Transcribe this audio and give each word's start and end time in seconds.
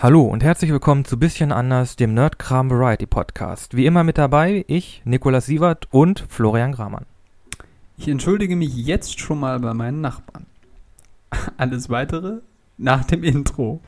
Hallo 0.00 0.22
und 0.22 0.44
herzlich 0.44 0.70
willkommen 0.70 1.04
zu 1.04 1.18
Bisschen 1.18 1.50
anders, 1.50 1.96
dem 1.96 2.14
Nerdkram 2.14 2.70
Variety 2.70 3.06
Podcast. 3.06 3.76
Wie 3.76 3.84
immer 3.84 4.04
mit 4.04 4.16
dabei 4.16 4.64
ich, 4.68 5.02
Nikolas 5.04 5.46
Sievert 5.46 5.88
und 5.90 6.24
Florian 6.28 6.70
Gramann. 6.70 7.04
Ich 7.96 8.06
entschuldige 8.06 8.54
mich 8.54 8.76
jetzt 8.76 9.18
schon 9.18 9.40
mal 9.40 9.58
bei 9.58 9.74
meinen 9.74 10.00
Nachbarn. 10.00 10.46
Alles 11.56 11.90
weitere 11.90 12.42
nach 12.76 13.06
dem 13.06 13.24
Intro. 13.24 13.80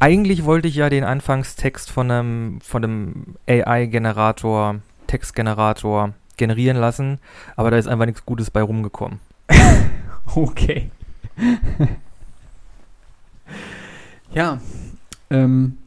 Eigentlich 0.00 0.46
wollte 0.46 0.66
ich 0.66 0.76
ja 0.76 0.88
den 0.88 1.04
Anfangstext 1.04 1.90
von 1.90 2.10
einem, 2.10 2.60
von 2.62 2.82
einem 2.82 3.36
AI-Generator, 3.46 4.80
Textgenerator 5.06 6.14
generieren 6.38 6.78
lassen, 6.78 7.18
aber 7.54 7.70
da 7.70 7.76
ist 7.76 7.86
einfach 7.86 8.06
nichts 8.06 8.24
Gutes 8.24 8.50
bei 8.50 8.62
rumgekommen. 8.62 9.20
Okay. 10.32 10.90
ja, 14.32 14.60
ähm, 15.28 15.78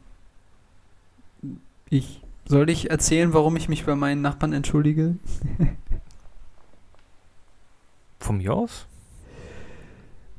ich 1.88 2.20
soll 2.46 2.68
ich 2.68 2.90
erzählen, 2.90 3.32
warum 3.32 3.56
ich 3.56 3.70
mich 3.70 3.86
bei 3.86 3.94
meinen 3.94 4.20
Nachbarn 4.20 4.52
entschuldige? 4.52 5.16
Von 8.20 8.36
mir 8.36 8.52
aus? 8.52 8.86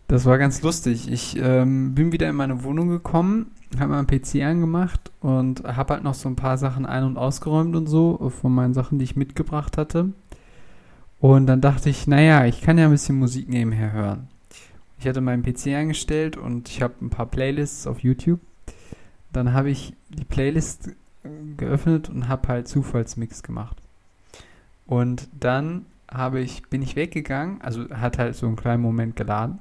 Das 0.07 0.25
war 0.25 0.37
ganz 0.37 0.61
lustig. 0.61 1.11
Ich 1.11 1.35
ähm, 1.37 1.95
bin 1.95 2.11
wieder 2.11 2.29
in 2.29 2.35
meine 2.35 2.63
Wohnung 2.63 2.89
gekommen, 2.89 3.51
habe 3.79 3.93
meinen 3.93 4.07
PC 4.07 4.43
angemacht 4.43 5.11
und 5.19 5.63
habe 5.63 5.95
halt 5.95 6.03
noch 6.03 6.13
so 6.13 6.29
ein 6.29 6.35
paar 6.35 6.57
Sachen 6.57 6.85
ein- 6.85 7.03
und 7.03 7.17
ausgeräumt 7.17 7.75
und 7.75 7.87
so 7.87 8.31
von 8.41 8.53
meinen 8.53 8.73
Sachen, 8.73 8.99
die 8.99 9.05
ich 9.05 9.15
mitgebracht 9.15 9.77
hatte. 9.77 10.11
Und 11.19 11.47
dann 11.47 11.61
dachte 11.61 11.89
ich, 11.89 12.05
naja, 12.05 12.45
ich 12.45 12.61
kann 12.61 12.77
ja 12.77 12.85
ein 12.85 12.91
bisschen 12.91 13.17
Musik 13.17 13.49
nebenher 13.49 13.93
hören. 13.93 14.27
Ich 14.99 15.07
hatte 15.07 15.21
meinen 15.21 15.43
PC 15.43 15.67
eingestellt 15.67 16.37
und 16.37 16.69
ich 16.69 16.81
habe 16.81 16.93
ein 17.01 17.09
paar 17.09 17.25
Playlists 17.25 17.87
auf 17.87 17.99
YouTube. 17.99 18.39
Dann 19.33 19.53
habe 19.53 19.69
ich 19.69 19.93
die 20.09 20.23
Playlist 20.23 20.91
geöffnet 21.57 22.09
und 22.09 22.27
habe 22.27 22.47
halt 22.47 22.67
Zufallsmix 22.67 23.43
gemacht. 23.43 23.77
Und 24.85 25.27
dann 25.39 25.85
habe 26.09 26.39
ich, 26.39 26.63
bin 26.69 26.81
ich 26.81 26.95
weggegangen, 26.95 27.61
also 27.61 27.89
hat 27.89 28.19
halt 28.19 28.35
so 28.35 28.45
einen 28.45 28.55
kleinen 28.55 28.81
Moment 28.81 29.15
geladen. 29.15 29.59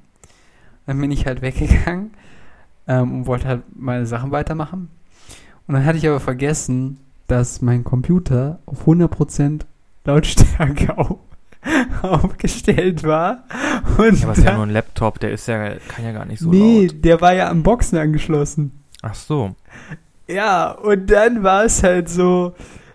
Dann 0.86 1.00
bin 1.00 1.10
ich 1.10 1.26
halt 1.26 1.42
weggegangen 1.42 2.10
ähm, 2.86 3.12
und 3.12 3.26
wollte 3.26 3.48
halt 3.48 3.62
meine 3.74 4.06
Sachen 4.06 4.30
weitermachen. 4.30 4.90
Und 5.66 5.74
dann 5.74 5.84
hatte 5.84 5.98
ich 5.98 6.06
aber 6.06 6.20
vergessen, 6.20 6.98
dass 7.26 7.62
mein 7.62 7.84
Computer 7.84 8.58
auf 8.66 8.86
100% 8.86 9.62
Lautstärke 10.04 10.98
auf, 10.98 11.18
aufgestellt 12.02 13.02
war. 13.04 13.44
Und 13.96 14.20
Ja, 14.20 14.24
aber 14.28 14.32
ist 14.38 14.44
ja 14.44 14.54
nur 14.54 14.66
ein 14.66 14.70
Laptop, 14.70 15.18
der 15.20 15.32
ist 15.32 15.48
ja, 15.48 15.70
kann 15.88 16.04
ja 16.04 16.12
gar 16.12 16.26
nicht 16.26 16.40
so 16.40 16.50
nee, 16.50 16.86
laut. 16.86 17.04
der 17.04 17.20
war 17.20 17.34
ja 17.34 17.48
am 17.48 17.62
Boxen 17.62 17.98
angeschlossen. 17.98 18.72
Ach 19.00 19.14
so. 19.14 19.54
Ja, 20.26 20.72
und 20.72 21.10
dann 21.10 21.42
war 21.42 21.64
es 21.64 21.82
halt 21.82 22.08
so, 22.08 22.54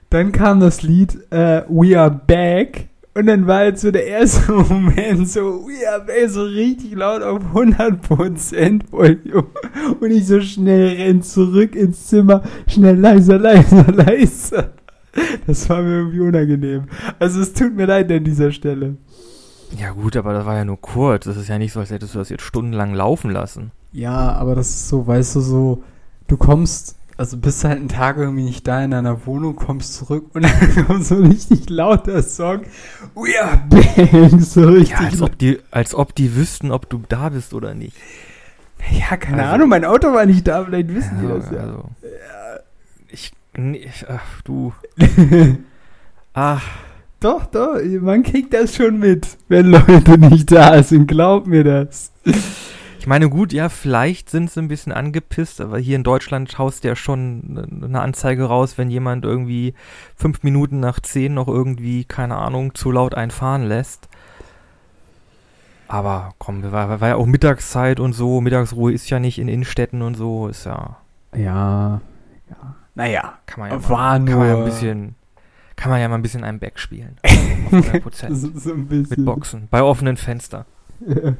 dann 0.09 0.31
kam 0.31 0.59
das 0.59 0.81
Lied 0.81 1.15
äh, 1.31 1.63
We 1.67 1.99
Are 1.99 2.11
Back 2.11 2.87
und 3.19 3.25
dann 3.25 3.47
war 3.47 3.57
halt 3.57 3.77
so 3.77 3.91
der 3.91 4.07
erste 4.07 4.51
Moment 4.69 5.27
so 5.27 5.67
Are 5.91 6.05
Back 6.05 6.29
so 6.29 6.43
richtig 6.43 6.95
laut 6.95 7.21
auf 7.21 7.41
100% 7.53 8.91
Volume 8.91 9.47
und 9.99 10.11
ich 10.11 10.25
so 10.25 10.39
schnell 10.39 10.95
renn 10.95 11.21
zurück 11.21 11.75
ins 11.75 12.07
Zimmer, 12.07 12.43
schnell 12.67 12.97
leiser, 12.97 13.37
leiser, 13.37 13.91
leiser. 13.91 14.71
Das 15.45 15.69
war 15.69 15.81
mir 15.81 15.97
irgendwie 15.97 16.21
unangenehm. 16.21 16.83
Also 17.19 17.41
es 17.41 17.51
tut 17.51 17.75
mir 17.75 17.87
leid 17.87 18.09
an 18.09 18.23
dieser 18.23 18.53
Stelle. 18.53 18.95
Ja 19.77 19.91
gut, 19.91 20.15
aber 20.15 20.31
das 20.31 20.45
war 20.45 20.55
ja 20.55 20.63
nur 20.63 20.79
kurz. 20.79 21.25
Das 21.25 21.35
ist 21.35 21.49
ja 21.49 21.57
nicht 21.57 21.73
so, 21.73 21.81
als 21.81 21.91
hättest 21.91 22.15
du 22.15 22.19
das 22.19 22.29
jetzt 22.29 22.43
stundenlang 22.43 22.93
laufen 22.93 23.31
lassen. 23.31 23.71
Ja, 23.91 24.31
aber 24.33 24.55
das 24.55 24.69
ist 24.69 24.87
so, 24.87 25.05
weißt 25.05 25.35
du, 25.35 25.41
so, 25.41 25.83
du 26.27 26.37
kommst, 26.37 26.95
also 27.19 27.37
bist 27.37 27.63
halt 27.63 27.77
einen 27.77 27.89
Tag 27.89 28.17
irgendwie 28.17 28.43
nicht 28.43 28.67
da 28.67 28.83
in 28.83 28.91
deiner 28.91 29.25
Wohnung, 29.25 29.55
kommst 29.55 29.93
zurück 29.95 30.25
und 30.33 30.43
dann 30.75 30.85
kommt 30.87 31.05
so 31.05 31.15
richtig 31.15 31.69
lauter 31.69 32.23
Song. 32.23 32.61
We 33.13 33.39
are 33.43 33.61
back, 33.69 34.41
so 34.41 34.67
richtig. 34.69 34.91
Ja, 34.91 35.05
als 35.05 35.21
ob 35.21 35.37
die, 35.37 35.59
als 35.69 35.93
ob 35.93 36.15
die 36.15 36.35
wüssten, 36.35 36.71
ob 36.71 36.89
du 36.89 37.01
da 37.09 37.29
bist 37.29 37.53
oder 37.53 37.75
nicht. 37.75 37.95
ja 38.91 39.17
keine 39.17 39.43
Also- 39.43 39.53
Ahnung, 39.55 39.69
mein 39.69 39.85
Auto 39.85 40.13
war 40.13 40.25
nicht 40.25 40.47
da, 40.47 40.63
vielleicht 40.65 40.93
wissen 40.95 41.19
die 41.21 41.27
Ja, 41.27 41.35
das 41.35 41.51
ja. 41.51 41.57
also, 41.59 41.89
ich, 43.09 43.33
nee, 43.57 43.89
ach, 44.07 44.41
du. 44.43 44.73
Ach, 46.33 46.63
Doch, 47.21 47.47
doch, 47.47 47.75
man 47.99 48.23
kriegt 48.23 48.53
das 48.53 48.77
schon 48.77 48.97
mit, 48.97 49.27
wenn 49.49 49.65
Leute 49.71 50.17
nicht 50.17 50.49
da 50.53 50.81
sind, 50.81 51.05
glaub 51.07 51.47
mir 51.47 51.65
das. 51.65 52.13
Ich 52.99 53.07
meine, 53.07 53.29
gut, 53.29 53.53
ja, 53.53 53.69
vielleicht 53.69 54.29
sind 54.29 54.51
sie 54.51 54.59
ein 54.61 54.67
bisschen 54.67 54.91
angepisst, 54.91 55.61
aber 55.61 55.79
hier 55.79 55.95
in 55.95 56.03
Deutschland 56.03 56.57
haust 56.57 56.83
ja 56.83 56.95
schon 56.95 57.53
ne- 57.53 57.67
eine 57.85 58.01
Anzeige 58.01 58.43
raus, 58.43 58.77
wenn 58.77 58.89
jemand 58.89 59.23
irgendwie 59.25 59.73
fünf 60.15 60.43
Minuten 60.43 60.79
nach 60.79 60.99
zehn 60.99 61.33
noch 61.33 61.47
irgendwie, 61.47 62.03
keine 62.05 62.35
Ahnung, 62.37 62.75
zu 62.75 62.91
laut 62.91 63.15
einfahren 63.15 63.63
lässt. 63.63 64.07
Aber 65.87 66.33
komm, 66.37 66.61
war, 66.71 67.01
war 67.01 67.07
ja 67.07 67.15
auch 67.15 67.25
Mittagszeit 67.25 67.99
und 67.99 68.13
so, 68.13 68.41
Mittagsruhe 68.41 68.91
ist 68.93 69.09
ja 69.09 69.19
nicht 69.19 69.39
in 69.39 69.47
Innenstädten 69.47 70.01
und 70.03 70.15
so, 70.15 70.47
ist 70.47 70.65
ja, 70.65 70.97
Ja, 71.33 72.01
ja. 72.49 72.75
Naja, 72.95 73.33
kann 73.45 73.61
man 73.61 73.71
ja, 73.71 73.89
War 73.89 74.19
mal, 74.19 74.25
kann 74.25 74.37
man 74.39 74.47
ja 74.47 74.53
ein 74.53 74.59
nur- 74.59 74.65
bisschen, 74.65 75.15
kann 75.77 75.89
man 75.89 76.01
ja 76.01 76.09
mal 76.09 76.15
ein 76.15 76.21
bisschen 76.21 76.43
einen 76.43 76.59
Back 76.59 76.77
spielen. 76.77 77.17
100%. 77.71 78.35
so, 78.35 78.49
so 78.53 78.73
ein 78.73 78.87
bisschen. 78.87 79.23
Mit 79.23 79.25
Boxen, 79.25 79.67
bei 79.71 79.81
offenen 79.81 80.17
Fenster. 80.17 80.65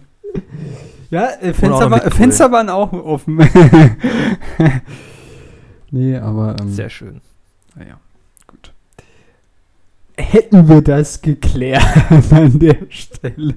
Ja, 1.09 1.29
äh, 1.41 1.53
Fenster, 1.53 1.89
war. 1.89 2.11
Fenster 2.11 2.51
waren 2.51 2.69
auch 2.69 2.93
offen. 2.93 3.37
nee, 5.91 6.17
aber. 6.17 6.55
Ähm, 6.59 6.71
Sehr 6.71 6.89
schön. 6.89 7.21
Naja, 7.75 7.99
gut. 8.45 8.73
Hätten 10.17 10.67
wir 10.67 10.81
das 10.81 11.21
geklärt 11.21 11.83
an 12.31 12.59
der 12.59 12.77
Stelle. 12.89 13.55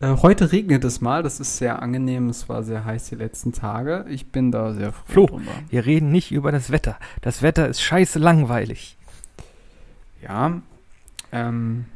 Äh, 0.00 0.16
heute 0.22 0.52
regnet 0.52 0.84
es 0.84 1.00
mal, 1.00 1.22
das 1.22 1.40
ist 1.40 1.56
sehr 1.56 1.82
angenehm, 1.82 2.28
es 2.28 2.48
war 2.48 2.62
sehr 2.62 2.84
heiß 2.84 3.08
die 3.08 3.16
letzten 3.16 3.52
Tage. 3.52 4.04
Ich 4.08 4.30
bin 4.30 4.52
da 4.52 4.72
sehr 4.72 4.92
froh 4.92 5.02
Flo. 5.06 5.26
drüber. 5.26 5.50
Wir 5.70 5.86
reden 5.86 6.12
nicht 6.12 6.30
über 6.30 6.52
das 6.52 6.70
Wetter. 6.70 6.98
Das 7.20 7.42
Wetter 7.42 7.66
ist 7.68 7.80
scheiße 7.80 8.18
langweilig. 8.18 8.96
Ja, 10.22 10.60
ähm, 11.32 11.86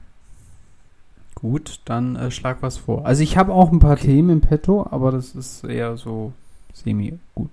gut, 1.43 1.81
dann 1.85 2.17
äh, 2.17 2.31
schlag 2.31 2.59
was 2.61 2.79
vor. 2.79 3.05
Also 3.05 3.23
ich 3.23 3.37
habe 3.37 3.53
auch 3.53 3.71
ein 3.71 3.81
paar 3.81 3.93
Okay. 3.93 4.07
Themen 4.07 4.31
im 4.31 4.41
Petto, 4.41 4.87
aber 4.91 5.13
das 5.13 5.35
ist 5.35 5.65
eher 5.65 5.97
so 5.99 6.33
semi-gut. 6.73 7.51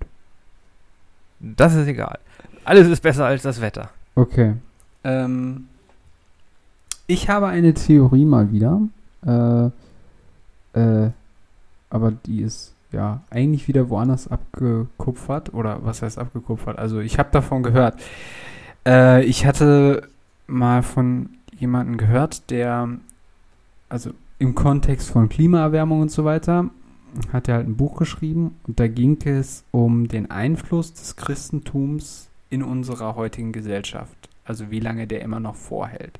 Das 1.40 1.74
ist 1.74 1.86
egal. 1.86 2.18
Alles 2.64 2.88
ist 2.88 3.02
besser 3.02 3.26
als 3.26 3.42
das 3.42 3.60
Wetter. 3.60 3.90
Okay. 4.14 4.54
Ähm, 5.04 5.66
ich 7.06 7.28
habe 7.28 7.48
eine 7.48 7.74
Theorie 7.74 8.24
mal 8.24 8.52
wieder. 8.52 8.80
Äh, 9.26 9.70
äh, 10.78 11.10
aber 11.90 12.12
die 12.12 12.42
ist 12.42 12.72
ja 12.92 13.20
eigentlich 13.30 13.68
wieder 13.68 13.88
woanders 13.88 14.28
abgekupfert. 14.28 15.52
Oder 15.52 15.84
was 15.84 16.02
heißt 16.02 16.18
abgekupfert? 16.18 16.78
Also 16.78 17.00
ich 17.00 17.18
habe 17.18 17.30
davon 17.32 17.62
gehört. 17.62 18.00
Äh, 18.86 19.24
ich 19.24 19.46
hatte 19.46 20.08
mal 20.46 20.82
von 20.82 21.30
jemandem 21.58 21.96
gehört, 21.96 22.50
der, 22.50 22.88
also 23.90 24.12
im 24.38 24.54
Kontext 24.54 25.10
von 25.10 25.28
Klimaerwärmung 25.28 26.00
und 26.00 26.10
so 26.10 26.24
weiter, 26.24 26.70
hat 27.32 27.48
er 27.48 27.56
halt 27.56 27.68
ein 27.68 27.76
Buch 27.76 27.96
geschrieben 27.96 28.56
und 28.66 28.80
da 28.80 28.88
ging 28.88 29.18
es 29.24 29.64
um 29.72 30.08
den 30.08 30.30
Einfluss 30.30 30.94
des 30.94 31.16
Christentums 31.16 32.28
in 32.48 32.62
unserer 32.62 33.16
heutigen 33.16 33.52
Gesellschaft. 33.52 34.16
Also 34.44 34.70
wie 34.70 34.80
lange 34.80 35.06
der 35.06 35.20
immer 35.22 35.40
noch 35.40 35.56
vorhält. 35.56 36.18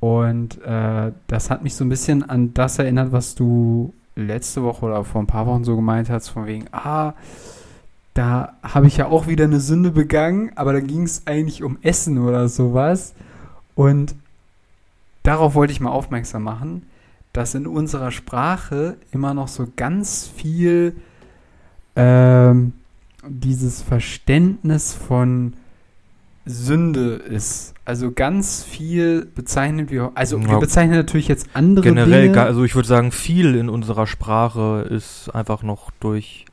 Und 0.00 0.60
äh, 0.62 1.12
das 1.26 1.50
hat 1.50 1.62
mich 1.62 1.74
so 1.74 1.84
ein 1.84 1.88
bisschen 1.88 2.28
an 2.28 2.54
das 2.54 2.78
erinnert, 2.78 3.12
was 3.12 3.34
du 3.34 3.92
letzte 4.16 4.62
Woche 4.62 4.86
oder 4.86 5.04
vor 5.04 5.22
ein 5.22 5.26
paar 5.26 5.46
Wochen 5.46 5.64
so 5.64 5.76
gemeint 5.76 6.10
hast, 6.10 6.28
von 6.28 6.46
wegen, 6.46 6.66
ah, 6.72 7.14
da 8.14 8.54
habe 8.62 8.86
ich 8.86 8.96
ja 8.96 9.06
auch 9.06 9.26
wieder 9.26 9.44
eine 9.44 9.60
Sünde 9.60 9.90
begangen, 9.90 10.52
aber 10.56 10.72
da 10.72 10.80
ging 10.80 11.04
es 11.04 11.26
eigentlich 11.26 11.62
um 11.62 11.78
Essen 11.82 12.18
oder 12.18 12.48
sowas. 12.48 13.14
Und 13.74 14.14
darauf 15.22 15.54
wollte 15.54 15.72
ich 15.72 15.80
mal 15.80 15.90
aufmerksam 15.90 16.42
machen, 16.42 16.86
dass 17.32 17.54
in 17.54 17.66
unserer 17.66 18.10
Sprache 18.10 18.96
immer 19.12 19.34
noch 19.34 19.48
so 19.48 19.66
ganz 19.76 20.30
viel 20.34 20.94
ähm, 21.96 22.72
dieses 23.28 23.82
Verständnis 23.82 24.92
von 24.94 25.54
Sünde 26.44 27.14
ist. 27.14 27.72
Also 27.84 28.10
ganz 28.10 28.64
viel 28.64 29.26
bezeichnen 29.34 29.90
wir, 29.90 30.10
also 30.14 30.38
Ja. 30.38 30.48
wir 30.50 30.58
bezeichnen 30.58 30.96
natürlich 30.96 31.28
jetzt 31.28 31.48
andere 31.54 31.84
Generell, 31.84 32.28
Dinge. 32.28 32.42
also 32.42 32.64
ich 32.64 32.74
würde 32.74 32.88
sagen, 32.88 33.12
viel 33.12 33.54
in 33.54 33.68
unserer 33.68 34.06
Sprache 34.08 34.86
ist 34.90 35.30
einfach 35.30 35.62
noch 35.62 35.90
durch, 36.00 36.44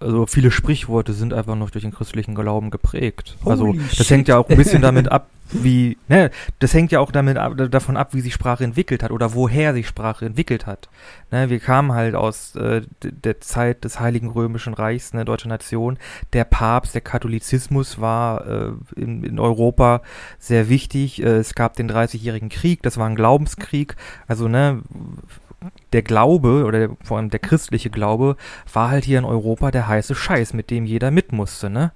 also 0.00 0.26
viele 0.26 0.50
Sprichworte 0.50 1.12
sind 1.12 1.32
einfach 1.32 1.56
noch 1.56 1.70
durch 1.70 1.82
den 1.82 1.92
christlichen 1.92 2.34
Glauben 2.34 2.70
geprägt. 2.70 3.36
also 3.44 3.68
Holy 3.68 3.78
das 3.78 3.96
shit. 3.96 4.10
hängt 4.10 4.28
ja 4.28 4.38
auch 4.38 4.48
ein 4.48 4.56
bisschen 4.56 4.82
damit 4.82 5.10
ab, 5.10 5.28
wie, 5.50 5.98
ne, 6.08 6.30
das 6.58 6.74
hängt 6.74 6.90
ja 6.90 7.00
auch 7.00 7.12
damit 7.12 7.36
ab, 7.36 7.54
davon 7.70 7.96
ab, 7.96 8.12
wie 8.12 8.20
sich 8.20 8.34
Sprache 8.34 8.64
entwickelt 8.64 9.02
hat 9.02 9.10
oder 9.10 9.34
woher 9.34 9.72
sich 9.72 9.86
Sprache 9.86 10.26
entwickelt 10.26 10.66
hat. 10.66 10.88
Ne, 11.30 11.50
wir 11.50 11.60
kamen 11.60 11.92
halt 11.92 12.14
aus 12.14 12.56
äh, 12.56 12.82
der 13.02 13.40
Zeit 13.40 13.84
des 13.84 14.00
Heiligen 14.00 14.30
Römischen 14.30 14.74
Reichs, 14.74 15.12
ne, 15.12 15.24
deutsche 15.24 15.48
Nation. 15.48 15.98
Der 16.32 16.44
Papst, 16.44 16.94
der 16.94 17.02
Katholizismus 17.02 18.00
war 18.00 18.46
äh, 18.46 18.72
in, 18.96 19.22
in 19.22 19.38
Europa 19.38 20.02
sehr 20.38 20.68
wichtig. 20.68 21.22
Äh, 21.22 21.36
es 21.36 21.54
gab 21.54 21.76
den 21.76 21.88
Dreißigjährigen 21.88 22.48
Krieg, 22.48 22.82
das 22.82 22.96
war 22.96 23.08
ein 23.08 23.16
Glaubenskrieg. 23.16 23.96
Also, 24.26 24.48
ne, 24.48 24.82
der 25.92 26.02
Glaube 26.02 26.64
oder 26.64 26.78
der, 26.88 26.96
vor 27.02 27.18
allem 27.18 27.30
der 27.30 27.40
christliche 27.40 27.90
Glaube 27.90 28.36
war 28.72 28.90
halt 28.90 29.04
hier 29.04 29.18
in 29.18 29.24
Europa 29.24 29.70
der 29.70 29.88
heiße 29.88 30.14
Scheiß, 30.14 30.52
mit 30.54 30.70
dem 30.70 30.84
jeder 30.86 31.10
mit 31.10 31.32
musste, 31.32 31.70
ne? 31.70 31.92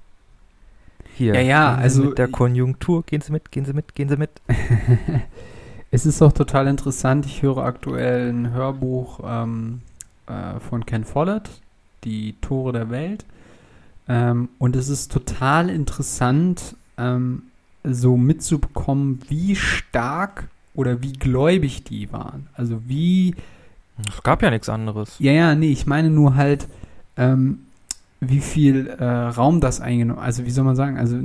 Hier. 1.15 1.35
Ja, 1.35 1.41
ja, 1.41 1.75
also- 1.75 2.05
Mit 2.05 2.19
der 2.19 2.29
Konjunktur, 2.29 3.03
gehen 3.05 3.21
Sie 3.21 3.33
mit, 3.33 3.51
gehen 3.51 3.65
Sie 3.65 3.73
mit, 3.73 3.95
gehen 3.95 4.09
Sie 4.09 4.17
mit. 4.17 4.31
Es 5.91 6.05
ist 6.05 6.21
auch 6.21 6.33
total 6.33 6.67
interessant. 6.67 7.25
Ich 7.25 7.41
höre 7.43 7.59
aktuell 7.65 8.29
ein 8.31 8.53
Hörbuch 8.53 9.21
ähm, 9.25 9.81
äh, 10.27 10.61
von 10.61 10.85
Ken 10.85 11.05
Follett, 11.05 11.49
Die 12.05 12.35
Tore 12.43 12.73
der 12.73 12.91
Welt. 12.91 13.25
Ähm, 14.07 14.51
und 14.59 14.77
es 14.77 14.91
ist 14.91 15.11
total 15.11 15.71
interessant, 15.71 16.77
ähm, 16.99 17.45
so 17.85 18.19
mitzubekommen, 18.19 19.21
wie 19.29 19.57
stark 19.57 20.49
oder 20.75 21.03
wie 21.03 21.15
gläubig 21.15 21.85
die 21.85 22.13
waren. 22.13 22.49
Also 22.53 22.83
wie 22.87 23.35
Es 24.07 24.23
gab 24.23 24.43
ja 24.43 24.51
nichts 24.51 24.69
anderes. 24.69 25.17
Ja, 25.19 25.33
ja, 25.33 25.55
nee, 25.55 25.73
ich 25.73 25.87
meine 25.87 26.11
nur 26.11 26.37
halt, 26.37 26.69
ähm, 27.17 27.61
wie 28.21 28.41
viel 28.41 28.87
äh, 28.87 29.05
Raum 29.05 29.61
das 29.61 29.81
eingenommen 29.81 30.21
Also, 30.21 30.45
wie 30.45 30.51
soll 30.51 30.65
man 30.65 30.77
sagen? 30.77 30.99
Also, 30.99 31.19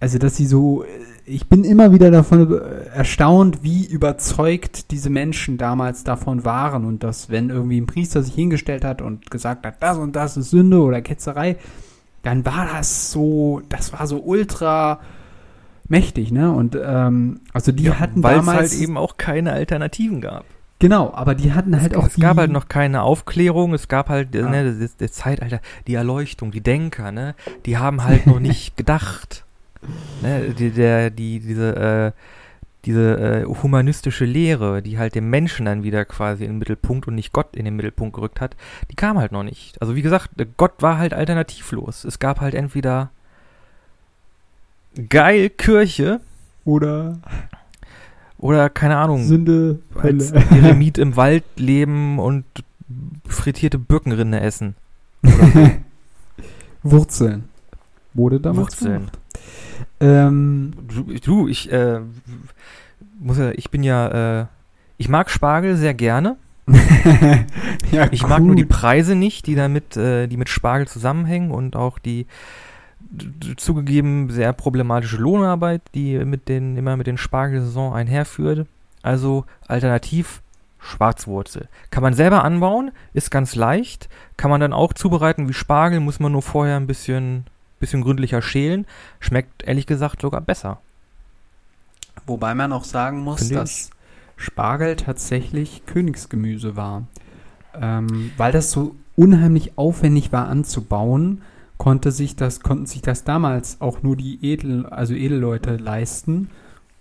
also, 0.00 0.18
dass 0.18 0.36
sie 0.36 0.46
so. 0.46 0.84
Ich 1.24 1.48
bin 1.48 1.64
immer 1.64 1.92
wieder 1.92 2.10
davon 2.10 2.52
äh, 2.52 2.86
erstaunt, 2.96 3.62
wie 3.62 3.84
überzeugt 3.84 4.90
diese 4.90 5.10
Menschen 5.10 5.58
damals 5.58 6.04
davon 6.04 6.44
waren 6.44 6.84
und 6.84 7.02
dass, 7.02 7.28
wenn 7.28 7.50
irgendwie 7.50 7.80
ein 7.80 7.86
Priester 7.86 8.22
sich 8.22 8.34
hingestellt 8.34 8.84
hat 8.84 9.02
und 9.02 9.30
gesagt 9.30 9.66
hat, 9.66 9.82
das 9.82 9.98
und 9.98 10.16
das 10.16 10.36
ist 10.36 10.50
Sünde 10.50 10.80
oder 10.80 11.02
Ketzerei, 11.02 11.56
dann 12.22 12.46
war 12.46 12.66
das 12.72 13.12
so, 13.12 13.60
das 13.68 13.92
war 13.92 14.06
so 14.06 14.20
ultra 14.20 15.00
mächtig, 15.88 16.32
ne? 16.32 16.50
Und 16.52 16.78
ähm, 16.80 17.40
also 17.52 17.72
die 17.72 17.90
hatten 17.90 18.22
Weil 18.22 18.38
es 18.38 18.46
damals 18.46 18.72
halt 18.72 18.80
eben 18.80 18.96
auch 18.96 19.16
keine 19.16 19.52
Alternativen 19.52 20.20
gab. 20.20 20.44
Genau, 20.78 21.12
aber 21.14 21.34
die 21.34 21.52
hatten 21.52 21.80
halt 21.80 21.94
auch 21.96 22.06
es 22.06 22.16
gab 22.16 22.36
halt 22.38 22.50
noch 22.50 22.68
keine 22.68 23.02
Aufklärung, 23.02 23.74
es 23.74 23.88
gab 23.88 24.08
halt, 24.08 24.34
Ja. 24.34 24.48
ne, 24.48 24.76
das, 24.78 24.96
das 24.96 25.12
Zeitalter, 25.12 25.60
die 25.86 25.94
Erleuchtung, 25.94 26.50
die 26.50 26.60
Denker, 26.60 27.12
ne, 27.12 27.34
die 27.66 27.76
haben 27.78 28.04
halt 28.04 28.26
noch 28.26 28.40
nicht 28.40 28.76
gedacht. 28.76 29.44
Ne, 30.22 30.54
die, 30.58 30.70
der, 30.70 31.10
die, 31.10 31.38
diese, 31.40 31.76
äh, 31.76 32.12
diese 32.84 33.18
äh, 33.18 33.44
humanistische 33.44 34.24
Lehre, 34.24 34.82
die 34.82 34.98
halt 34.98 35.14
den 35.14 35.28
Menschen 35.28 35.66
dann 35.66 35.82
wieder 35.82 36.04
quasi 36.04 36.44
in 36.44 36.52
den 36.52 36.58
Mittelpunkt 36.58 37.06
und 37.06 37.14
nicht 37.16 37.32
Gott 37.32 37.54
in 37.56 37.64
den 37.64 37.76
Mittelpunkt 37.76 38.14
gerückt 38.14 38.40
hat, 38.40 38.56
die 38.90 38.96
kam 38.96 39.18
halt 39.18 39.30
noch 39.32 39.42
nicht. 39.42 39.80
Also 39.82 39.94
wie 39.94 40.02
gesagt, 40.02 40.40
äh, 40.40 40.46
Gott 40.56 40.74
war 40.80 40.98
halt 40.98 41.12
alternativlos. 41.14 42.04
Es 42.04 42.18
gab 42.18 42.40
halt 42.40 42.54
entweder 42.54 43.10
geil 45.08 45.50
Kirche 45.50 46.20
oder 46.64 47.18
oder 48.38 48.70
keine 48.70 48.96
Ahnung, 48.96 49.24
Sünde, 49.24 49.80
als 49.94 50.32
Hölle. 50.32 50.44
Eremit 50.50 50.98
im 50.98 51.16
Wald 51.16 51.44
leben 51.56 52.18
und 52.18 52.44
frittierte 53.26 53.78
Birkenrinde 53.78 54.40
essen. 54.40 54.74
Wurzeln. 56.82 57.44
Wurde 58.14 58.40
damals 58.40 58.80
Wurzeln. 58.80 58.94
gemacht. 58.94 59.18
Ähm, 60.00 60.72
Du, 60.88 61.02
du 61.02 61.48
ich, 61.48 61.70
äh, 61.72 62.00
muss 63.18 63.38
ja, 63.38 63.50
ich 63.52 63.70
bin 63.70 63.82
ja, 63.82 64.40
äh, 64.42 64.46
ich 64.96 65.08
mag 65.08 65.30
Spargel 65.30 65.76
sehr 65.76 65.94
gerne. 65.94 66.36
ja, 67.92 68.08
Ich 68.10 68.26
mag 68.26 68.42
nur 68.42 68.54
die. 68.54 68.64
Preise 68.64 69.14
nicht, 69.14 69.46
die 69.46 69.54
damit, 69.54 69.96
äh, 69.96 70.26
die 70.26 70.36
mit 70.36 70.48
Spargel 70.48 70.86
zusammenhängen 70.86 71.50
und 71.50 71.76
auch 71.76 71.98
die 71.98 72.26
zugegeben 73.56 74.30
sehr 74.30 74.52
problematische 74.52 75.16
Lohnarbeit, 75.16 75.82
die 75.94 76.18
mit 76.24 76.48
den, 76.48 76.76
immer 76.76 76.96
mit 76.96 77.06
den 77.06 77.18
Spargelsaison 77.18 77.94
einherführt. 77.94 78.66
Also 79.02 79.44
alternativ 79.66 80.42
Schwarzwurzel. 80.78 81.68
Kann 81.90 82.02
man 82.02 82.14
selber 82.14 82.44
anbauen, 82.44 82.92
ist 83.12 83.30
ganz 83.30 83.54
leicht. 83.54 84.08
Kann 84.36 84.50
man 84.50 84.60
dann 84.60 84.72
auch 84.72 84.92
zubereiten 84.92 85.48
wie 85.48 85.54
Spargel, 85.54 86.00
muss 86.00 86.20
man 86.20 86.32
nur 86.32 86.42
vorher 86.42 86.76
ein 86.76 86.86
bisschen, 86.86 87.44
bisschen 87.80 88.02
gründlicher 88.02 88.42
schälen. 88.42 88.86
Schmeckt 89.20 89.64
ehrlich 89.64 89.86
gesagt 89.86 90.20
sogar 90.20 90.40
besser. 90.40 90.78
Wobei 92.26 92.54
man 92.54 92.72
auch 92.72 92.84
sagen 92.84 93.20
muss, 93.20 93.48
dass 93.48 93.90
Spargel 94.36 94.96
tatsächlich 94.96 95.84
Königsgemüse 95.86 96.76
war. 96.76 97.04
Ähm, 97.74 98.32
weil 98.36 98.52
das 98.52 98.70
so 98.70 98.94
unheimlich 99.16 99.76
aufwendig 99.76 100.32
war 100.32 100.48
anzubauen, 100.48 101.42
konnte 101.78 102.12
sich 102.12 102.36
das, 102.36 102.60
konnten 102.60 102.86
sich 102.86 103.02
das 103.02 103.24
damals 103.24 103.80
auch 103.80 104.02
nur 104.02 104.16
die 104.16 104.38
Edel, 104.42 104.86
also 104.86 105.14
Edelleute 105.14 105.76
leisten. 105.76 106.50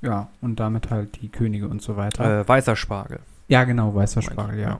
Ja, 0.01 0.29
und 0.41 0.59
damit 0.59 0.91
halt 0.91 1.21
die 1.21 1.29
Könige 1.29 1.67
und 1.67 1.81
so 1.81 1.97
weiter. 1.97 2.41
Äh, 2.41 2.47
weißer 2.47 2.75
Spargel. 2.75 3.19
ja, 3.47 3.63
genau, 3.63 3.93
weißer 3.93 4.21
Spargel, 4.21 4.59
ja. 4.59 4.69
ja. 4.69 4.79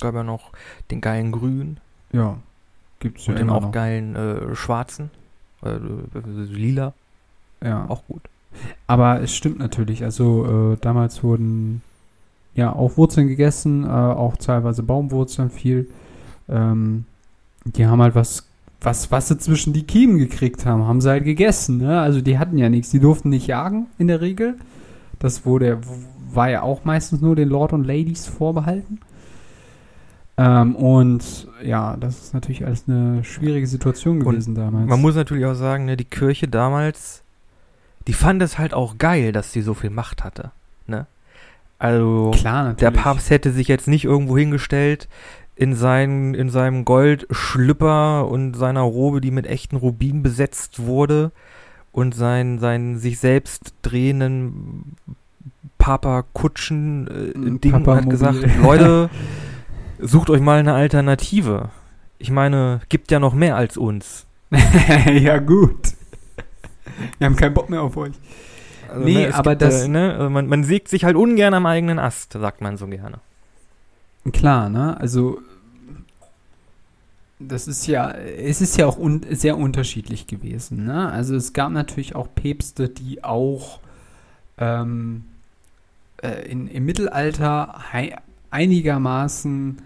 Gab 0.00 0.14
ja 0.14 0.22
noch 0.22 0.52
den 0.90 1.00
geilen 1.00 1.32
grünen 1.32 1.78
Ja. 2.12 2.38
Gibt's 2.98 3.26
ja 3.26 3.32
und 3.32 3.38
den 3.38 3.48
immer 3.48 3.56
auch 3.56 3.62
noch. 3.62 3.72
geilen 3.72 4.16
äh, 4.16 4.56
schwarzen. 4.56 5.10
Äh, 5.62 5.76
äh, 5.76 5.80
lila. 6.48 6.94
Ja. 7.62 7.86
Auch 7.88 8.02
gut. 8.06 8.22
Aber 8.86 9.20
es 9.20 9.34
stimmt 9.34 9.58
natürlich. 9.58 10.04
Also 10.04 10.72
äh, 10.72 10.76
damals 10.80 11.22
wurden 11.22 11.82
ja 12.54 12.72
auch 12.72 12.96
Wurzeln 12.96 13.28
gegessen, 13.28 13.84
äh, 13.84 13.88
auch 13.88 14.36
teilweise 14.36 14.82
Baumwurzeln 14.82 15.50
viel. 15.50 15.90
Ähm, 16.48 17.04
die 17.64 17.86
haben 17.86 18.00
halt 18.00 18.14
was, 18.14 18.46
was, 18.86 19.10
was 19.10 19.26
sie 19.26 19.36
zwischen 19.36 19.72
die 19.72 19.82
Kiemen 19.82 20.16
gekriegt 20.16 20.64
haben, 20.64 20.86
haben 20.86 21.00
sie 21.00 21.10
halt 21.10 21.24
gegessen. 21.24 21.78
Ne? 21.78 22.00
Also 22.00 22.20
die 22.20 22.38
hatten 22.38 22.56
ja 22.56 22.68
nichts. 22.68 22.90
Die 22.90 23.00
durften 23.00 23.30
nicht 23.30 23.48
jagen 23.48 23.86
in 23.98 24.06
der 24.06 24.20
Regel. 24.20 24.54
Das 25.18 25.44
wurde, 25.44 25.80
war 26.32 26.50
ja 26.50 26.62
auch 26.62 26.84
meistens 26.84 27.20
nur 27.20 27.34
den 27.34 27.48
Lord 27.48 27.72
und 27.72 27.84
Ladies 27.84 28.26
vorbehalten. 28.26 29.00
Ähm, 30.38 30.76
und 30.76 31.48
ja, 31.64 31.96
das 31.96 32.22
ist 32.22 32.34
natürlich 32.34 32.64
alles 32.64 32.84
eine 32.86 33.24
schwierige 33.24 33.66
Situation 33.66 34.18
Und 34.18 34.30
gewesen 34.30 34.54
damals. 34.54 34.88
Man 34.88 35.00
muss 35.00 35.16
natürlich 35.16 35.46
auch 35.46 35.54
sagen, 35.54 35.86
ne, 35.86 35.96
die 35.96 36.04
Kirche 36.04 36.46
damals, 36.46 37.24
die 38.06 38.12
fand 38.12 38.40
es 38.40 38.56
halt 38.56 38.72
auch 38.72 38.98
geil, 38.98 39.32
dass 39.32 39.52
sie 39.52 39.62
so 39.62 39.74
viel 39.74 39.90
Macht 39.90 40.22
hatte. 40.22 40.52
Ne? 40.86 41.06
Also 41.80 42.30
Klar, 42.34 42.74
der 42.74 42.92
Papst 42.92 43.30
hätte 43.30 43.50
sich 43.50 43.66
jetzt 43.66 43.88
nicht 43.88 44.04
irgendwo 44.04 44.38
hingestellt 44.38 45.08
in, 45.56 45.74
sein, 45.74 46.34
in 46.34 46.50
seinem 46.50 46.84
Goldschlüpper 46.84 48.28
und 48.28 48.54
seiner 48.54 48.82
Robe, 48.82 49.20
die 49.20 49.30
mit 49.30 49.46
echten 49.46 49.76
Rubinen 49.76 50.22
besetzt 50.22 50.84
wurde 50.84 51.32
und 51.92 52.14
sein, 52.14 52.58
sein 52.58 52.98
sich 52.98 53.18
selbst 53.18 53.74
drehenden 53.82 54.96
Papa 55.78 56.24
Kutschen 56.34 57.06
äh, 57.08 57.58
Ding 57.58 57.74
und 57.74 57.86
hat 57.86 58.10
gesagt, 58.10 58.38
Leute, 58.62 59.08
sucht 59.98 60.30
euch 60.30 60.40
mal 60.40 60.58
eine 60.58 60.74
Alternative. 60.74 61.70
Ich 62.18 62.30
meine, 62.30 62.80
gibt 62.88 63.10
ja 63.10 63.18
noch 63.18 63.34
mehr 63.34 63.56
als 63.56 63.76
uns. 63.76 64.26
ja, 65.12 65.38
gut. 65.38 65.94
Wir 67.18 67.26
haben 67.26 67.36
keinen 67.36 67.54
Bock 67.54 67.68
mehr 67.70 67.82
auf 67.82 67.96
euch. 67.96 68.12
Also, 68.88 69.04
Nee, 69.04 69.24
es 69.24 69.34
aber 69.34 69.50
gibt, 69.50 69.62
das- 69.62 69.84
Äh, 69.84 69.88
ne, 69.88 70.14
also 70.14 70.30
man, 70.30 70.46
man 70.46 70.64
sägt 70.64 70.88
sich 70.88 71.04
halt 71.04 71.16
ungern 71.16 71.54
am 71.54 71.66
eigenen 71.66 71.98
Ast, 71.98 72.32
sagt 72.34 72.60
man 72.60 72.76
so 72.76 72.86
gerne. 72.86 73.18
Klar, 74.32 74.68
ne? 74.68 74.98
Also, 74.98 75.40
das 77.38 77.68
ist 77.68 77.86
ja, 77.86 78.10
es 78.10 78.60
ist 78.60 78.76
ja 78.78 78.86
auch 78.86 78.98
un 78.98 79.24
sehr 79.30 79.56
unterschiedlich 79.56 80.26
gewesen, 80.26 80.86
ne? 80.86 81.10
Also, 81.10 81.34
es 81.36 81.52
gab 81.52 81.70
natürlich 81.70 82.14
auch 82.14 82.28
Päpste, 82.34 82.88
die 82.88 83.22
auch 83.22 83.80
ähm, 84.58 85.24
äh, 86.22 86.50
in, 86.50 86.68
im 86.68 86.84
Mittelalter 86.84 87.82
einigermaßen 88.50 89.82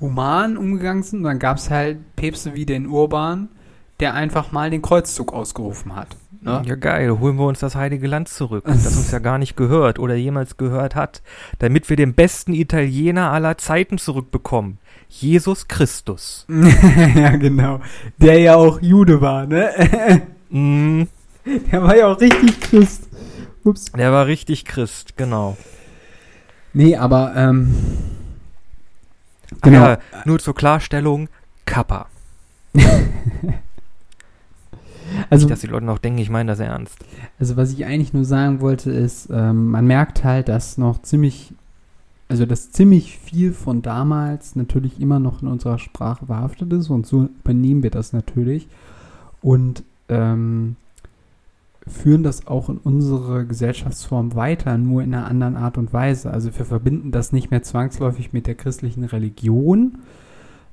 human 0.00 0.56
umgegangen 0.56 1.02
sind. 1.02 1.18
Und 1.20 1.24
dann 1.24 1.38
gab 1.38 1.58
es 1.58 1.70
halt 1.70 1.98
Päpste 2.16 2.54
wie 2.54 2.66
den 2.66 2.86
Urban, 2.86 3.48
der 4.00 4.14
einfach 4.14 4.52
mal 4.52 4.70
den 4.70 4.82
Kreuzzug 4.82 5.32
ausgerufen 5.32 5.94
hat. 5.94 6.08
Ne? 6.44 6.62
Ja, 6.66 6.74
geil, 6.74 7.18
holen 7.20 7.36
wir 7.36 7.46
uns 7.46 7.60
das 7.60 7.74
heilige 7.74 8.06
Land 8.06 8.28
zurück, 8.28 8.64
das 8.66 8.84
uns 8.96 9.10
ja 9.10 9.18
gar 9.18 9.38
nicht 9.38 9.56
gehört 9.56 9.98
oder 9.98 10.14
jemals 10.14 10.58
gehört 10.58 10.94
hat, 10.94 11.22
damit 11.58 11.88
wir 11.88 11.96
den 11.96 12.12
besten 12.14 12.52
Italiener 12.52 13.32
aller 13.32 13.56
Zeiten 13.56 13.96
zurückbekommen. 13.96 14.78
Jesus 15.08 15.68
Christus. 15.68 16.44
ja, 17.14 17.30
genau. 17.36 17.80
Der 18.18 18.38
ja 18.40 18.56
auch 18.56 18.80
Jude 18.82 19.20
war, 19.20 19.46
ne? 19.46 20.22
Mm, 20.50 21.08
Der 21.72 21.82
war 21.82 21.96
ja 21.96 22.06
auch 22.12 22.20
richtig 22.20 22.60
Christ. 22.60 23.08
Ups. 23.64 23.90
der 23.92 24.12
war 24.12 24.26
richtig 24.26 24.64
Christ, 24.64 25.16
genau. 25.16 25.56
Nee, 26.74 26.96
aber, 26.96 27.32
ähm. 27.34 27.74
Genau. 29.62 29.82
Ja, 29.84 29.98
nur 30.26 30.38
zur 30.38 30.54
Klarstellung, 30.54 31.28
Kappa. 31.64 32.06
Also, 35.30 35.46
Nicht, 35.46 35.52
dass 35.52 35.60
die 35.60 35.66
Leute 35.66 35.86
noch 35.86 35.98
denken, 35.98 36.18
ich 36.18 36.30
meine 36.30 36.52
das 36.52 36.60
ernst. 36.60 36.98
also, 37.38 37.56
was 37.56 37.72
ich 37.72 37.84
eigentlich 37.84 38.12
nur 38.12 38.24
sagen 38.24 38.60
wollte, 38.60 38.90
ist, 38.90 39.28
ähm, 39.30 39.70
man 39.70 39.86
merkt 39.86 40.24
halt, 40.24 40.48
dass 40.48 40.78
noch 40.78 41.02
ziemlich, 41.02 41.52
also, 42.28 42.46
dass 42.46 42.70
ziemlich 42.70 43.18
viel 43.18 43.52
von 43.52 43.82
damals 43.82 44.56
natürlich 44.56 45.00
immer 45.00 45.18
noch 45.18 45.42
in 45.42 45.48
unserer 45.48 45.78
Sprache 45.78 46.26
verhaftet 46.26 46.72
ist 46.72 46.90
und 46.90 47.06
so 47.06 47.28
übernehmen 47.40 47.82
wir 47.82 47.90
das 47.90 48.12
natürlich 48.12 48.68
und 49.42 49.82
ähm, 50.08 50.76
führen 51.86 52.22
das 52.22 52.46
auch 52.46 52.70
in 52.70 52.78
unsere 52.78 53.44
Gesellschaftsform 53.44 54.34
weiter, 54.34 54.78
nur 54.78 55.02
in 55.02 55.14
einer 55.14 55.26
anderen 55.26 55.56
Art 55.56 55.76
und 55.76 55.92
Weise. 55.92 56.30
Also, 56.30 56.56
wir 56.56 56.64
verbinden 56.64 57.12
das 57.12 57.32
nicht 57.32 57.50
mehr 57.50 57.62
zwangsläufig 57.62 58.32
mit 58.32 58.46
der 58.46 58.54
christlichen 58.54 59.04
Religion, 59.04 59.98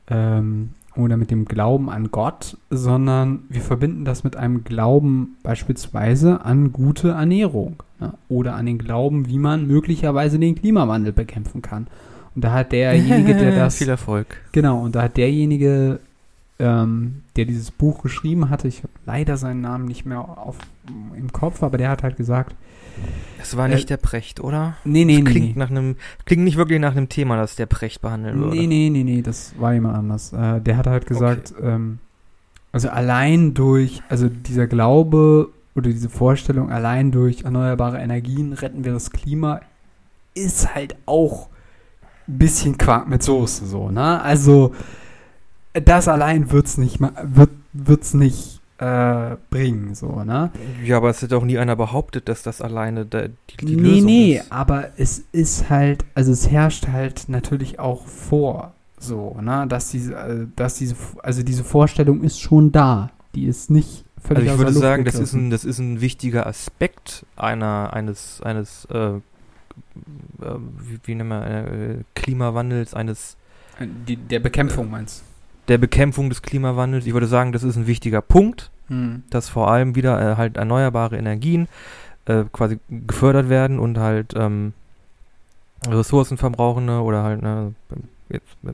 ähm, 0.07 0.69
oder 0.95 1.15
mit 1.17 1.31
dem 1.31 1.45
Glauben 1.45 1.89
an 1.89 2.11
Gott, 2.11 2.57
sondern 2.69 3.43
wir 3.49 3.61
verbinden 3.61 4.03
das 4.03 4.23
mit 4.23 4.35
einem 4.35 4.63
Glauben 4.63 5.37
beispielsweise 5.43 6.43
an 6.43 6.73
gute 6.73 7.09
Ernährung 7.09 7.83
ne? 7.99 8.13
oder 8.27 8.55
an 8.55 8.65
den 8.65 8.77
Glauben, 8.77 9.27
wie 9.27 9.39
man 9.39 9.67
möglicherweise 9.67 10.37
den 10.37 10.55
Klimawandel 10.55 11.13
bekämpfen 11.13 11.61
kann. 11.61 11.87
Und 12.35 12.43
da 12.43 12.51
hat 12.51 12.71
derjenige, 12.71 13.35
der 13.35 13.55
das 13.55 13.77
Viel 13.77 13.89
Erfolg. 13.89 14.37
genau, 14.51 14.81
und 14.81 14.95
da 14.95 15.03
hat 15.03 15.17
derjenige, 15.17 15.99
ähm, 16.59 17.23
der 17.35 17.45
dieses 17.45 17.71
Buch 17.71 18.03
geschrieben 18.03 18.49
hatte, 18.49 18.67
ich 18.67 18.79
habe 18.79 18.93
leider 19.05 19.37
seinen 19.37 19.61
Namen 19.61 19.85
nicht 19.85 20.05
mehr 20.05 20.19
auf, 20.19 20.57
im 21.17 21.31
Kopf, 21.31 21.63
aber 21.63 21.77
der 21.77 21.89
hat 21.89 22.03
halt 22.03 22.17
gesagt, 22.17 22.55
Das 23.37 23.57
war 23.57 23.67
nicht 23.67 23.89
der 23.89 23.97
Precht, 23.97 24.39
oder? 24.39 24.75
nee, 24.83 25.03
nee, 25.03 25.21
das 25.21 25.31
klingt 25.31 25.55
nee. 25.55 25.59
nach 25.59 25.71
einem, 25.71 25.95
klingt 26.25 26.43
nicht 26.43 26.57
wirklich 26.57 26.79
nach 26.79 26.91
einem 26.91 27.09
Thema, 27.09 27.37
das 27.37 27.55
der 27.55 27.65
Precht 27.65 28.01
behandeln 28.01 28.39
würde. 28.39 28.55
Nee, 28.55 28.67
nee, 28.67 28.89
nee, 28.89 29.03
nee, 29.03 29.21
das 29.21 29.53
war 29.57 29.73
jemand 29.73 29.97
anders. 29.97 30.31
Äh, 30.31 30.61
der 30.61 30.77
hat 30.77 30.87
halt 30.87 31.07
gesagt, 31.07 31.53
ähm, 31.61 31.99
also 32.71 32.89
allein 32.89 33.53
durch, 33.53 34.03
also 34.09 34.29
dieser 34.29 34.67
Glaube 34.67 35.49
oder 35.75 35.89
diese 35.89 36.09
Vorstellung, 36.09 36.71
allein 36.71 37.11
durch 37.11 37.43
erneuerbare 37.43 37.97
Energien 37.97 38.53
retten 38.53 38.85
wir 38.85 38.93
das 38.93 39.11
Klima, 39.11 39.61
ist 40.33 40.73
halt 40.73 40.95
auch 41.05 41.49
ein 42.27 42.37
bisschen 42.37 42.77
Quark 42.77 43.09
mit 43.09 43.23
Soße 43.23 43.65
so, 43.65 43.89
ne? 43.89 44.21
Also 44.21 44.73
das 45.73 46.07
allein 46.07 46.51
wird's 46.51 46.77
nicht 46.77 46.99
wird 46.99 47.49
wird's 47.73 48.13
nicht 48.13 48.60
äh, 48.81 49.37
bringen, 49.51 49.93
so, 49.93 50.23
ne? 50.23 50.49
Ja, 50.83 50.97
aber 50.97 51.11
es 51.11 51.21
hat 51.21 51.31
auch 51.33 51.43
nie 51.43 51.59
einer 51.59 51.75
behauptet, 51.75 52.27
dass 52.27 52.41
das 52.41 52.61
alleine 52.61 53.05
da, 53.05 53.27
die, 53.27 53.57
die 53.61 53.75
nee, 53.75 53.81
Lösung 53.81 54.05
nee, 54.05 54.35
ist. 54.37 54.51
aber 54.51 54.89
es 54.97 55.23
ist 55.31 55.69
halt, 55.69 56.03
also 56.15 56.31
es 56.31 56.49
herrscht 56.49 56.87
halt 56.87 57.29
natürlich 57.29 57.79
auch 57.79 58.07
vor, 58.07 58.73
so, 58.97 59.37
ne, 59.39 59.67
dass 59.67 59.91
diese, 59.91 60.15
äh, 60.15 60.47
dass 60.55 60.75
diese, 60.75 60.95
also 61.21 61.43
diese 61.43 61.63
Vorstellung 61.63 62.23
ist 62.23 62.39
schon 62.39 62.71
da. 62.71 63.11
Die 63.35 63.45
ist 63.45 63.69
nicht 63.69 64.03
völlig 64.17 64.43
Also 64.43 64.45
ich 64.45 64.51
aus 64.51 64.57
würde 64.57 64.65
der 64.65 64.73
Luft 64.73 64.81
sagen, 64.81 65.05
das 65.05 65.15
ist, 65.15 65.33
ein, 65.33 65.49
das 65.51 65.63
ist 65.63 65.77
ein 65.77 66.01
wichtiger 66.01 66.47
Aspekt 66.47 67.25
einer, 67.35 67.93
eines, 67.93 68.41
eines 68.41 68.85
äh, 68.85 68.97
äh, 68.97 69.19
wie, 70.39 70.99
wie 71.03 71.15
nennen 71.15 71.29
wir, 71.29 71.45
äh, 71.45 72.03
Klimawandels, 72.15 72.95
eines 72.95 73.37
Die, 73.79 74.17
der 74.17 74.39
Bekämpfung 74.39 74.89
meinst 74.89 75.23
der 75.71 75.77
Bekämpfung 75.77 76.27
des 76.27 76.41
Klimawandels. 76.41 77.05
Ich 77.05 77.13
würde 77.13 77.27
sagen, 77.27 77.53
das 77.53 77.63
ist 77.63 77.77
ein 77.77 77.87
wichtiger 77.87 78.21
Punkt, 78.21 78.71
du? 78.89 78.93
Hm. 78.93 79.23
dass 79.29 79.47
vor 79.47 79.71
allem 79.71 79.95
wieder 79.95 80.33
äh, 80.33 80.35
halt 80.35 80.57
erneuerbare 80.57 81.17
Energien 81.17 81.69
äh, 82.25 82.43
quasi 82.51 82.77
gefördert 82.89 83.47
werden 83.47 83.79
und 83.79 83.97
halt 83.97 84.33
ähm, 84.35 84.73
ressourcenverbrauchende 85.87 87.01
oder 87.01 87.23
halt, 87.23 87.41
ne, 87.41 87.73
jetzt, 88.27 88.45
äh, 88.65 88.73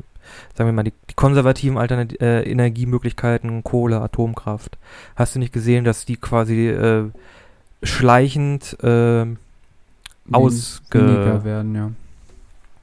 sagen 0.56 0.70
wir 0.70 0.72
mal, 0.72 0.84
die, 0.84 0.94
die 1.10 1.14
konservativen 1.14 1.78
Alternat 1.78 2.20
äh, 2.20 2.42
Energiemöglichkeiten, 2.42 3.64
Kohle, 3.64 4.02
Atomkraft. 4.02 4.80
Hast 5.16 5.36
du 5.36 5.40
nicht 5.40 5.54
gesehen, 5.54 5.86
dass 5.86 6.04
die 6.04 6.18
quasi 6.18 6.68
äh, 6.68 7.12
schleichend 7.84 8.76
äh, 8.84 9.28
Ausge- 10.32 11.44
werden, 11.44 11.76
ja. 11.76 11.92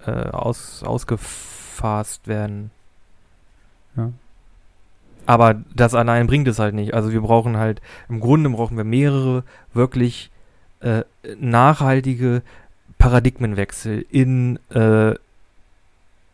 äh, 0.07 0.31
aus, 0.31 0.85
ausgefasst 0.85 2.29
werden. 2.29 2.71
Ja. 3.97 4.13
Aber 5.27 5.55
das 5.75 5.95
allein 5.95 6.27
bringt 6.27 6.49
es 6.49 6.59
halt 6.59 6.75
nicht. 6.75 6.95
Also 6.95 7.13
wir 7.13 7.23
brauchen 7.23 7.57
halt, 7.57 7.81
im 8.09 8.21
Grunde 8.21 8.51
brauchen 8.51 8.77
wir 8.77 8.85
mehrere 8.85 9.45
wirklich 9.73 10.31
äh, 10.81 11.03
nachhaltige 11.39 12.43
Paradigmenwechsel 12.99 14.05
in, 14.11 14.59
äh, 14.71 15.15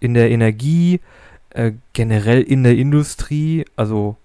in 0.01 0.15
der 0.15 0.31
Energie, 0.31 1.01
äh, 1.51 1.73
generell 1.93 2.43
in 2.43 2.65
der 2.65 2.77
Industrie, 2.77 3.65
also 3.77 4.17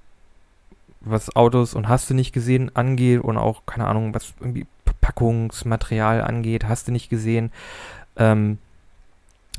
was 1.01 1.35
Autos 1.35 1.75
und 1.75 1.87
hast 1.87 2.09
du 2.09 2.15
nicht 2.15 2.33
gesehen 2.33 2.75
angeht 2.75 3.21
und 3.21 3.37
auch, 3.37 3.67
keine 3.67 3.85
Ahnung, 3.85 4.15
was 4.15 4.33
irgendwie 4.39 4.65
Verpackungsmaterial 5.05 6.21
angeht, 6.21 6.65
hast 6.65 6.87
du 6.87 6.91
nicht 6.91 7.09
gesehen. 7.09 7.51
Ähm, 8.17 8.57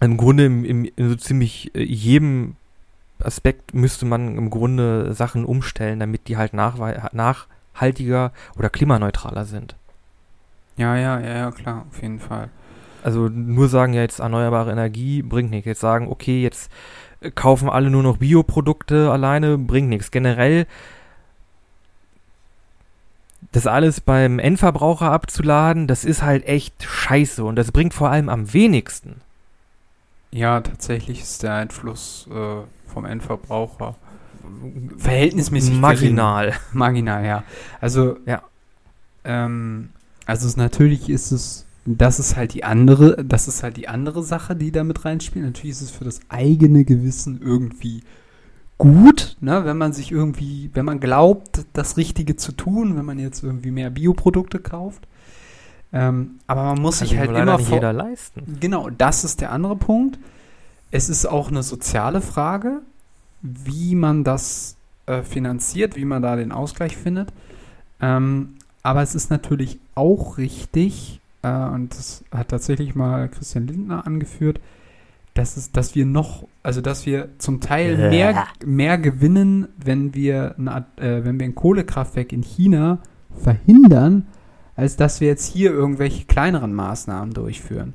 Im 0.00 0.16
Grunde 0.16 0.46
im, 0.46 0.64
im, 0.64 0.84
in 0.96 1.08
so 1.08 1.14
ziemlich 1.14 1.74
äh, 1.74 1.82
jedem 1.82 2.56
Aspekt 3.26 3.74
müsste 3.74 4.06
man 4.06 4.36
im 4.38 4.50
Grunde 4.50 5.12
Sachen 5.14 5.44
umstellen, 5.44 6.00
damit 6.00 6.28
die 6.28 6.36
halt 6.36 6.54
nachhaltiger 6.54 8.32
oder 8.58 8.70
klimaneutraler 8.70 9.44
sind. 9.44 9.76
Ja, 10.76 10.96
ja, 10.96 11.20
ja, 11.20 11.36
ja, 11.36 11.50
klar, 11.50 11.86
auf 11.90 12.02
jeden 12.02 12.20
Fall. 12.20 12.50
Also 13.02 13.28
nur 13.28 13.68
sagen 13.68 13.94
ja 13.94 14.02
jetzt 14.02 14.18
erneuerbare 14.18 14.72
Energie 14.72 15.22
bringt 15.22 15.50
nichts. 15.50 15.66
Jetzt 15.66 15.80
sagen, 15.80 16.08
okay, 16.08 16.42
jetzt 16.42 16.70
äh, 17.20 17.30
kaufen 17.30 17.70
alle 17.70 17.90
nur 17.90 18.02
noch 18.02 18.18
Bioprodukte 18.18 19.10
alleine, 19.10 19.58
bringt 19.58 19.88
nichts. 19.88 20.10
Generell 20.10 20.66
das 23.52 23.66
alles 23.66 24.00
beim 24.00 24.38
Endverbraucher 24.38 25.10
abzuladen, 25.10 25.86
das 25.86 26.04
ist 26.04 26.22
halt 26.22 26.46
echt 26.46 26.82
scheiße 26.82 27.44
und 27.44 27.56
das 27.56 27.72
bringt 27.72 27.94
vor 27.94 28.10
allem 28.10 28.28
am 28.28 28.52
wenigsten. 28.52 29.20
Ja, 30.36 30.60
tatsächlich 30.60 31.22
ist 31.22 31.42
der 31.42 31.54
Einfluss 31.54 32.28
äh, 32.30 32.90
vom 32.92 33.06
Endverbraucher 33.06 33.96
verhältnismäßig 34.98 35.70
gering. 35.70 35.80
marginal. 35.80 36.52
Marginal, 36.72 37.24
ja. 37.24 37.44
Also, 37.80 38.18
Ja. 38.26 38.42
Ähm, 39.24 39.88
also 40.26 40.46
es, 40.46 40.56
natürlich 40.56 41.08
ist 41.08 41.32
es, 41.32 41.66
das 41.86 42.18
ist 42.18 42.36
halt 42.36 42.52
die 42.52 42.64
andere, 42.64 43.24
das 43.24 43.48
ist 43.48 43.62
halt 43.62 43.76
die 43.76 43.88
andere 43.88 44.22
Sache, 44.22 44.54
die 44.54 44.72
da 44.72 44.84
mit 44.84 45.04
reinspielt. 45.04 45.44
Natürlich 45.44 45.76
ist 45.76 45.82
es 45.82 45.90
für 45.90 46.04
das 46.04 46.20
eigene 46.28 46.84
Gewissen 46.84 47.40
irgendwie 47.40 48.02
gut, 48.76 49.36
ne, 49.40 49.64
wenn 49.64 49.78
man 49.78 49.92
sich 49.92 50.12
irgendwie, 50.12 50.70
wenn 50.74 50.84
man 50.84 51.00
glaubt, 51.00 51.64
das 51.72 51.96
Richtige 51.96 52.36
zu 52.36 52.52
tun, 52.52 52.96
wenn 52.96 53.04
man 53.04 53.18
jetzt 53.18 53.42
irgendwie 53.42 53.70
mehr 53.70 53.90
Bioprodukte 53.90 54.58
kauft. 54.58 55.08
Ähm, 55.96 56.40
aber 56.46 56.64
man 56.64 56.82
muss 56.82 56.98
Kann 56.98 57.08
sich 57.08 57.18
halt 57.18 57.30
immer 57.30 57.56
nicht 57.56 57.70
jeder 57.70 57.94
leisten. 57.94 58.58
Genau, 58.60 58.90
das 58.90 59.24
ist 59.24 59.40
der 59.40 59.50
andere 59.50 59.76
Punkt. 59.76 60.18
Es 60.90 61.08
ist 61.08 61.24
auch 61.24 61.48
eine 61.48 61.62
soziale 61.62 62.20
Frage, 62.20 62.82
wie 63.40 63.94
man 63.94 64.22
das 64.22 64.76
äh, 65.06 65.22
finanziert, 65.22 65.96
wie 65.96 66.04
man 66.04 66.20
da 66.20 66.36
den 66.36 66.52
Ausgleich 66.52 66.98
findet. 66.98 67.32
Ähm, 68.02 68.56
aber 68.82 69.02
es 69.02 69.14
ist 69.14 69.30
natürlich 69.30 69.78
auch 69.94 70.36
richtig, 70.36 71.20
äh, 71.42 71.48
und 71.48 71.96
das 71.96 72.24
hat 72.30 72.48
tatsächlich 72.48 72.94
mal 72.94 73.30
Christian 73.30 73.66
Lindner 73.66 74.06
angeführt, 74.06 74.60
dass, 75.32 75.56
es, 75.56 75.72
dass 75.72 75.94
wir 75.94 76.04
noch, 76.04 76.46
also 76.62 76.82
dass 76.82 77.06
wir 77.06 77.30
zum 77.38 77.60
Teil 77.60 78.10
mehr, 78.10 78.46
mehr 78.64 78.98
gewinnen, 78.98 79.68
wenn 79.82 80.14
wir, 80.14 80.56
eine, 80.58 80.84
äh, 80.96 81.24
wenn 81.24 81.40
wir 81.40 81.46
ein 81.46 81.54
Kohlekraftwerk 81.54 82.32
in 82.32 82.42
China 82.42 82.98
verhindern, 83.42 84.26
als 84.76 84.96
dass 84.96 85.20
wir 85.20 85.28
jetzt 85.28 85.46
hier 85.46 85.72
irgendwelche 85.72 86.26
kleineren 86.26 86.74
Maßnahmen 86.74 87.34
durchführen. 87.34 87.94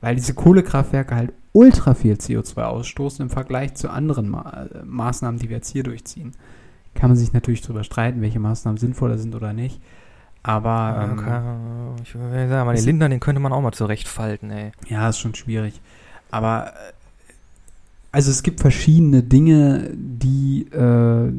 Weil 0.00 0.16
diese 0.16 0.34
Kohlekraftwerke 0.34 1.14
halt 1.14 1.32
ultra 1.52 1.94
viel 1.94 2.14
CO2 2.14 2.62
ausstoßen 2.62 3.22
im 3.22 3.30
Vergleich 3.30 3.74
zu 3.74 3.90
anderen 3.90 4.28
Ma 4.28 4.66
äh, 4.74 4.84
Maßnahmen, 4.84 5.38
die 5.38 5.48
wir 5.48 5.56
jetzt 5.56 5.70
hier 5.70 5.84
durchziehen. 5.84 6.32
Kann 6.94 7.10
man 7.10 7.16
sich 7.16 7.32
natürlich 7.32 7.60
darüber 7.60 7.84
streiten, 7.84 8.20
welche 8.20 8.40
Maßnahmen 8.40 8.78
sinnvoller 8.78 9.18
sind 9.18 9.34
oder 9.34 9.52
nicht. 9.52 9.80
Aber 10.42 11.08
ähm, 11.10 11.18
Okay. 11.18 12.02
Ich 12.02 12.14
würde 12.14 12.48
sagen, 12.48 12.66
mal 12.66 12.74
den 12.74 12.84
Lindner, 12.84 13.08
den 13.08 13.20
könnte 13.20 13.40
man 13.40 13.52
auch 13.52 13.60
mal 13.60 13.72
zurechtfalten, 13.72 14.50
ey. 14.50 14.72
Ja, 14.88 15.08
ist 15.08 15.18
schon 15.18 15.34
schwierig. 15.34 15.80
Aber 16.30 16.68
äh, 16.68 16.92
also 18.10 18.30
es 18.30 18.42
gibt 18.42 18.60
verschiedene 18.60 19.22
Dinge, 19.22 19.90
die, 19.94 20.66
äh, 20.72 21.32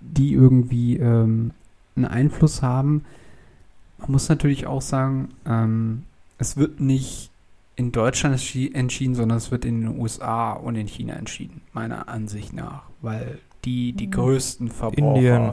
die 0.00 0.32
irgendwie 0.32 0.96
ähm, 0.96 1.52
einen 1.96 2.06
Einfluss 2.06 2.62
haben. 2.62 3.04
Man 4.06 4.12
muss 4.12 4.28
natürlich 4.28 4.66
auch 4.66 4.82
sagen, 4.82 5.28
ähm, 5.46 6.02
es 6.38 6.56
wird 6.56 6.80
nicht 6.80 7.30
in 7.76 7.90
Deutschland 7.92 8.36
entschi- 8.36 8.72
entschieden, 8.74 9.14
sondern 9.14 9.38
es 9.38 9.50
wird 9.50 9.64
in 9.64 9.80
den 9.80 9.98
USA 9.98 10.52
und 10.52 10.76
in 10.76 10.86
China 10.86 11.14
entschieden, 11.14 11.60
meiner 11.72 12.08
Ansicht 12.08 12.52
nach. 12.52 12.82
Weil 13.02 13.38
die 13.64 13.92
die 13.92 14.06
Mhm. 14.06 14.12
größten 14.12 14.70
Verbraucher 14.70 15.16
Indien. 15.16 15.50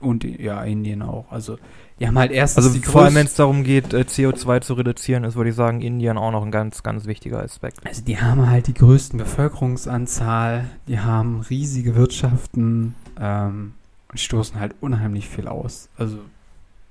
Und 0.00 0.24
ja, 0.24 0.62
Indien 0.64 1.02
auch. 1.02 1.26
Also 1.30 1.58
die 2.00 2.06
haben 2.08 2.18
halt 2.18 2.32
erstens 2.32 2.64
Also 2.64 2.78
die 2.78 2.82
vor 2.82 3.02
allem, 3.02 3.14
wenn 3.16 3.26
es 3.26 3.34
darum 3.34 3.62
geht, 3.64 3.92
äh, 3.92 4.00
CO2 4.08 4.60
zu 4.62 4.72
reduzieren, 4.72 5.24
ist, 5.24 5.36
würde 5.36 5.50
ich 5.50 5.56
sagen, 5.56 5.82
Indien 5.82 6.16
auch 6.16 6.30
noch 6.30 6.42
ein 6.42 6.50
ganz, 6.50 6.82
ganz 6.82 7.04
wichtiger 7.04 7.42
Aspekt. 7.42 7.86
Also 7.86 8.02
die 8.02 8.18
haben 8.18 8.48
halt 8.48 8.66
die 8.66 8.72
größten 8.72 9.18
Bevölkerungsanzahl, 9.18 10.70
die 10.88 11.00
haben 11.00 11.40
riesige 11.50 11.94
Wirtschaften 11.94 12.94
ähm, 13.20 13.74
und 14.10 14.18
stoßen 14.18 14.58
halt 14.58 14.74
unheimlich 14.80 15.28
viel 15.28 15.46
aus. 15.48 15.88
Also 15.98 16.18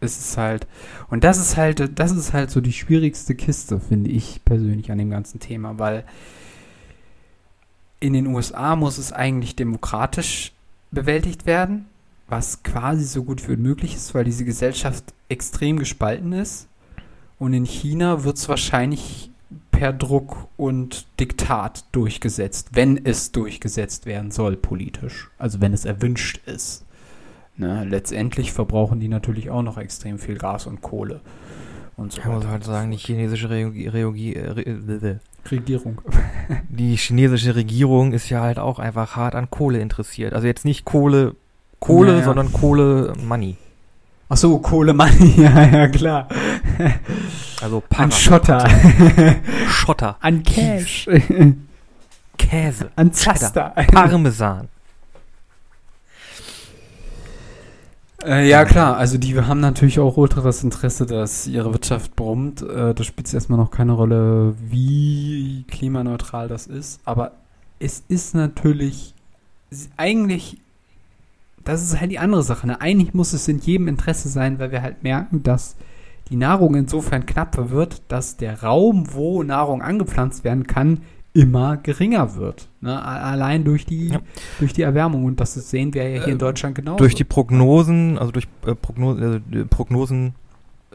es 0.01 0.17
ist 0.17 0.37
halt, 0.37 0.67
und 1.09 1.23
das 1.23 1.37
ist 1.37 1.57
halt, 1.57 1.99
das 1.99 2.11
ist 2.11 2.33
halt 2.33 2.51
so 2.51 2.61
die 2.61 2.73
schwierigste 2.73 3.35
Kiste, 3.35 3.79
finde 3.79 4.09
ich 4.09 4.43
persönlich 4.45 4.91
an 4.91 4.97
dem 4.97 5.09
ganzen 5.09 5.39
Thema, 5.39 5.77
weil 5.77 6.05
in 7.99 8.13
den 8.13 8.27
USA 8.27 8.75
muss 8.75 8.97
es 8.97 9.11
eigentlich 9.11 9.55
demokratisch 9.55 10.53
bewältigt 10.91 11.45
werden, 11.45 11.85
was 12.27 12.63
quasi 12.63 13.03
so 13.03 13.23
gut 13.23 13.47
wie 13.49 13.57
möglich 13.57 13.95
ist, 13.95 14.13
weil 14.15 14.23
diese 14.23 14.45
Gesellschaft 14.45 15.03
extrem 15.27 15.79
gespalten 15.79 16.33
ist. 16.33 16.67
Und 17.37 17.53
in 17.53 17.65
China 17.65 18.23
wird 18.23 18.37
es 18.37 18.49
wahrscheinlich 18.49 19.31
per 19.71 19.93
Druck 19.93 20.47
und 20.57 21.05
Diktat 21.19 21.85
durchgesetzt, 21.91 22.69
wenn 22.73 23.03
es 23.05 23.31
durchgesetzt 23.31 24.05
werden 24.05 24.31
soll 24.31 24.55
politisch. 24.55 25.29
Also 25.37 25.61
wenn 25.61 25.73
es 25.73 25.85
erwünscht 25.85 26.41
ist. 26.45 26.85
Ne, 27.59 27.83
letztendlich 27.83 28.53
verbrauchen 28.53 29.01
die 29.01 29.09
natürlich 29.09 29.49
auch 29.49 29.61
noch 29.63 29.77
extrem 29.77 30.17
viel 30.17 30.37
Gas 30.37 30.65
und 30.65 30.81
Kohle. 30.81 31.19
Und 31.97 32.13
so 32.13 32.19
Ich 32.21 32.25
muss 32.25 32.47
halt 32.47 32.63
sagen, 32.63 32.89
die 32.89 32.95
chinesische 32.97 33.49
Re 33.49 33.63
äh, 33.63 35.17
Regierung. 35.51 36.01
die 36.69 36.95
chinesische 36.95 37.55
Regierung 37.55 38.13
ist 38.13 38.29
ja 38.29 38.39
halt 38.41 38.59
auch 38.59 38.79
einfach 38.79 39.17
hart 39.17 39.35
an 39.35 39.49
Kohle 39.49 39.79
interessiert. 39.79 40.33
Also 40.33 40.47
jetzt 40.47 40.63
nicht 40.63 40.85
Kohle, 40.85 41.35
Kohle, 41.81 42.13
Naja. 42.13 42.23
sondern 42.23 42.53
Kohle 42.53 43.13
Money. 43.27 43.57
Ach 44.29 44.37
so, 44.37 44.59
Kohlemann, 44.59 45.11
ja, 45.37 45.63
ja, 45.65 45.87
klar. 45.89 46.29
Also 47.61 47.77
An 47.77 47.83
Para- 47.89 48.11
Schotter. 48.11 48.69
Schotter, 49.67 50.15
An 50.21 50.43
Cash. 50.43 51.09
Käse, 52.37 52.89
An 52.95 53.11
Cheddar, 53.11 53.35
Zaster. 53.35 53.73
Parmesan. 53.91 54.69
Äh, 58.25 58.49
ja, 58.49 58.65
klar, 58.65 58.97
also 58.97 59.17
die 59.17 59.39
haben 59.39 59.61
natürlich 59.61 59.99
auch 59.99 60.17
ultras 60.17 60.63
Interesse, 60.63 61.05
dass 61.05 61.47
ihre 61.47 61.71
Wirtschaft 61.71 62.15
brummt. 62.15 62.61
Äh, 62.61 62.93
da 62.93 63.03
spielt 63.03 63.33
erstmal 63.33 63.57
noch 63.57 63.71
keine 63.71 63.93
Rolle, 63.93 64.55
wie 64.59 65.63
klimaneutral 65.69 66.49
das 66.49 66.67
ist. 66.67 66.99
Aber 67.05 67.31
es 67.79 68.03
ist 68.09 68.35
natürlich 68.35 69.13
eigentlich, 69.95 70.57
das 71.63 71.81
ist 71.81 71.99
halt 71.99 72.11
die 72.11 72.19
andere 72.19 72.43
Sache. 72.43 72.67
Ne? 72.67 72.81
Eigentlich 72.81 73.13
muss 73.13 73.31
es 73.31 73.47
in 73.47 73.59
jedem 73.59 73.87
Interesse 73.87 74.27
sein, 74.27 74.59
weil 74.59 74.71
wir 74.71 74.81
halt 74.81 75.01
merken, 75.01 75.41
dass 75.43 75.77
die 76.29 76.35
Nahrung 76.35 76.75
insofern 76.75 77.25
knapper 77.25 77.69
wird, 77.69 78.01
dass 78.09 78.35
der 78.35 78.61
Raum, 78.61 79.13
wo 79.13 79.43
Nahrung 79.43 79.81
angepflanzt 79.81 80.43
werden 80.43 80.67
kann, 80.67 81.01
immer 81.33 81.77
geringer 81.77 82.35
wird. 82.35 82.67
Ne? 82.81 83.01
Allein 83.01 83.63
durch 83.63 83.85
die, 83.85 84.09
Ja. 84.09 84.19
durch 84.59 84.73
die 84.73 84.81
Erwärmung. 84.81 85.25
Und 85.25 85.39
das 85.39 85.53
sehen 85.53 85.93
wir 85.93 86.07
ja 86.09 86.23
hier 86.23 86.33
in 86.33 86.37
Äh, 86.37 86.39
Deutschland 86.39 86.75
genau. 86.75 86.95
Durch 86.97 87.15
die 87.15 87.23
Prognosen, 87.23 88.17
also 88.17 88.31
durch 88.31 88.47
äh, 88.65 88.71
äh, 88.71 89.41
die 89.51 89.63
Prognosen 89.65 90.33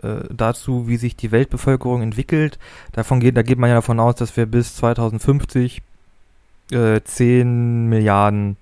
äh, 0.03 0.17
dazu, 0.35 0.89
wie 0.89 0.97
sich 0.97 1.15
die 1.17 1.31
Weltbevölkerung 1.31 2.03
entwickelt, 2.03 2.59
davon 2.93 3.21
geht, 3.21 3.37
da 3.37 3.43
geht 3.43 3.59
man 3.59 3.69
ja 3.71 3.77
davon 3.77 4.01
aus, 4.01 4.17
dass 4.17 4.37
wir 4.37 4.47
bis 4.47 4.75
2050 4.77 5.83
äh, 6.73 7.01
10 7.03 7.89
Milliarden 7.89 8.57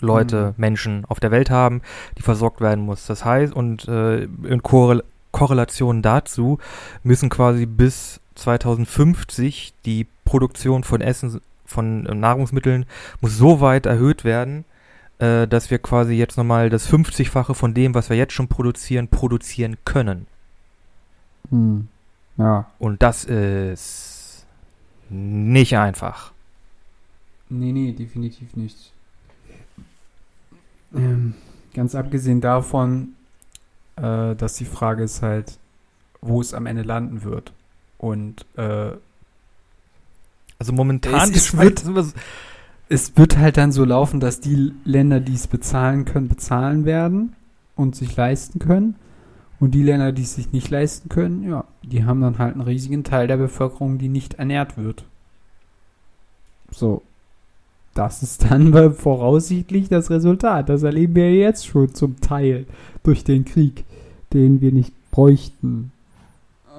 Leute, 0.00 0.48
Mhm. 0.56 0.60
Menschen 0.60 1.04
auf 1.08 1.20
der 1.20 1.30
Welt 1.30 1.50
haben, 1.50 1.80
die 2.18 2.22
versorgt 2.22 2.60
werden 2.60 2.84
muss. 2.84 3.06
Das 3.06 3.24
heißt, 3.24 3.52
und 3.54 3.86
äh, 3.88 4.24
in 4.24 4.62
Korrel 4.62 5.02
Korrelation 5.32 6.02
dazu 6.02 6.58
müssen 7.04 7.30
quasi 7.30 7.64
bis 7.66 8.20
2050 8.34 9.74
die 9.84 10.06
Produktion 10.24 10.84
von 10.84 11.00
Essen, 11.00 11.40
von 11.64 12.06
äh, 12.06 12.14
Nahrungsmitteln 12.14 12.86
muss 13.20 13.36
so 13.36 13.60
weit 13.60 13.86
erhöht 13.86 14.24
werden, 14.24 14.64
äh, 15.18 15.46
dass 15.46 15.70
wir 15.70 15.78
quasi 15.78 16.14
jetzt 16.14 16.36
nochmal 16.36 16.70
das 16.70 16.88
50-fache 16.88 17.54
von 17.54 17.74
dem, 17.74 17.94
was 17.94 18.10
wir 18.10 18.16
jetzt 18.16 18.32
schon 18.32 18.48
produzieren, 18.48 19.08
produzieren 19.08 19.76
können. 19.84 20.26
Hm. 21.50 21.88
Ja. 22.36 22.70
Und 22.78 23.02
das 23.02 23.24
ist 23.24 24.46
nicht 25.10 25.76
einfach. 25.76 26.32
Nee, 27.48 27.72
nee, 27.72 27.92
definitiv 27.92 28.56
nicht. 28.56 28.92
Ähm, 30.94 31.34
ganz 31.74 31.94
abgesehen 31.94 32.40
davon, 32.40 33.14
äh, 33.96 34.34
dass 34.34 34.54
die 34.54 34.64
Frage 34.64 35.02
ist 35.04 35.22
halt, 35.22 35.58
wo 36.20 36.40
es 36.40 36.54
am 36.54 36.66
Ende 36.66 36.82
landen 36.82 37.24
wird. 37.24 37.52
Und 38.02 38.44
äh, 38.56 38.90
Also 40.58 40.72
momentan 40.74 41.30
Es- 41.30 41.36
es 41.36 41.56
wird- 41.56 41.78
sowas- 41.78 42.14
es 42.90 43.16
wird 43.16 43.38
halt 43.38 43.56
dann 43.56 43.72
so 43.72 43.84
laufen, 43.84 44.20
dass 44.20 44.40
die 44.40 44.72
Länder, 44.84 45.18
die 45.20 45.34
es 45.34 45.46
bezahlen 45.46 46.04
können, 46.04 46.28
bezahlen 46.28 46.84
werden 46.84 47.32
und 47.74 47.96
sich 47.96 48.14
leisten 48.16 48.58
können. 48.58 48.96
Und 49.60 49.70
die 49.72 49.82
Länder, 49.84 50.10
die 50.12 50.22
es 50.22 50.34
sich 50.34 50.52
nicht 50.52 50.68
leisten 50.70 51.08
können, 51.08 51.48
ja, 51.48 51.64
die 51.82 52.04
haben 52.04 52.20
dann 52.20 52.38
halt 52.38 52.54
einen 52.54 52.62
riesigen 52.62 53.04
Teil 53.04 53.28
der 53.28 53.36
Bevölkerung, 53.38 53.98
die 53.98 54.08
nicht 54.08 54.34
ernährt 54.34 54.76
wird. 54.76 55.04
So. 56.70 57.02
Das 57.94 58.22
ist 58.24 58.50
dann 58.50 58.72
voraussichtlich 58.94 59.88
das 59.88 60.10
Resultat. 60.10 60.68
Das 60.68 60.82
erleben 60.82 61.14
wir 61.14 61.32
jetzt 61.34 61.66
schon 61.66 61.94
zum 61.94 62.20
Teil 62.20 62.66
durch 63.04 63.22
den 63.22 63.44
Krieg, 63.44 63.84
den 64.32 64.60
wir 64.60 64.72
nicht 64.72 64.92
bräuchten. 65.12 65.91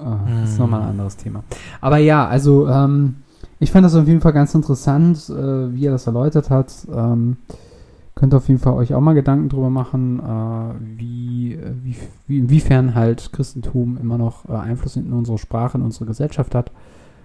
Ah, 0.02 0.18
Das 0.40 0.50
ist 0.50 0.56
Hm. 0.56 0.64
nochmal 0.64 0.82
ein 0.82 0.88
anderes 0.90 1.16
Thema. 1.16 1.42
Aber 1.80 1.98
ja, 1.98 2.26
also 2.26 2.68
ähm, 2.68 3.16
ich 3.60 3.70
fand 3.70 3.84
das 3.84 3.94
auf 3.94 4.06
jeden 4.06 4.20
Fall 4.20 4.32
ganz 4.32 4.54
interessant, 4.54 5.28
äh, 5.30 5.72
wie 5.74 5.86
er 5.86 5.92
das 5.92 6.06
erläutert 6.06 6.50
hat. 6.50 6.72
Ähm, 6.92 7.36
könnt 8.14 8.34
auf 8.34 8.48
jeden 8.48 8.60
Fall 8.60 8.74
euch 8.74 8.94
auch 8.94 9.00
mal 9.00 9.14
Gedanken 9.14 9.48
drüber 9.48 9.70
machen, 9.70 10.20
äh, 10.20 10.98
wie, 10.98 11.58
wie, 11.82 11.96
wie, 12.26 12.38
inwiefern 12.38 12.94
halt 12.94 13.32
Christentum 13.32 13.98
immer 14.00 14.18
noch 14.18 14.48
äh, 14.48 14.52
Einfluss 14.52 14.96
in 14.96 15.12
unsere 15.12 15.38
Sprache, 15.38 15.78
in 15.78 15.84
unsere 15.84 16.06
Gesellschaft 16.06 16.54
hat. 16.54 16.70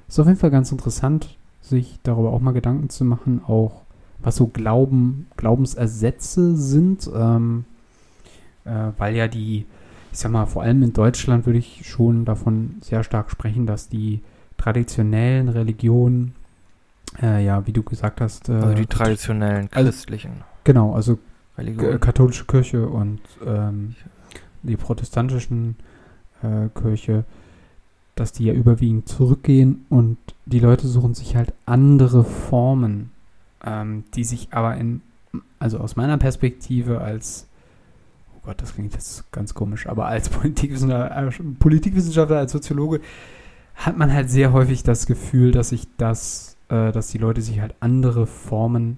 Ist 0.08 0.20
auf 0.20 0.26
jeden 0.28 0.40
Fall 0.40 0.52
ganz 0.52 0.72
interessant, 0.72 1.38
sich 1.62 2.00
darüber 2.04 2.32
auch 2.32 2.40
mal 2.42 2.54
Gedanken 2.54 2.90
zu 2.90 3.06
machen, 3.06 3.42
auch 3.48 3.82
was 4.22 4.36
so 4.36 4.48
Glauben, 4.48 5.28
Glaubensersätze 5.38 6.56
sind, 6.56 7.10
ähm, 7.16 7.66
äh, 8.66 8.90
weil 8.98 9.16
ja 9.16 9.28
die, 9.28 9.66
ich 10.12 10.18
sag 10.20 10.32
mal, 10.32 10.46
vor 10.46 10.64
allem 10.64 10.82
in 10.84 10.94
Deutschland 10.94 11.46
würde 11.46 11.60
ich 11.60 11.88
schon 11.88 12.26
davon 12.26 12.78
sehr 12.82 13.04
stark 13.04 13.30
sprechen, 13.30 13.66
dass 13.66 13.90
die 13.90 14.22
traditionellen 14.58 15.50
Religionen, 15.50 16.34
äh, 17.22 17.44
ja, 17.46 17.66
wie 17.66 17.74
du 17.74 17.84
gesagt 17.84 18.22
hast, 18.22 18.50
äh, 18.50 18.54
also 18.54 18.74
die 18.76 18.86
traditionellen 18.86 19.70
also- 19.72 19.90
christlichen 19.90 20.44
genau, 20.64 20.94
also 20.94 21.20
Religionen. 21.58 22.00
katholische 22.00 22.46
Kirche 22.46 22.88
und 22.88 23.20
ähm, 23.46 23.96
die 24.64 24.78
protestantischen 24.78 25.76
äh, 26.44 26.70
Kirche, 26.80 27.24
dass 28.16 28.32
die 28.32 28.46
ja 28.46 28.54
überwiegend 28.54 29.08
zurückgehen 29.08 29.86
und 29.90 30.18
die 30.46 30.60
Leute 30.60 30.88
suchen 30.88 31.14
sich 31.14 31.36
halt 31.36 31.54
andere 31.66 32.24
Formen, 32.24 33.12
ähm, 33.66 34.04
die 34.16 34.24
sich 34.24 34.50
aber 34.52 34.76
in, 34.76 35.02
also 35.60 35.80
aus 35.80 35.96
meiner 35.96 36.18
Perspektive 36.18 37.02
als, 37.02 37.48
Gott, 38.50 38.64
das 38.64 38.74
klingt 38.74 38.94
jetzt 38.94 39.32
ganz 39.32 39.54
komisch, 39.54 39.86
aber 39.86 40.08
als 40.08 40.28
Politikwissenschaftler, 40.30 41.28
äh, 41.28 41.54
Politikwissenschaftler 41.60 42.40
als 42.40 42.52
Soziologe 42.52 43.00
hat 43.76 43.96
man 43.96 44.12
halt 44.12 44.32
sehr 44.32 44.52
häufig 44.54 44.82
das 44.82 45.06
Gefühl, 45.06 45.52
dass 45.52 45.70
sich 45.70 45.88
das, 45.98 46.58
äh, 46.70 46.92
dass 46.92 47.10
die 47.10 47.20
Leute 47.20 47.44
sich 47.44 47.62
halt 47.62 47.76
andere 47.80 48.26
Formen 48.26 48.98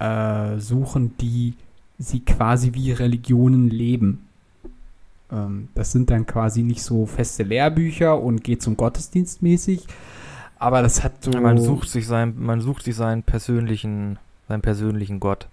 äh, 0.00 0.58
suchen, 0.58 1.16
die 1.20 1.54
sie 2.00 2.18
quasi 2.18 2.74
wie 2.74 2.90
Religionen 2.90 3.70
leben. 3.70 4.26
Ähm, 5.30 5.68
das 5.76 5.92
sind 5.92 6.10
dann 6.10 6.26
quasi 6.26 6.64
nicht 6.64 6.82
so 6.82 7.06
feste 7.06 7.44
Lehrbücher 7.44 8.20
und 8.20 8.42
geht 8.42 8.60
zum 8.60 8.76
Gottesdienst 8.76 9.40
mäßig, 9.40 9.86
aber 10.58 10.82
das 10.82 11.04
hat 11.04 11.22
so. 11.22 11.30
Man 11.30 11.60
sucht 11.60 11.90
sich 11.90 12.08
sein, 12.08 12.34
man 12.36 12.60
sucht 12.60 12.82
sich 12.82 12.96
seinen 12.96 13.22
persönlichen, 13.22 14.18
seinen 14.48 14.62
persönlichen 14.62 15.20
Gott. 15.20 15.46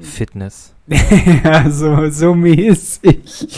Fitness. 0.00 0.74
ja, 0.86 1.70
so, 1.70 2.08
so 2.10 2.34
mäßig. 2.34 3.48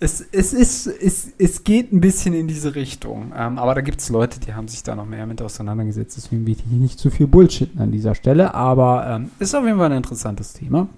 Es, 0.00 0.20
es, 0.32 0.52
ist, 0.52 0.86
es, 0.86 1.32
es 1.38 1.64
geht 1.64 1.92
ein 1.92 2.00
bisschen 2.00 2.34
in 2.34 2.48
diese 2.48 2.74
Richtung. 2.74 3.32
Ähm, 3.36 3.58
aber 3.58 3.74
da 3.74 3.80
gibt 3.80 4.00
es 4.00 4.08
Leute, 4.08 4.40
die 4.40 4.54
haben 4.54 4.68
sich 4.68 4.82
da 4.82 4.94
noch 4.94 5.06
mehr 5.06 5.26
mit 5.26 5.40
auseinandergesetzt. 5.40 6.16
Deswegen 6.16 6.44
will 6.46 6.54
ich 6.54 6.64
hier 6.68 6.78
nicht 6.78 6.98
zu 6.98 7.10
viel 7.10 7.26
Bullshitten 7.26 7.80
an 7.80 7.92
dieser 7.92 8.14
Stelle. 8.14 8.54
Aber 8.54 9.06
ähm, 9.08 9.30
ist 9.38 9.54
auf 9.54 9.64
jeden 9.64 9.78
Fall 9.78 9.90
ein 9.90 9.98
interessantes 9.98 10.52
Thema. 10.52 10.88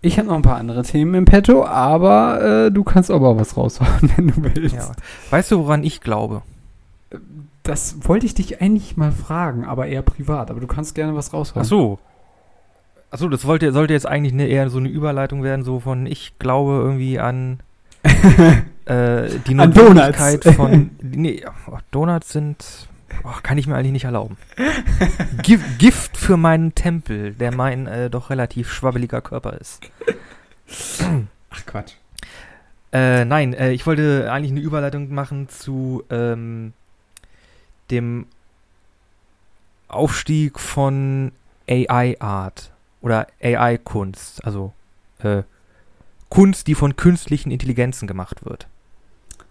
Ich 0.00 0.18
habe 0.18 0.28
noch 0.28 0.34
ein 0.34 0.42
paar 0.42 0.56
andere 0.56 0.82
Themen 0.82 1.14
im 1.14 1.24
Petto, 1.24 1.64
aber 1.64 2.66
äh, 2.66 2.72
du 2.72 2.82
kannst 2.82 3.10
aber 3.10 3.38
was 3.38 3.56
raushauen, 3.56 4.10
wenn 4.16 4.28
du 4.28 4.34
willst. 4.36 4.74
Ja. 4.74 4.92
Weißt 5.30 5.52
du, 5.52 5.60
woran 5.60 5.84
ich 5.84 6.00
glaube? 6.00 6.42
Das 7.62 7.96
wollte 8.08 8.26
ich 8.26 8.34
dich 8.34 8.60
eigentlich 8.60 8.96
mal 8.96 9.12
fragen, 9.12 9.64
aber 9.64 9.86
eher 9.86 10.02
privat. 10.02 10.50
Aber 10.50 10.58
du 10.58 10.66
kannst 10.66 10.96
gerne 10.96 11.14
was 11.14 11.32
raushauen. 11.32 11.62
Ach 11.62 11.68
so. 11.68 11.98
Achso, 13.12 13.28
das 13.28 13.44
wollte, 13.44 13.72
sollte 13.72 13.92
jetzt 13.92 14.06
eigentlich 14.06 14.32
eine, 14.32 14.46
eher 14.46 14.70
so 14.70 14.78
eine 14.78 14.88
Überleitung 14.88 15.42
werden, 15.42 15.64
so 15.64 15.80
von 15.80 16.06
ich 16.06 16.38
glaube 16.38 16.72
irgendwie 16.72 17.18
an 17.18 17.60
äh, 18.86 19.28
die 19.46 19.50
An 19.58 19.68
Notwendigkeit 19.68 20.46
Donuts. 20.46 20.56
von. 20.56 20.90
Nee, 21.02 21.44
oh, 21.66 21.76
Donuts 21.90 22.30
sind. 22.32 22.88
Oh, 23.22 23.34
kann 23.42 23.58
ich 23.58 23.66
mir 23.66 23.76
eigentlich 23.76 23.92
nicht 23.92 24.04
erlauben. 24.04 24.38
Gift, 25.42 25.78
Gift 25.78 26.16
für 26.16 26.38
meinen 26.38 26.74
Tempel, 26.74 27.34
der 27.34 27.54
mein 27.54 27.86
äh, 27.86 28.08
doch 28.08 28.30
relativ 28.30 28.72
schwabbeliger 28.72 29.20
Körper 29.20 29.58
ist. 29.60 29.82
Ach 31.50 31.66
Quatsch. 31.66 31.92
Äh, 32.94 33.26
nein, 33.26 33.52
äh, 33.52 33.72
ich 33.72 33.86
wollte 33.86 34.32
eigentlich 34.32 34.52
eine 34.52 34.60
Überleitung 34.60 35.12
machen 35.12 35.50
zu 35.50 36.02
ähm, 36.08 36.72
dem 37.90 38.24
Aufstieg 39.88 40.58
von 40.58 41.32
AI-Art 41.68 42.72
oder 43.02 43.26
AI-Kunst, 43.42 44.44
also 44.44 44.72
äh, 45.18 45.42
Kunst, 46.28 46.66
die 46.66 46.74
von 46.74 46.96
künstlichen 46.96 47.50
Intelligenzen 47.50 48.08
gemacht 48.08 48.44
wird. 48.44 48.66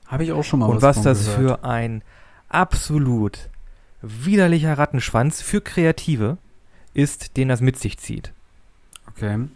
Habe 0.08 0.24
ich 0.24 0.32
auch 0.32 0.44
schon 0.44 0.60
mal 0.60 0.66
Und 0.66 0.82
was 0.82 0.98
von 0.98 1.04
das 1.06 1.26
gehört. 1.26 1.60
für 1.62 1.64
ein 1.64 2.02
absolut 2.50 3.50
widerlicher 4.02 4.78
Rattenschwanz 4.78 5.42
für 5.42 5.62
Kreative 5.62 6.38
ist, 6.94 7.38
den 7.38 7.48
das 7.48 7.62
mit 7.62 7.78
sich 7.78 8.00
zieht. 8.00 8.34
Okay. 9.10 9.48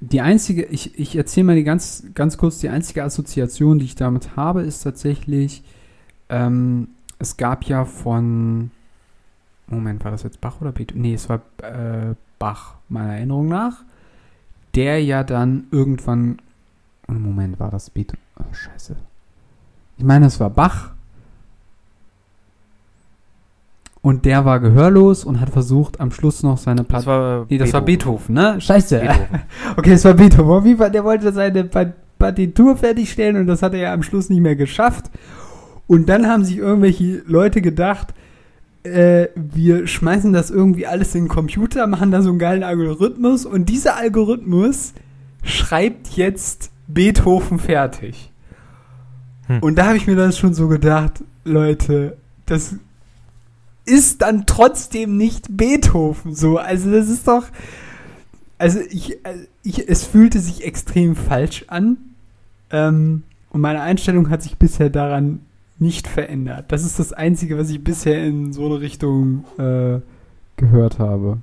Die 0.00 0.20
einzige, 0.20 0.64
ich, 0.64 0.98
ich 0.98 1.16
erzähle 1.16 1.44
mal 1.44 1.56
die 1.56 1.64
ganz, 1.64 2.04
ganz 2.14 2.36
kurz, 2.36 2.58
die 2.58 2.68
einzige 2.68 3.02
Assoziation, 3.02 3.78
die 3.78 3.86
ich 3.86 3.94
damit 3.94 4.36
habe, 4.36 4.62
ist 4.62 4.82
tatsächlich, 4.82 5.62
ähm, 6.28 6.88
es 7.18 7.38
gab 7.38 7.64
ja 7.64 7.86
von, 7.86 8.70
Moment, 9.68 10.04
war 10.04 10.10
das 10.12 10.22
jetzt 10.22 10.40
Bach 10.40 10.60
oder 10.60 10.72
Beethoven? 10.72 11.02
Nee, 11.02 11.14
es 11.14 11.28
war 11.28 11.40
äh, 11.62 12.14
Bach, 12.38 12.74
meiner 12.88 13.14
Erinnerung 13.16 13.48
nach, 13.48 13.82
der 14.74 15.02
ja 15.02 15.24
dann 15.24 15.64
irgendwann, 15.70 16.38
oh, 17.08 17.12
Moment, 17.12 17.58
war 17.58 17.70
das 17.70 17.90
Beethoven? 17.90 18.20
Oh, 18.38 18.52
scheiße. 18.54 18.94
Ich 19.98 20.04
meine, 20.04 20.26
es 20.26 20.38
war 20.38 20.50
Bach. 20.50 20.90
Und 24.02 24.24
der 24.24 24.44
war 24.44 24.60
gehörlos 24.60 25.24
und 25.24 25.40
hat 25.40 25.50
versucht, 25.50 25.98
am 26.00 26.12
Schluss 26.12 26.42
noch 26.44 26.58
seine 26.58 26.82
Das 26.84 26.86
Platte. 26.86 27.06
war 27.06 27.46
Nee, 27.48 27.58
das 27.58 27.72
war 27.72 27.80
Beethoven, 27.82 28.34
ne? 28.36 28.60
Scheiße. 28.60 29.00
Beethoven. 29.00 29.40
Okay, 29.76 29.92
es 29.92 30.04
war 30.04 30.14
Beethoven. 30.14 30.50
Auf 30.52 30.64
jeden 30.64 30.78
Fall, 30.78 30.90
der 30.92 31.02
wollte 31.02 31.32
seine 31.32 31.64
Pa- 31.64 31.92
Partitur 32.18 32.76
fertigstellen 32.76 33.36
und 33.36 33.46
das 33.48 33.62
hat 33.62 33.74
er 33.74 33.80
ja 33.80 33.92
am 33.92 34.02
Schluss 34.04 34.28
nicht 34.30 34.40
mehr 34.40 34.54
geschafft. 34.54 35.10
Und 35.88 36.08
dann 36.08 36.26
haben 36.28 36.44
sich 36.44 36.58
irgendwelche 36.58 37.22
Leute 37.26 37.60
gedacht, 37.60 38.14
äh, 38.86 39.28
wir 39.34 39.86
schmeißen 39.86 40.32
das 40.32 40.50
irgendwie 40.50 40.86
alles 40.86 41.14
in 41.14 41.24
den 41.24 41.28
Computer, 41.28 41.86
machen 41.86 42.10
da 42.10 42.22
so 42.22 42.30
einen 42.30 42.38
geilen 42.38 42.62
Algorithmus 42.62 43.44
und 43.46 43.68
dieser 43.68 43.96
Algorithmus 43.96 44.92
schreibt 45.42 46.08
jetzt 46.16 46.70
Beethoven 46.86 47.58
fertig. 47.58 48.32
Hm. 49.46 49.60
Und 49.60 49.76
da 49.76 49.86
habe 49.86 49.96
ich 49.96 50.06
mir 50.06 50.16
dann 50.16 50.32
schon 50.32 50.54
so 50.54 50.68
gedacht, 50.68 51.22
Leute, 51.44 52.16
das 52.46 52.76
ist 53.84 54.22
dann 54.22 54.46
trotzdem 54.46 55.16
nicht 55.16 55.56
Beethoven 55.56 56.34
so. 56.34 56.58
Also 56.58 56.90
das 56.90 57.08
ist 57.08 57.28
doch, 57.28 57.44
also 58.58 58.80
ich, 58.90 59.24
äh, 59.24 59.46
ich 59.62 59.88
es 59.88 60.04
fühlte 60.04 60.40
sich 60.40 60.64
extrem 60.64 61.14
falsch 61.14 61.64
an. 61.68 61.98
Ähm, 62.70 63.22
und 63.50 63.60
meine 63.60 63.80
Einstellung 63.80 64.28
hat 64.28 64.42
sich 64.42 64.56
bisher 64.56 64.90
daran 64.90 65.40
nicht 65.78 66.08
verändert. 66.08 66.66
Das 66.72 66.84
ist 66.84 66.98
das 66.98 67.12
Einzige, 67.12 67.58
was 67.58 67.70
ich 67.70 67.82
bisher 67.82 68.24
in 68.24 68.52
so 68.52 68.66
eine 68.66 68.80
Richtung 68.80 69.44
äh, 69.58 70.00
gehört 70.56 70.98
habe. 70.98 71.38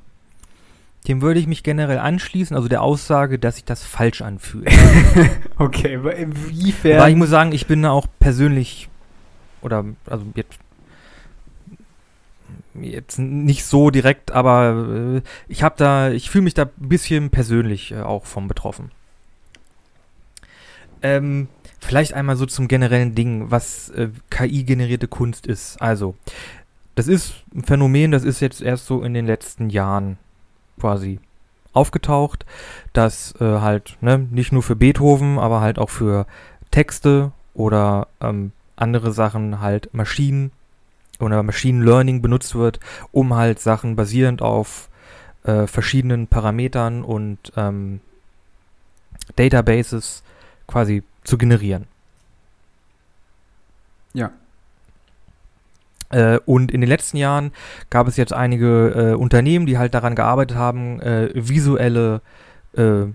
Dem 1.08 1.22
würde 1.22 1.40
ich 1.40 1.48
mich 1.48 1.64
generell 1.64 2.00
anschließen, 2.00 2.56
also 2.56 2.70
der 2.70 2.82
Aussage, 2.82 3.38
dass 3.38 3.56
sich 3.56 3.66
das 3.66 3.84
falsch 3.84 4.22
anfühlt. 4.22 4.70
Okay, 5.58 5.98
aber 5.98 6.12
Aber 6.12 6.18
ich 6.18 6.24
inwiefern? 6.24 7.18
muss 7.18 7.30
sagen, 7.30 7.52
ich 7.52 7.68
bin 7.68 7.84
da 7.84 7.92
auch 7.92 8.08
persönlich 8.20 8.90
oder 9.62 9.86
also 10.08 10.26
jetzt 10.36 10.58
jetzt 12.82 13.20
nicht 13.20 13.66
so 13.66 13.92
direkt, 13.92 14.32
aber 14.32 15.18
äh, 15.18 15.22
ich 15.48 15.62
habe 15.62 15.76
da, 15.78 16.10
ich 16.10 16.30
fühle 16.32 16.46
mich 16.46 16.56
da 16.56 16.64
ein 16.64 16.90
bisschen 16.90 17.30
persönlich 17.30 17.92
äh, 17.92 18.02
auch 18.02 18.26
vom 18.26 18.48
betroffen. 18.48 18.92
Ähm, 21.04 21.48
vielleicht 21.84 22.14
einmal 22.14 22.36
so 22.36 22.46
zum 22.46 22.68
generellen 22.68 23.16
Ding, 23.16 23.52
was 23.52 23.90
äh, 23.90 24.10
KI-generierte 24.30 25.08
Kunst 25.08 25.48
ist. 25.48 25.82
Also, 25.82 26.16
das 26.96 27.08
ist 27.08 27.34
ein 27.54 27.64
Phänomen, 27.64 28.12
das 28.12 28.24
ist 28.24 28.40
jetzt 28.40 28.62
erst 28.62 28.86
so 28.86 29.02
in 29.04 29.14
den 29.14 29.26
letzten 29.26 29.70
Jahren 29.70 30.18
quasi 30.80 31.20
aufgetaucht, 31.74 32.46
dass 32.94 33.34
äh, 33.40 33.60
halt 33.60 33.98
ne, 34.02 34.20
nicht 34.20 34.52
nur 34.52 34.64
für 34.64 34.76
Beethoven, 34.76 35.40
aber 35.40 35.62
halt 35.62 35.80
auch 35.80 35.90
für 35.90 36.28
Texte 36.72 37.32
oder 37.54 38.08
ähm, 38.22 38.52
andere 38.76 39.12
Sachen 39.12 39.60
halt 39.60 39.94
Maschinen 39.94 40.52
oder 41.20 41.44
Machine 41.44 41.84
Learning 41.84 42.22
benutzt 42.22 42.56
wird, 42.56 42.80
um 43.12 43.34
halt 43.34 43.60
Sachen 43.60 43.96
basierend 43.96 44.42
auf 44.42 44.90
äh, 45.44 45.68
verschiedenen 45.68 46.28
Parametern 46.28 47.04
und 47.04 47.52
ähm, 47.56 48.02
Databases 49.36 50.24
quasi 50.68 51.04
zu 51.24 51.38
generieren. 51.38 51.86
Ja. 54.14 54.32
Äh, 56.14 56.40
und 56.46 56.72
in 56.72 56.82
den 56.82 56.88
letzten 56.88 57.18
Jahren 57.18 57.52
gab 57.90 58.08
es 58.08 58.18
jetzt 58.18 58.34
einige 58.34 58.90
äh, 58.90 59.16
Unternehmen, 59.16 59.66
die 59.66 59.78
halt 59.78 59.94
daran 59.94 60.16
gearbeitet 60.16 60.56
haben, 60.56 61.02
äh, 61.02 61.30
visuelle 61.34 62.22
äh, 62.78 63.06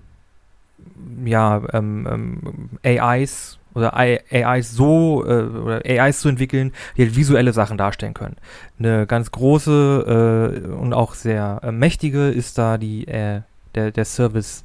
ja, 1.25 1.61
ähm, 1.73 2.07
ähm, 2.09 2.69
AIs 2.83 3.57
oder 3.73 3.95
AIs 3.95 4.71
so 4.71 5.23
äh, 5.25 5.43
oder 5.43 5.81
AIs 5.85 6.21
zu 6.21 6.29
entwickeln, 6.29 6.73
die 6.97 7.03
halt 7.03 7.15
visuelle 7.15 7.53
Sachen 7.53 7.77
darstellen 7.77 8.13
können. 8.13 8.35
Eine 8.79 9.07
ganz 9.07 9.31
große 9.31 10.65
und 10.79 10.93
auch 10.93 11.13
sehr 11.13 11.61
mächtige 11.71 12.29
ist 12.29 12.57
da 12.57 12.77
die 12.77 13.05
der, 13.05 13.43
der 13.91 14.05
Service 14.05 14.63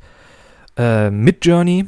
Midjourney 0.76 1.86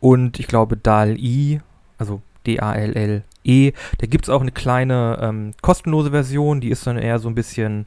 und 0.00 0.38
ich 0.38 0.46
glaube 0.46 0.76
DAL-I, 0.76 1.60
also 1.98 2.22
D-A-L-L-E, 2.46 3.72
da 3.98 4.06
gibt 4.06 4.24
es 4.24 4.30
auch 4.30 4.40
eine 4.40 4.52
kleine 4.52 5.18
ähm, 5.20 5.54
kostenlose 5.62 6.10
Version, 6.10 6.60
die 6.60 6.70
ist 6.70 6.86
dann 6.86 6.98
eher 6.98 7.18
so 7.18 7.28
ein 7.28 7.34
bisschen 7.34 7.86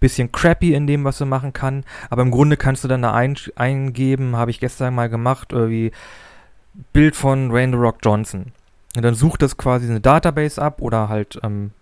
bisschen 0.00 0.32
crappy 0.32 0.72
in 0.72 0.86
dem, 0.86 1.04
was 1.04 1.18
du 1.18 1.26
machen 1.26 1.52
kann. 1.52 1.84
Aber 2.08 2.22
im 2.22 2.30
Grunde 2.30 2.56
kannst 2.56 2.82
du 2.82 2.88
dann 2.88 3.02
da 3.02 3.12
ein, 3.12 3.36
eingeben, 3.54 4.34
habe 4.34 4.50
ich 4.50 4.58
gestern 4.58 4.94
mal 4.94 5.10
gemacht, 5.10 5.52
irgendwie 5.52 5.92
Bild 6.92 7.14
von 7.14 7.50
Rain 7.52 7.70
the 7.70 7.78
Rock 7.78 7.98
Johnson. 8.02 8.52
Und 8.96 9.02
dann 9.02 9.14
sucht 9.14 9.42
das 9.42 9.56
quasi 9.56 9.88
eine 9.88 10.00
Database 10.00 10.60
ab 10.60 10.80
oder 10.80 11.08
halt 11.08 11.38
ähm, 11.44 11.72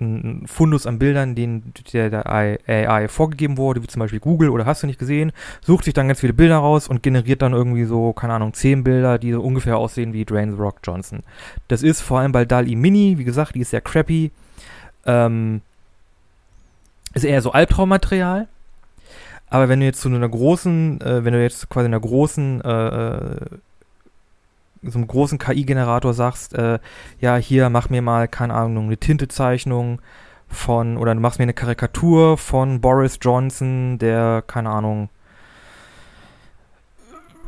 ein 0.00 0.46
Fundus 0.46 0.86
an 0.86 0.98
Bildern, 0.98 1.34
den 1.34 1.72
der, 1.92 2.10
der 2.10 2.26
AI 2.30 3.08
vorgegeben 3.08 3.56
wurde, 3.56 3.82
wie 3.82 3.86
zum 3.86 4.00
Beispiel 4.00 4.20
Google 4.20 4.50
oder 4.50 4.66
hast 4.66 4.82
du 4.82 4.86
nicht 4.86 4.98
gesehen, 4.98 5.32
sucht 5.60 5.84
sich 5.84 5.94
dann 5.94 6.08
ganz 6.08 6.20
viele 6.20 6.32
Bilder 6.32 6.56
raus 6.56 6.88
und 6.88 7.02
generiert 7.02 7.42
dann 7.42 7.52
irgendwie 7.52 7.84
so, 7.84 8.12
keine 8.12 8.34
Ahnung, 8.34 8.54
zehn 8.54 8.82
Bilder, 8.84 9.18
die 9.18 9.32
so 9.32 9.40
ungefähr 9.40 9.76
aussehen 9.76 10.12
wie 10.12 10.24
Dwayne 10.24 10.52
The 10.52 10.58
Rock 10.58 10.78
Johnson. 10.82 11.20
Das 11.68 11.82
ist 11.82 12.00
vor 12.00 12.18
allem 12.18 12.32
bei 12.32 12.44
DALI 12.44 12.74
Mini, 12.74 13.18
wie 13.18 13.24
gesagt, 13.24 13.54
die 13.54 13.60
ist 13.60 13.70
sehr 13.70 13.80
crappy. 13.80 14.30
Ähm, 15.06 15.60
ist 17.14 17.24
eher 17.24 17.42
so 17.42 17.52
Albtraummaterial. 17.52 18.48
Aber 19.50 19.68
wenn 19.68 19.78
du 19.78 19.86
jetzt 19.86 20.00
zu 20.00 20.08
einer 20.08 20.28
großen, 20.28 21.00
äh, 21.00 21.24
wenn 21.24 21.32
du 21.32 21.40
jetzt 21.40 21.68
quasi 21.68 21.86
einer 21.86 22.00
großen, 22.00 22.60
äh, 22.62 22.86
äh, 22.88 23.36
so 24.86 24.98
einem 24.98 25.06
großen 25.06 25.38
KI-Generator 25.38 26.14
sagst, 26.14 26.54
äh, 26.54 26.78
ja, 27.20 27.36
hier 27.36 27.70
mach 27.70 27.90
mir 27.90 28.02
mal, 28.02 28.28
keine 28.28 28.54
Ahnung, 28.54 28.86
eine 28.86 28.96
Tintezeichnung 28.96 30.00
von, 30.48 30.96
oder 30.96 31.14
du 31.14 31.20
machst 31.20 31.38
mir 31.38 31.44
eine 31.44 31.54
Karikatur 31.54 32.38
von 32.38 32.80
Boris 32.80 33.18
Johnson, 33.20 33.98
der, 33.98 34.42
keine 34.46 34.70
Ahnung, 34.70 35.08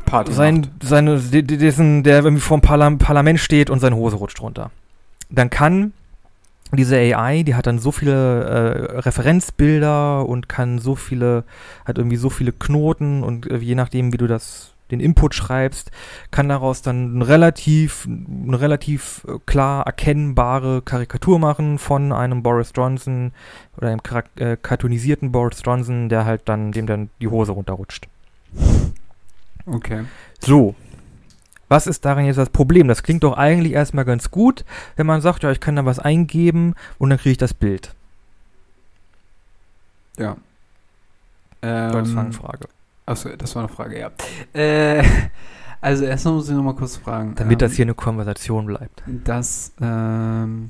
Party 0.05 0.31
sein, 0.31 0.67
seine, 0.81 1.19
de- 1.19 1.41
de- 1.41 1.57
dessen, 1.57 2.03
der 2.03 2.23
irgendwie 2.23 2.41
vor 2.41 2.57
dem 2.57 2.61
Parlam 2.61 2.97
Parlament 2.97 3.39
steht 3.39 3.69
und 3.69 3.79
seine 3.79 3.95
Hose 3.97 4.15
rutscht 4.15 4.41
runter. 4.41 4.71
Dann 5.29 5.49
kann 5.49 5.91
diese 6.71 6.97
AI, 6.97 7.43
die 7.43 7.55
hat 7.55 7.67
dann 7.67 7.79
so 7.79 7.91
viele 7.91 8.43
äh, 8.43 8.99
Referenzbilder 8.99 10.25
und 10.27 10.47
kann 10.49 10.79
so 10.79 10.95
viele, 10.95 11.43
hat 11.85 11.97
irgendwie 11.97 12.17
so 12.17 12.29
viele 12.29 12.51
Knoten 12.53 13.23
und 13.23 13.49
äh, 13.49 13.57
je 13.57 13.75
nachdem, 13.75 14.13
wie 14.13 14.17
du 14.17 14.27
das, 14.27 14.73
den 14.91 14.99
Input 14.99 15.35
schreibst, 15.35 15.91
kann 16.31 16.49
daraus 16.49 16.81
dann 16.81 17.15
eine 17.15 17.27
relativ, 17.27 18.07
eine 18.07 18.59
relativ 18.59 19.25
äh, 19.27 19.39
klar 19.45 19.85
erkennbare 19.85 20.81
Karikatur 20.81 21.39
machen 21.39 21.77
von 21.77 22.11
einem 22.11 22.43
Boris 22.43 22.71
Johnson 22.75 23.31
oder 23.77 23.89
einem 23.89 24.01
äh, 24.35 24.57
cartoonisierten 24.57 25.31
Boris 25.31 25.61
Johnson, 25.65 26.09
der 26.09 26.25
halt 26.25 26.41
dann, 26.45 26.71
dem 26.71 26.87
dann 26.87 27.09
die 27.21 27.27
Hose 27.27 27.51
runterrutscht. 27.51 28.07
Okay. 29.65 30.05
So. 30.39 30.75
Was 31.69 31.85
ist 31.85 32.05
darin 32.05 32.25
jetzt 32.25 32.37
das 32.37 32.49
Problem? 32.49 32.87
Das 32.87 33.03
klingt 33.03 33.23
doch 33.23 33.35
eigentlich 33.35 33.73
erstmal 33.73 34.05
ganz 34.05 34.31
gut, 34.31 34.63
wenn 34.95 35.05
man 35.05 35.19
sagt, 35.19 35.43
ja, 35.43 35.51
ich 35.51 35.59
kann 35.59 35.75
da 35.75 35.83
was 35.83 35.99
eingeben 35.99 36.75
und 36.97 37.09
dann 37.09 37.19
kriege 37.19 37.31
ich 37.31 37.37
das 37.37 37.53
Bild. 37.53 37.93
Ja. 40.17 40.37
Ähm, 41.61 41.91
Das 41.91 42.15
war 42.15 42.23
eine 42.23 42.33
Frage. 42.33 42.69
Achso, 43.07 43.29
das 43.35 43.55
war 43.55 43.63
eine 43.63 43.69
Frage, 43.73 43.99
ja. 43.99 44.11
Äh, 44.53 45.03
also 45.81 46.03
erstmal 46.05 46.35
muss 46.35 46.49
ich 46.49 46.55
noch 46.55 46.63
mal 46.63 46.75
kurz 46.75 46.97
fragen. 46.97 47.33
Damit 47.35 47.53
ähm, 47.53 47.67
das 47.67 47.73
hier 47.73 47.85
eine 47.85 47.93
Konversation 47.95 48.65
bleibt. 48.67 49.01
dass 49.23 49.71
ähm, 49.81 50.69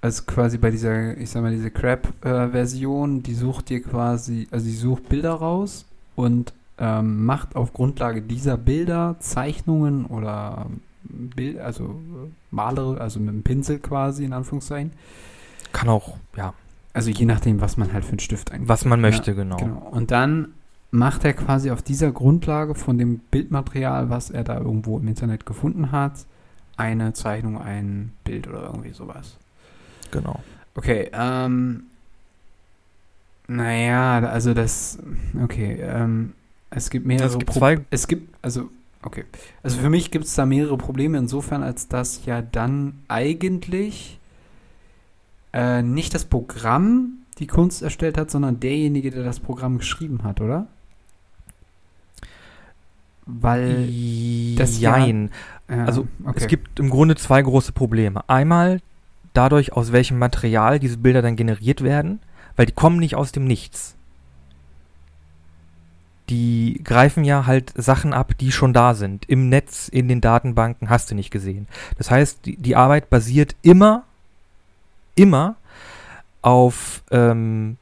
also 0.00 0.22
quasi 0.26 0.58
bei 0.58 0.70
dieser, 0.70 1.16
ich 1.16 1.28
sag 1.30 1.42
mal, 1.42 1.50
diese 1.52 1.70
Crap-Version, 1.70 3.22
die 3.22 3.34
sucht 3.34 3.68
dir 3.68 3.82
quasi, 3.82 4.46
also 4.50 4.64
die 4.66 4.72
sucht 4.74 5.08
Bilder 5.08 5.32
raus 5.34 5.84
und 6.16 6.52
ähm, 6.78 7.24
macht 7.24 7.56
auf 7.56 7.72
Grundlage 7.72 8.22
dieser 8.22 8.56
Bilder 8.56 9.16
Zeichnungen 9.18 10.06
oder 10.06 10.66
Bild, 11.02 11.58
also 11.58 11.84
äh, 11.84 12.28
malere, 12.52 13.00
also 13.00 13.18
mit 13.18 13.30
dem 13.30 13.42
Pinsel 13.42 13.78
quasi 13.80 14.24
in 14.24 14.32
Anführungszeichen. 14.32 14.92
Kann 15.72 15.88
auch, 15.88 16.16
ja, 16.36 16.54
Also 16.94 17.10
je 17.10 17.26
nachdem, 17.26 17.60
was 17.60 17.76
man 17.76 17.92
halt 17.92 18.04
für 18.04 18.12
einen 18.12 18.20
Stift 18.20 18.52
eigentlich. 18.52 18.68
was 18.68 18.84
man 18.84 19.00
Ja, 19.00 19.08
möchte, 19.08 19.34
genau. 19.34 19.56
Genau. 19.56 19.88
Und 19.90 20.12
dann 20.12 20.54
macht 20.90 21.24
er 21.24 21.34
quasi 21.34 21.70
auf 21.70 21.82
dieser 21.82 22.12
Grundlage 22.12 22.74
von 22.74 22.96
dem 22.98 23.18
Bildmaterial, 23.30 24.08
was 24.10 24.30
er 24.30 24.44
da 24.44 24.58
irgendwo 24.58 24.98
im 24.98 25.06
Internet 25.08 25.44
gefunden 25.46 25.92
hat, 25.92 26.12
eine 26.76 27.12
Zeichnung, 27.12 27.58
ein 27.60 28.12
Bild 28.24 28.46
oder 28.48 28.62
irgendwie 28.64 28.92
sowas. 28.92 29.36
genau. 30.10 30.40
Okay, 30.74 31.10
ähm. 31.12 31.84
Naja, 33.48 34.18
also 34.28 34.54
das. 34.54 34.98
Okay, 35.42 35.78
ähm. 35.80 36.34
Es 36.70 36.90
gibt 36.90 37.06
mehrere 37.06 37.26
Es 37.28 37.38
gibt 37.38 37.46
Pro- 37.50 37.58
zwei, 37.58 37.80
Es 37.90 38.06
gibt, 38.06 38.34
also, 38.42 38.68
okay. 39.02 39.24
Also 39.62 39.78
für 39.78 39.88
mich 39.88 40.10
gibt 40.10 40.26
es 40.26 40.34
da 40.34 40.44
mehrere 40.44 40.76
Probleme 40.76 41.16
insofern, 41.16 41.62
als 41.62 41.88
dass 41.88 42.26
ja 42.26 42.42
dann 42.42 42.98
eigentlich 43.08 44.18
äh, 45.54 45.80
nicht 45.82 46.14
das 46.14 46.26
Programm 46.26 47.14
die 47.38 47.46
Kunst 47.46 47.82
erstellt 47.82 48.18
hat, 48.18 48.30
sondern 48.30 48.60
derjenige, 48.60 49.10
der 49.10 49.24
das 49.24 49.40
Programm 49.40 49.78
geschrieben 49.78 50.22
hat, 50.24 50.42
oder? 50.42 50.66
Weil. 53.30 54.54
das 54.56 54.80
ja- 54.80 54.96
Jein. 54.96 55.30
äh, 55.68 55.74
Also, 55.74 56.08
okay. 56.24 56.32
Es 56.36 56.46
gibt 56.46 56.80
im 56.80 56.88
Grunde 56.88 57.14
zwei 57.16 57.42
große 57.42 57.72
Probleme. 57.72 58.26
Einmal 58.28 58.80
dadurch, 59.34 59.72
aus 59.74 59.92
welchem 59.92 60.18
Material 60.18 60.78
diese 60.78 60.96
Bilder 60.96 61.20
dann 61.22 61.36
generiert 61.36 61.82
werden, 61.82 62.20
weil 62.56 62.66
die 62.66 62.72
kommen 62.72 62.98
nicht 62.98 63.14
aus 63.16 63.30
dem 63.30 63.44
Nichts. 63.44 63.94
Die 66.30 66.80
greifen 66.84 67.24
ja 67.24 67.46
halt 67.46 67.72
Sachen 67.76 68.12
ab, 68.12 68.32
die 68.38 68.52
schon 68.52 68.72
da 68.74 68.94
sind. 68.94 69.24
Im 69.28 69.48
Netz, 69.48 69.88
in 69.88 70.08
den 70.08 70.20
Datenbanken, 70.20 70.90
hast 70.90 71.10
du 71.10 71.14
nicht 71.14 71.30
gesehen. 71.30 71.66
Das 71.96 72.10
heißt, 72.10 72.44
die, 72.44 72.56
die 72.56 72.76
Arbeit 72.76 73.08
basiert 73.08 73.56
immer, 73.62 74.04
immer 75.14 75.56
auf, 76.42 77.02
ähm, 77.10 77.78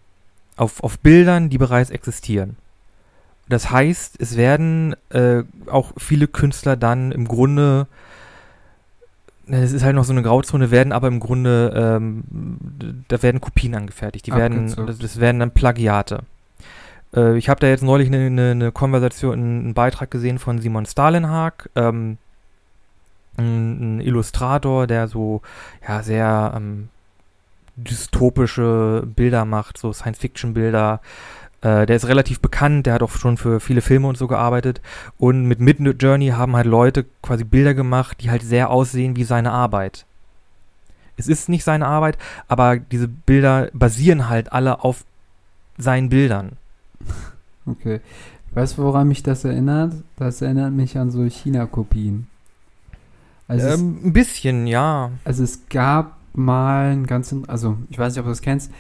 auf, 0.57 0.83
auf 0.83 0.99
Bildern, 1.01 1.49
die 1.51 1.59
bereits 1.59 1.91
existieren. 1.91 2.57
Das 3.49 3.71
heißt, 3.71 4.17
es 4.21 4.37
werden 4.37 4.97
äh, 5.11 5.43
auch 5.67 5.93
viele 5.97 6.27
Künstler 6.27 6.77
dann 6.77 7.13
im 7.13 7.29
Grunde, 7.29 7.87
es 9.47 9.73
ist 9.73 9.85
halt 9.85 9.95
noch 9.95 10.05
so 10.05 10.13
eine 10.13 10.23
Grauzone, 10.23 10.73
werden 10.73 10.93
aber 10.93 11.07
im 11.07 11.21
Grunde, 11.21 11.73
ähm, 11.77 12.25
da 13.07 13.23
werden 13.23 13.41
Kopien 13.41 13.75
angefertigt. 13.77 14.27
Die 14.27 14.33
werden, 14.33 14.75
das, 14.87 14.99
das 14.99 15.21
werden 15.21 15.39
dann 15.39 15.53
Plagiate. 15.53 16.25
Äh, 17.15 17.37
ich 17.39 17.49
habe 17.49 17.61
da 17.61 17.69
jetzt 17.69 17.83
neulich 17.83 18.09
eine, 18.09 18.27
eine, 18.27 18.51
eine 18.51 18.73
Konversation, 18.73 19.35
einen 19.35 19.75
Beitrag 19.75 20.11
gesehen 20.11 20.39
von 20.39 20.59
Simon 20.61 20.87
Stalenhag, 20.87 21.71
ähm, 21.77 22.19
ein, 23.37 23.99
ein 23.99 24.01
Illustrator, 24.01 24.87
der 24.87 25.07
so 25.07 25.43
ja 25.87 26.03
sehr 26.03 26.55
ähm, 26.57 26.89
dystopische 27.77 29.05
Bilder 29.07 29.45
macht, 29.45 29.79
so 29.79 29.93
Science-Fiction-Bilder. 29.93 31.01
Äh, 31.63 31.87
der 31.87 31.97
ist 31.97 32.07
relativ 32.09 32.41
bekannt, 32.41 32.87
der 32.87 32.95
hat 32.95 33.03
auch 33.03 33.11
schon 33.13 33.37
für 33.37 33.61
viele 33.61 33.81
Filme 33.81 34.09
und 34.09 34.17
so 34.19 34.27
gearbeitet. 34.27 34.81
Und 35.19 35.47
mit 35.47 35.61
Midnight 35.61 36.03
Journey 36.03 36.29
haben 36.29 36.55
halt 36.57 36.67
Leute 36.67 37.05
quasi 37.23 37.45
Bilder 37.45 37.75
gemacht, 37.75 38.19
die 38.21 38.31
halt 38.31 38.43
sehr 38.43 38.71
aussehen 38.71 39.17
wie 39.17 39.25
seine 39.25 39.53
Arbeit. 39.53 40.05
Es 41.17 41.29
ist 41.29 41.49
nicht 41.49 41.65
seine 41.65 41.87
Arbeit, 41.87 42.19
aber 42.47 42.77
diese 42.79 43.09
Bilder 43.09 43.71
basieren 43.73 44.29
halt 44.29 44.53
alle 44.53 44.85
auf 44.85 45.05
seinen 45.79 46.09
Bildern. 46.09 46.53
Okay. 47.69 48.01
Weißt 48.55 48.79
du, 48.79 48.83
woran 48.85 49.09
mich 49.09 49.25
das 49.25 49.45
erinnert? 49.45 49.93
Das 50.17 50.41
erinnert 50.41 50.73
mich 50.73 50.97
an 50.97 51.11
so 51.11 51.25
China-Kopien. 51.25 52.29
Also, 53.49 53.67
es, 53.67 53.81
ähm, 53.81 53.99
ein 54.05 54.13
bisschen, 54.13 54.69
ja. 54.69 55.11
also 55.25 55.43
es 55.43 55.69
gab 55.69 56.17
mal 56.33 56.93
ein 56.93 57.07
ganz, 57.09 57.33
in- 57.33 57.49
also 57.49 57.77
ich 57.91 57.99
weiß 57.99 58.13
nicht, 58.13 58.21
ob 58.21 58.27
du 58.27 58.31
das 58.31 58.41
kennst. 58.41 58.71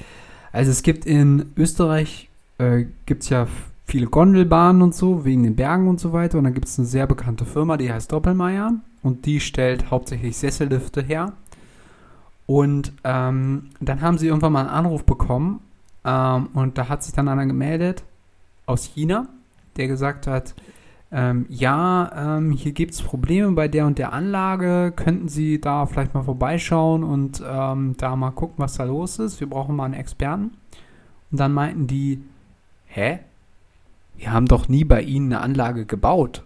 Also 0.52 0.70
es 0.70 0.82
gibt 0.82 1.04
in 1.04 1.52
Österreich, 1.56 2.25
äh, 2.58 2.86
gibt 3.06 3.22
es 3.22 3.28
ja 3.28 3.46
viele 3.84 4.06
Gondelbahnen 4.06 4.82
und 4.82 4.94
so, 4.94 5.24
wegen 5.24 5.44
den 5.44 5.56
Bergen 5.56 5.88
und 5.88 6.00
so 6.00 6.12
weiter. 6.12 6.38
Und 6.38 6.44
dann 6.44 6.54
gibt 6.54 6.66
es 6.66 6.78
eine 6.78 6.86
sehr 6.86 7.06
bekannte 7.06 7.44
Firma, 7.44 7.76
die 7.76 7.92
heißt 7.92 8.10
Doppelmayr. 8.12 8.74
Und 9.02 9.26
die 9.26 9.40
stellt 9.40 9.90
hauptsächlich 9.90 10.36
Sessellifte 10.36 11.02
her. 11.02 11.32
Und 12.46 12.92
ähm, 13.04 13.70
dann 13.80 14.00
haben 14.00 14.18
sie 14.18 14.26
irgendwann 14.26 14.52
mal 14.52 14.60
einen 14.60 14.70
Anruf 14.70 15.04
bekommen. 15.04 15.60
Ähm, 16.04 16.48
und 16.54 16.78
da 16.78 16.88
hat 16.88 17.02
sich 17.02 17.14
dann 17.14 17.28
einer 17.28 17.46
gemeldet 17.46 18.04
aus 18.66 18.84
China, 18.84 19.28
der 19.76 19.86
gesagt 19.86 20.26
hat, 20.26 20.54
ähm, 21.12 21.46
ja, 21.48 22.36
ähm, 22.36 22.50
hier 22.50 22.72
gibt 22.72 22.94
es 22.94 23.02
Probleme 23.02 23.52
bei 23.52 23.68
der 23.68 23.86
und 23.86 23.98
der 23.98 24.12
Anlage. 24.12 24.92
Könnten 24.94 25.28
Sie 25.28 25.60
da 25.60 25.86
vielleicht 25.86 26.14
mal 26.14 26.24
vorbeischauen 26.24 27.04
und 27.04 27.42
ähm, 27.48 27.94
da 27.96 28.16
mal 28.16 28.32
gucken, 28.32 28.56
was 28.58 28.74
da 28.74 28.84
los 28.84 29.18
ist? 29.20 29.38
Wir 29.38 29.48
brauchen 29.48 29.76
mal 29.76 29.84
einen 29.84 29.94
Experten. 29.94 30.52
Und 31.30 31.40
dann 31.40 31.52
meinten 31.52 31.86
die, 31.86 32.22
hä? 32.96 33.20
Wir 34.16 34.32
haben 34.32 34.46
doch 34.46 34.68
nie 34.68 34.84
bei 34.84 35.02
Ihnen 35.02 35.32
eine 35.32 35.42
Anlage 35.42 35.84
gebaut. 35.84 36.42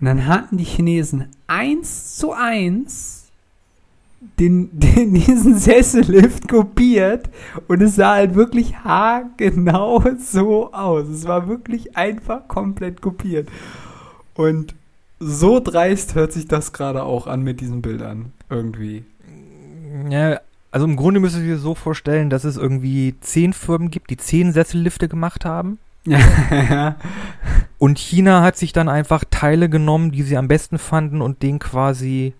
Und 0.00 0.06
dann 0.06 0.26
hatten 0.26 0.56
die 0.56 0.64
Chinesen 0.64 1.28
eins 1.46 2.16
zu 2.16 2.32
eins 2.32 3.30
den, 4.40 4.70
den, 4.80 5.14
diesen 5.14 5.58
Sessellift 5.58 6.48
kopiert 6.48 7.28
und 7.68 7.82
es 7.82 7.96
sah 7.96 8.14
halt 8.14 8.34
wirklich 8.34 8.78
haargenau 8.78 10.02
so 10.18 10.72
aus. 10.72 11.08
Es 11.08 11.28
war 11.28 11.46
wirklich 11.46 11.96
einfach 11.96 12.48
komplett 12.48 13.02
kopiert. 13.02 13.48
Und 14.34 14.74
so 15.20 15.60
dreist 15.60 16.14
hört 16.14 16.32
sich 16.32 16.48
das 16.48 16.72
gerade 16.72 17.02
auch 17.04 17.26
an 17.26 17.42
mit 17.42 17.60
diesen 17.60 17.82
Bildern. 17.82 18.32
Irgendwie. 18.48 19.04
Ja, 20.08 20.40
also 20.72 20.86
im 20.86 20.96
Grunde 20.96 21.20
müsst 21.20 21.36
ihr 21.36 21.42
dir 21.42 21.58
so 21.58 21.74
vorstellen, 21.74 22.30
dass 22.30 22.44
es 22.44 22.56
irgendwie 22.56 23.14
zehn 23.20 23.52
Firmen 23.52 23.90
gibt, 23.90 24.10
die 24.10 24.16
zehn 24.16 24.52
Sessellifte 24.52 25.06
gemacht 25.06 25.44
haben. 25.44 25.78
Und 27.78 27.98
China 27.98 28.42
hat 28.42 28.56
sich 28.56 28.72
dann 28.72 28.88
einfach 28.88 29.22
Teile 29.30 29.68
genommen, 29.68 30.10
die 30.10 30.22
sie 30.22 30.36
am 30.36 30.48
besten 30.48 30.78
fanden 30.78 31.20
und 31.20 31.42
den 31.42 31.58
quasi 31.58 32.34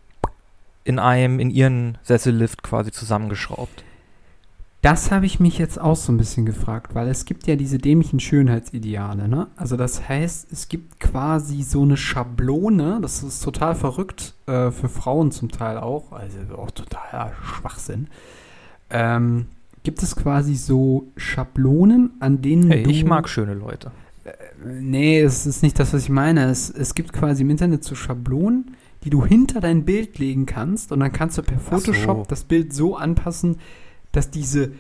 in 0.85 0.99
einem, 0.99 1.38
in 1.38 1.51
ihren 1.51 1.99
Sessellift 2.03 2.62
quasi 2.62 2.90
zusammengeschraubt. 2.90 3.85
Das 4.83 5.12
habe 5.12 5.27
ich 5.27 5.38
mich 5.38 5.59
jetzt 5.59 5.81
auch 5.81 5.95
so 5.95 6.12
ein 6.12 6.16
bisschen 6.16 6.45
gefragt, 6.45 6.97
weil 6.97 7.07
es 7.07 7.25
gibt 7.25 7.47
ja 7.47 7.55
diese 7.55 7.79
dämlichen 7.79 8.18
Schönheitsideale, 8.18 9.29
ne? 9.29 9.47
Also 9.55 9.77
das 9.77 10.09
heißt, 10.09 10.49
es 10.51 10.66
gibt 10.66 10.99
quasi 10.99 11.62
so 11.62 11.83
eine 11.83 11.97
Schablone, 11.97 12.99
das 13.01 13.23
ist 13.23 13.45
total 13.45 13.77
verrückt, 13.77 14.35
äh, 14.47 14.73
für 14.73 14.88
Frauen 14.88 15.31
zum 15.31 15.53
Teil 15.53 15.79
auch, 15.79 16.11
also 16.11 16.37
auch 16.59 16.73
totaler 16.73 17.31
Schwachsinn. 17.45 18.09
Ähm, 18.90 19.47
gibt 19.85 20.03
es 20.03 20.16
quasi 20.16 20.57
so 20.57 21.07
Schablonen, 21.16 22.14
an 22.18 22.42
denen 22.42 22.68
Hey, 22.68 22.83
du... 22.83 22.90
ich 22.90 23.05
mag 23.05 23.29
schöne 23.29 23.55
Leute. 23.55 23.92
Nee, 24.64 25.21
es 25.21 25.47
ist 25.47 25.62
nicht 25.62 25.79
das, 25.79 25.92
was 25.92 26.03
ich 26.03 26.09
meine. 26.09 26.47
Es, 26.47 26.71
es 26.71 26.95
gibt 26.95 27.12
quasi 27.12 27.42
im 27.42 27.51
Internet 27.51 27.85
so 27.85 27.95
Schablonen, 27.95 28.77
die 29.05 29.11
du 29.11 29.25
hinter 29.25 29.61
dein 29.61 29.85
Bild 29.85 30.18
legen 30.18 30.45
kannst 30.45 30.90
und 30.90 31.01
dann 31.01 31.12
kannst 31.12 31.38
du 31.38 31.42
per 31.42 31.59
Ach 31.59 31.62
so. 31.62 31.92
Photoshop 31.92 32.27
das 32.27 32.42
Bild 32.42 32.73
so 32.73 32.97
anpassen, 32.97 33.59
dass 34.12 34.31
diese 34.31 34.72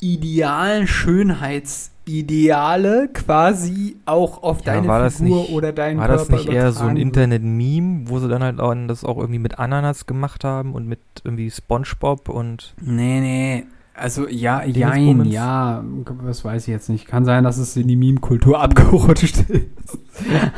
idealen 0.00 0.86
Schönheitsideale 0.88 3.08
quasi 3.12 3.96
auch 4.06 4.42
auf 4.42 4.58
Ja, 4.64 4.74
deine 4.74 4.88
war 4.88 5.00
das 5.00 5.18
Figur 5.18 5.42
nicht- 5.42 5.52
oder 5.52 5.72
deinen 5.72 5.98
War 5.98 6.08
Körper 6.08 6.20
das 6.22 6.30
nicht 6.30 6.48
eher 6.48 6.72
so 6.72 6.84
ein. 6.84 6.96
Internet-Meme, 6.96 8.08
wo 8.08 8.18
sie 8.18 8.28
dann 8.28 8.42
halt 8.42 8.60
auch 8.60 8.74
das 8.88 9.04
auch 9.04 9.18
irgendwie 9.18 9.38
mit 9.38 9.58
Ananas 9.58 10.06
gemacht 10.06 10.44
haben 10.44 10.74
und 10.74 10.86
mit 10.88 11.00
irgendwie 11.24 11.50
Spongebob 11.50 12.28
und 12.28 12.74
Nee, 12.80 13.20
nee. 13.20 13.64
Also 13.94 14.26
ja, 14.26 14.64
jein, 14.64 15.26
ja, 15.26 15.84
was 16.22 16.44
weiß 16.44 16.62
ich 16.62 16.68
jetzt 16.68 16.88
nicht. 16.88 17.06
Kann 17.06 17.26
sein, 17.26 17.44
dass 17.44 17.58
es 17.58 17.76
in 17.76 17.86
die 17.88 17.96
Meme-Kultur 17.96 18.60
abgerutscht 18.62 19.44
ist. 19.50 19.98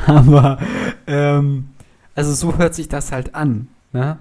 Aber, 0.07 0.57
ähm, 1.05 1.65
also 2.15 2.33
so 2.33 2.57
hört 2.57 2.73
sich 2.73 2.87
das 2.87 3.11
halt 3.11 3.35
an. 3.35 3.67
Ne? 3.91 4.17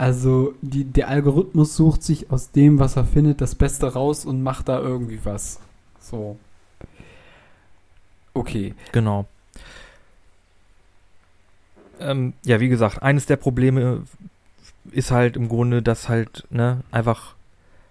Also 0.00 0.54
die, 0.62 0.84
der 0.84 1.08
Algorithmus 1.08 1.76
sucht 1.76 2.02
sich 2.02 2.30
aus 2.30 2.52
dem, 2.52 2.78
was 2.78 2.96
er 2.96 3.04
findet, 3.04 3.42
das 3.42 3.54
Beste 3.54 3.92
raus 3.92 4.24
und 4.24 4.42
macht 4.42 4.70
da 4.70 4.80
irgendwie 4.80 5.20
was. 5.24 5.60
So. 6.00 6.38
Okay. 8.32 8.72
genau. 8.92 9.26
Ähm, 11.98 12.32
ja, 12.46 12.60
wie 12.60 12.70
gesagt, 12.70 13.02
eines 13.02 13.26
der 13.26 13.36
Probleme 13.36 14.04
ist 14.90 15.10
halt 15.10 15.36
im 15.36 15.48
Grunde, 15.48 15.82
dass 15.82 16.08
halt, 16.08 16.46
ne, 16.48 16.80
einfach 16.90 17.34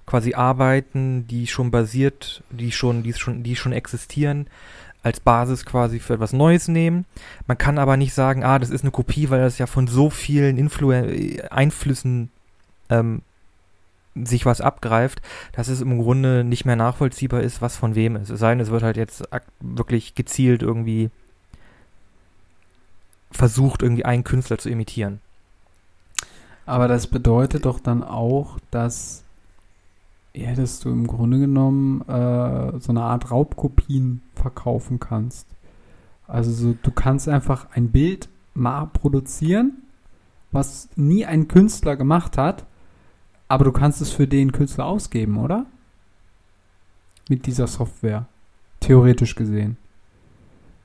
quasi 0.07 0.33
Arbeiten, 0.33 1.27
die 1.27 1.45
schon 1.45 1.69
basiert, 1.69 2.41
die 2.49 2.71
schon, 2.71 3.03
die 3.03 3.13
schon, 3.13 3.43
die 3.43 3.55
schon 3.55 3.71
existieren, 3.71 4.47
als 5.01 5.19
Basis 5.19 5.65
quasi 5.65 5.99
für 5.99 6.15
etwas 6.15 6.33
Neues 6.33 6.67
nehmen. 6.67 7.05
Man 7.47 7.57
kann 7.57 7.77
aber 7.77 7.97
nicht 7.97 8.13
sagen, 8.13 8.43
ah, 8.43 8.59
das 8.59 8.69
ist 8.69 8.81
eine 8.81 8.91
Kopie, 8.91 9.29
weil 9.29 9.39
das 9.39 9.57
ja 9.57 9.65
von 9.65 9.87
so 9.87 10.09
vielen 10.09 10.57
Influ 10.57 10.91
Einflüssen 10.91 12.31
ähm, 12.89 13.21
sich 14.15 14.45
was 14.45 14.61
abgreift, 14.61 15.21
dass 15.53 15.67
es 15.67 15.81
im 15.81 16.01
Grunde 16.01 16.43
nicht 16.43 16.65
mehr 16.65 16.75
nachvollziehbar 16.75 17.41
ist, 17.41 17.61
was 17.61 17.77
von 17.77 17.95
wem 17.95 18.15
ist. 18.15 18.29
Es 18.29 18.39
sei 18.39 18.49
denn, 18.49 18.59
es 18.59 18.71
wird 18.71 18.83
halt 18.83 18.97
jetzt 18.97 19.23
wirklich 19.59 20.15
gezielt 20.15 20.61
irgendwie 20.61 21.09
versucht, 23.31 23.83
irgendwie 23.83 24.05
einen 24.05 24.23
Künstler 24.23 24.57
zu 24.57 24.69
imitieren. 24.69 25.21
Aber 26.65 26.87
das 26.87 27.07
bedeutet 27.07 27.65
doch 27.65 27.79
dann 27.79 28.03
auch, 28.03 28.59
dass, 28.71 29.23
dass 30.33 30.79
du 30.79 30.89
im 30.89 31.07
Grunde 31.07 31.39
genommen 31.39 32.01
äh, 32.01 32.79
so 32.79 32.91
eine 32.91 33.01
Art 33.01 33.31
Raubkopien 33.31 34.21
verkaufen 34.35 34.99
kannst. 34.99 35.47
Also 36.27 36.51
so, 36.51 36.75
du 36.81 36.91
kannst 36.91 37.27
einfach 37.27 37.67
ein 37.73 37.89
Bild 37.89 38.29
mal 38.53 38.85
produzieren, 38.85 39.83
was 40.51 40.89
nie 40.95 41.25
ein 41.25 41.47
Künstler 41.47 41.95
gemacht 41.95 42.37
hat, 42.37 42.65
aber 43.47 43.65
du 43.65 43.71
kannst 43.71 44.01
es 44.01 44.11
für 44.11 44.27
den 44.27 44.51
Künstler 44.51 44.85
ausgeben, 44.85 45.37
oder? 45.37 45.65
Mit 47.27 47.45
dieser 47.45 47.67
Software. 47.67 48.25
Theoretisch 48.79 49.35
gesehen. 49.35 49.77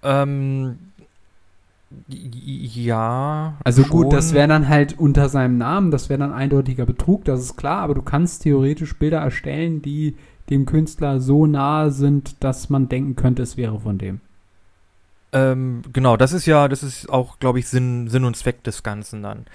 Ähm, 0.02 0.78
ja. 2.08 3.54
Also 3.64 3.82
schon. 3.82 3.90
gut, 3.90 4.12
das 4.12 4.32
wäre 4.34 4.48
dann 4.48 4.68
halt 4.68 4.98
unter 4.98 5.28
seinem 5.28 5.58
Namen, 5.58 5.90
das 5.90 6.08
wäre 6.08 6.18
dann 6.18 6.32
eindeutiger 6.32 6.86
Betrug, 6.86 7.24
das 7.24 7.40
ist 7.40 7.56
klar, 7.56 7.82
aber 7.82 7.94
du 7.94 8.02
kannst 8.02 8.42
theoretisch 8.42 8.96
Bilder 8.98 9.18
erstellen, 9.18 9.82
die 9.82 10.16
dem 10.50 10.66
Künstler 10.66 11.20
so 11.20 11.46
nahe 11.46 11.90
sind, 11.90 12.42
dass 12.42 12.68
man 12.68 12.88
denken 12.88 13.16
könnte, 13.16 13.42
es 13.42 13.56
wäre 13.56 13.80
von 13.80 13.98
dem. 13.98 14.20
Ähm, 15.32 15.82
genau, 15.92 16.16
das 16.16 16.32
ist 16.32 16.46
ja, 16.46 16.68
das 16.68 16.82
ist 16.82 17.08
auch, 17.08 17.38
glaube 17.38 17.58
ich, 17.58 17.68
Sinn, 17.68 18.08
Sinn 18.08 18.24
und 18.24 18.36
Zweck 18.36 18.62
des 18.62 18.82
Ganzen 18.82 19.22
dann. 19.22 19.46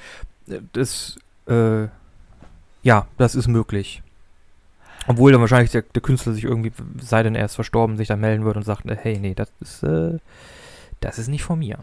Das, 0.74 1.18
äh, 1.48 1.88
ja, 2.84 3.08
das 3.18 3.36
ist 3.36 3.48
möglich. 3.48 4.02
Obwohl 5.08 5.32
dann 5.32 5.42
wahrscheinlich 5.42 5.72
der, 5.72 5.84
der, 5.84 6.02
Künstler 6.02 6.34
sich 6.34 6.44
irgendwie, 6.44 6.72
sei 7.00 7.24
denn 7.24 7.36
er 7.36 7.46
ist 7.46 7.56
verstorben, 7.56 7.98
sich 7.98 8.08
dann 8.08 8.20
melden 8.20 8.44
würde 8.44 8.60
und 8.60 8.66
sagt, 8.66 8.84
hey, 8.86 9.18
nee, 9.20 9.34
das 9.34 9.52
ist, 9.62 9.84
äh, 9.84 10.18
das 11.00 11.18
ist 11.18 11.30
nicht 11.30 11.44
von 11.44 11.60
mir. 11.60 11.80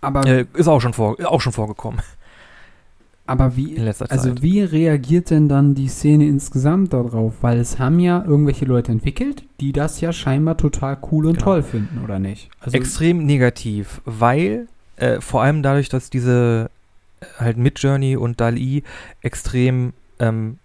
Aber 0.00 0.26
äh, 0.26 0.46
ist 0.54 0.68
auch 0.68 0.80
schon, 0.80 0.92
vor, 0.92 1.16
auch 1.24 1.40
schon 1.40 1.52
vorgekommen. 1.52 2.00
Aber 3.26 3.56
wie, 3.56 3.78
also 4.08 4.42
wie 4.42 4.60
reagiert 4.60 5.30
denn 5.30 5.48
dann 5.48 5.76
die 5.76 5.86
Szene 5.86 6.26
insgesamt 6.26 6.92
darauf? 6.92 7.34
Weil 7.42 7.60
es 7.60 7.78
haben 7.78 8.00
ja 8.00 8.24
irgendwelche 8.24 8.64
Leute 8.64 8.90
entwickelt, 8.90 9.44
die 9.60 9.72
das 9.72 10.00
ja 10.00 10.12
scheinbar 10.12 10.56
total 10.56 10.98
cool 11.12 11.26
und 11.26 11.34
genau. 11.34 11.44
toll 11.44 11.62
finden, 11.62 12.02
oder 12.02 12.18
nicht? 12.18 12.50
Also 12.58 12.76
Extrem 12.76 13.24
negativ, 13.24 14.00
weil 14.04 14.66
äh, 14.96 15.20
vor 15.20 15.42
allem 15.42 15.62
dadurch, 15.62 15.88
dass 15.88 16.10
diese 16.10 16.70
äh, 17.20 17.26
halt 17.38 17.56
Midjourney 17.56 18.16
und 18.16 18.40
DALI 18.40 18.82
extrem 19.22 19.92
ähm, 20.18 20.58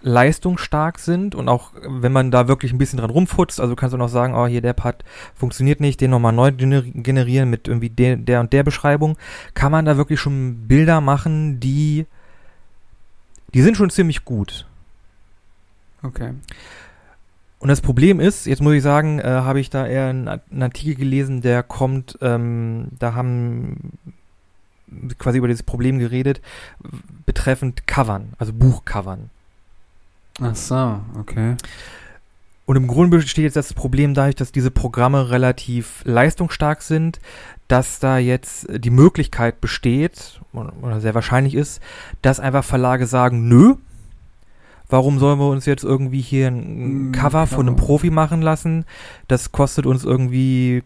leistungsstark 0.00 0.98
sind 0.98 1.34
und 1.34 1.48
auch 1.48 1.72
wenn 1.74 2.12
man 2.12 2.30
da 2.30 2.46
wirklich 2.46 2.72
ein 2.72 2.78
bisschen 2.78 2.98
dran 2.98 3.10
rumfutzt, 3.10 3.60
also 3.60 3.74
kannst 3.74 3.94
du 3.94 3.98
noch 3.98 4.08
sagen, 4.08 4.34
oh 4.34 4.46
hier 4.46 4.60
der 4.60 4.72
Part 4.72 5.04
funktioniert 5.34 5.80
nicht, 5.80 6.00
den 6.00 6.10
nochmal 6.10 6.32
neu 6.32 6.52
generieren 6.52 7.50
mit 7.50 7.66
irgendwie 7.66 7.90
der, 7.90 8.16
der 8.16 8.40
und 8.40 8.52
der 8.52 8.62
Beschreibung, 8.62 9.16
kann 9.54 9.72
man 9.72 9.84
da 9.84 9.96
wirklich 9.96 10.20
schon 10.20 10.68
Bilder 10.68 11.00
machen, 11.00 11.58
die 11.58 12.06
die 13.54 13.62
sind 13.62 13.76
schon 13.76 13.90
ziemlich 13.90 14.24
gut. 14.24 14.66
Okay. 16.02 16.34
Und 17.58 17.68
das 17.68 17.80
Problem 17.80 18.20
ist, 18.20 18.46
jetzt 18.46 18.62
muss 18.62 18.74
ich 18.74 18.82
sagen, 18.82 19.18
äh, 19.18 19.24
habe 19.24 19.58
ich 19.58 19.68
da 19.68 19.86
eher 19.86 20.06
einen, 20.06 20.28
einen, 20.28 20.62
Artikel 20.62 20.94
gelesen, 20.94 21.40
der 21.40 21.62
kommt, 21.62 22.18
ähm, 22.20 22.88
da 22.98 23.14
haben 23.14 23.98
quasi 25.18 25.38
über 25.38 25.48
dieses 25.48 25.64
Problem 25.64 25.98
geredet, 25.98 26.40
betreffend 27.26 27.86
Covern, 27.86 28.34
also 28.38 28.52
Buchcovern. 28.52 29.30
Ach 30.40 30.54
so, 30.56 31.00
okay. 31.18 31.56
Und 32.66 32.76
im 32.76 32.86
Grunde 32.86 33.16
besteht 33.16 33.44
jetzt 33.44 33.56
das 33.56 33.72
Problem 33.72 34.12
dadurch, 34.12 34.34
dass 34.34 34.52
diese 34.52 34.70
Programme 34.70 35.30
relativ 35.30 36.02
leistungsstark 36.04 36.82
sind, 36.82 37.18
dass 37.66 37.98
da 37.98 38.18
jetzt 38.18 38.66
die 38.70 38.90
Möglichkeit 38.90 39.60
besteht, 39.60 40.40
oder 40.52 41.00
sehr 41.00 41.14
wahrscheinlich 41.14 41.54
ist, 41.54 41.80
dass 42.20 42.40
einfach 42.40 42.64
Verlage 42.64 43.06
sagen, 43.06 43.48
nö, 43.48 43.76
warum 44.88 45.18
sollen 45.18 45.38
wir 45.38 45.48
uns 45.48 45.66
jetzt 45.66 45.84
irgendwie 45.84 46.20
hier 46.20 46.48
ein 46.48 47.08
mm, 47.08 47.12
Cover 47.12 47.46
von 47.46 47.66
einem 47.66 47.76
Profi 47.76 48.10
machen 48.10 48.42
lassen? 48.42 48.84
Das 49.28 49.50
kostet 49.52 49.86
uns 49.86 50.04
irgendwie 50.04 50.82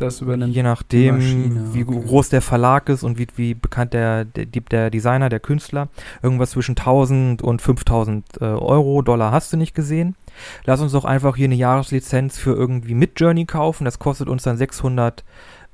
das 0.00 0.20
übernimmt 0.20 0.54
Je 0.54 0.62
nachdem, 0.62 1.16
Maschine, 1.16 1.74
wie 1.74 1.84
okay. 1.84 2.00
groß 2.06 2.28
der 2.30 2.42
Verlag 2.42 2.88
ist 2.88 3.02
und 3.02 3.18
wie, 3.18 3.26
wie 3.36 3.54
bekannt 3.54 3.92
der, 3.92 4.24
der, 4.24 4.46
der, 4.46 4.90
Designer, 4.90 5.28
der 5.28 5.40
Künstler, 5.40 5.88
irgendwas 6.22 6.50
zwischen 6.50 6.72
1000 6.72 7.42
und 7.42 7.62
5000 7.62 8.24
äh, 8.40 8.44
Euro, 8.44 9.02
Dollar 9.02 9.32
hast 9.32 9.52
du 9.52 9.56
nicht 9.56 9.74
gesehen. 9.74 10.16
Lass 10.64 10.80
uns 10.80 10.92
doch 10.92 11.04
einfach 11.04 11.36
hier 11.36 11.46
eine 11.46 11.54
Jahreslizenz 11.54 12.38
für 12.38 12.54
irgendwie 12.54 12.94
Midjourney 12.94 13.46
kaufen. 13.46 13.84
Das 13.84 13.98
kostet 13.98 14.28
uns 14.28 14.42
dann 14.42 14.56
600 14.56 15.24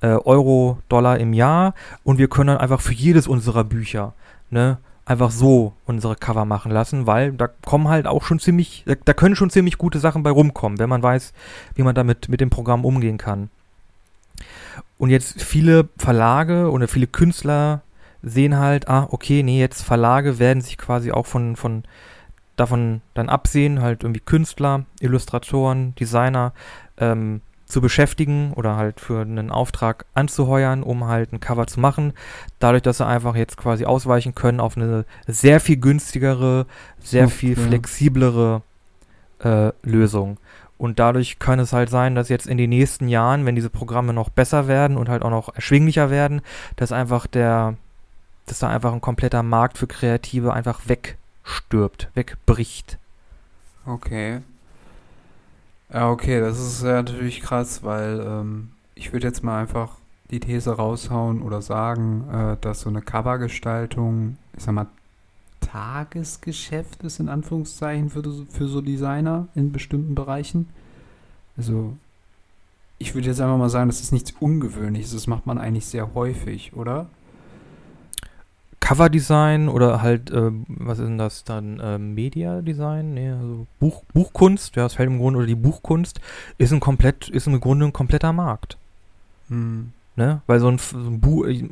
äh, 0.01 0.09
Euro, 0.09 0.79
Dollar 0.89 1.19
im 1.19 1.33
Jahr 1.33 1.75
und 2.05 2.19
wir 2.19 2.29
können 2.29 2.49
dann 2.49 2.59
einfach 2.59 2.81
für 2.81 2.93
jedes 2.93 3.27
unserer 3.27 3.65
Bücher, 3.65 4.15
ne, 4.51 4.79
einfach 5.05 5.31
so 5.31 5.73
unsere 5.87 6.17
Cover 6.17 6.45
machen 6.45 6.73
lassen, 6.73 7.07
weil 7.07 7.33
da 7.33 7.49
kommen 7.49 7.89
halt 7.89 8.07
auch 8.07 8.25
schon 8.25 8.39
ziemlich, 8.39 8.83
da, 8.87 8.95
da 9.03 9.15
können 9.15 9.37
schon 9.37 9.51
ziemlich 9.51 9.79
gute 9.79 10.01
Sachen 10.01 10.23
bei 10.23 10.31
rumkommen, 10.31 10.79
wenn 10.79 10.91
man 10.91 11.03
weiß, 11.03 11.33
wie 11.75 11.83
man 11.83 11.95
damit 11.95 12.29
mit 12.29 12.41
dem 12.41 12.51
Programm 12.51 12.85
umgehen 12.85 13.17
kann. 13.17 13.49
Und 14.99 15.11
jetzt 15.11 15.43
viele 15.43 15.89
Verlage 15.99 16.71
oder 16.71 16.89
viele 16.89 17.07
Künstler 17.07 17.83
sehen 18.23 18.59
halt, 18.59 18.89
ah, 18.89 19.09
okay, 19.11 19.43
nee, 19.43 19.61
jetzt 19.61 19.83
Verlage 19.83 20.39
werden 20.39 20.61
sich 20.61 20.79
quasi 20.79 21.13
auch 21.13 21.27
von, 21.27 21.57
von 21.57 21.85
davon 22.57 23.03
dann 23.15 23.29
absehen, 23.29 23.83
halt 23.83 24.03
irgendwie 24.03 24.21
Künstler, 24.21 24.87
Illustratoren, 25.01 25.95
Designer 25.95 26.53
ähm, 26.97 27.43
zu 27.67 27.81
beschäftigen 27.81 28.53
oder 28.55 28.77
halt 28.77 29.01
für 29.01 29.21
einen 29.21 29.51
Auftrag 29.51 30.07
anzuheuern, 30.15 30.83
um 30.83 31.05
halt 31.07 31.33
ein 31.33 31.41
Cover 31.41 31.67
zu 31.67 31.81
machen. 31.81 32.13
Dadurch, 32.59 32.83
dass 32.83 32.99
sie 32.99 33.07
einfach 33.07 33.37
jetzt 33.37 33.57
quasi 33.57 33.85
ausweichen 33.85 34.35
können 34.35 34.61
auf 34.61 34.77
eine 34.77 35.05
sehr 35.27 35.61
viel 35.61 35.77
günstigere, 35.77 36.67
sehr 37.01 37.29
viel 37.29 37.57
flexiblere 37.57 38.63
äh, 39.41 39.73
Lösung. 39.83 40.39
Und 40.79 40.99
dadurch 40.99 41.39
kann 41.39 41.59
es 41.59 41.73
halt 41.73 41.89
sein, 41.89 42.15
dass 42.15 42.29
jetzt 42.29 42.47
in 42.47 42.59
den 42.59 42.71
nächsten 42.71 43.09
Jahren, 43.09 43.47
wenn 43.47 43.55
diese 43.55 43.71
Programme 43.71 44.13
noch 44.13 44.29
besser 44.29 44.69
werden 44.69 44.97
und 44.97 45.09
halt 45.09 45.23
auch 45.23 45.31
noch 45.31 45.55
erschwinglicher 45.55 46.11
werden, 46.11 46.43
dass 46.77 46.93
einfach 46.93 47.27
der, 47.27 47.75
dass 48.47 48.59
da 48.59 48.69
einfach 48.69 48.93
ein 48.93 49.01
kompletter 49.01 49.43
Markt 49.43 49.79
für 49.79 49.87
Kreative 49.87 50.53
einfach 50.53 50.81
wegstirbt, 50.87 52.11
wegbricht. 52.15 52.99
Okay. 53.87 54.41
Ja, 55.93 56.11
okay, 56.11 56.41
das 56.41 56.59
ist 56.59 56.83
ja 56.83 56.95
natürlich 56.95 57.41
krass, 57.41 57.83
weil 57.83 58.21
ähm, 58.21 58.73
ich 58.95 59.13
würde 59.13 59.29
jetzt 59.29 59.45
mal 59.45 59.61
einfach 59.61 59.97
die 60.31 60.41
These 60.41 60.73
raushauen 60.73 61.43
oder 61.43 61.63
sagen, 61.63 62.29
äh, 62.31 62.57
dass 62.61 62.81
so 62.81 62.89
eine 62.89 63.03
Covergestaltung, 63.03 64.37
ich 64.57 64.65
sag 64.65 64.75
mal, 64.75 64.87
Tagesgeschäft 65.77 67.03
ist, 67.03 67.21
in 67.21 67.29
Anführungszeichen, 67.29 68.09
für, 68.09 68.23
für 68.49 68.67
so 68.67 68.81
Designer 68.81 69.49
in 69.55 69.73
bestimmten 69.73 70.15
Bereichen. 70.15 70.71
Also, 71.59 71.93
ich 72.99 73.15
würde 73.15 73.29
jetzt 73.29 73.43
einfach 73.43 73.59
mal 73.59 73.69
sagen, 73.69 73.91
das 73.91 74.01
ist 74.01 74.11
nichts 74.11 74.33
Ungewöhnliches. 74.41 75.13
Das 75.13 75.27
macht 75.27 75.45
man 75.45 75.59
eigentlich 75.59 75.85
sehr 75.85 76.15
häufig, 76.15 76.75
oder? 76.75 77.09
Coverdesign 78.81 79.69
oder 79.69 80.01
halt, 80.01 80.31
äh, 80.31 80.51
was 80.67 80.99
ist 80.99 81.09
denn 81.09 81.19
das 81.19 81.45
dann? 81.45 81.79
Äh, 81.79 81.99
Media-Design? 81.99 83.13
Nee, 83.13 83.33
also 83.33 83.67
Buch, 83.79 84.03
Buchkunst, 84.15 84.77
ja, 84.77 84.85
das 84.85 84.95
fällt 84.95 85.11
im 85.11 85.19
Grunde, 85.19 85.41
oder 85.41 85.47
die 85.47 85.57
Buchkunst 85.57 86.21
ist 86.57 86.73
ein 86.73 86.81
komplett, 86.81 87.29
ist 87.29 87.49
im 87.49 87.61
Grunde 87.61 87.85
ein 87.85 87.93
kompletter 87.93 88.33
Markt. 88.33 88.79
Hm. 89.49 89.93
Ne? 90.15 90.41
Weil 90.47 90.59
so 90.61 90.69
ein, 90.69 90.79
so 90.79 90.97
ein 90.97 91.21
Buch, 91.21 91.47
äh, 91.47 91.69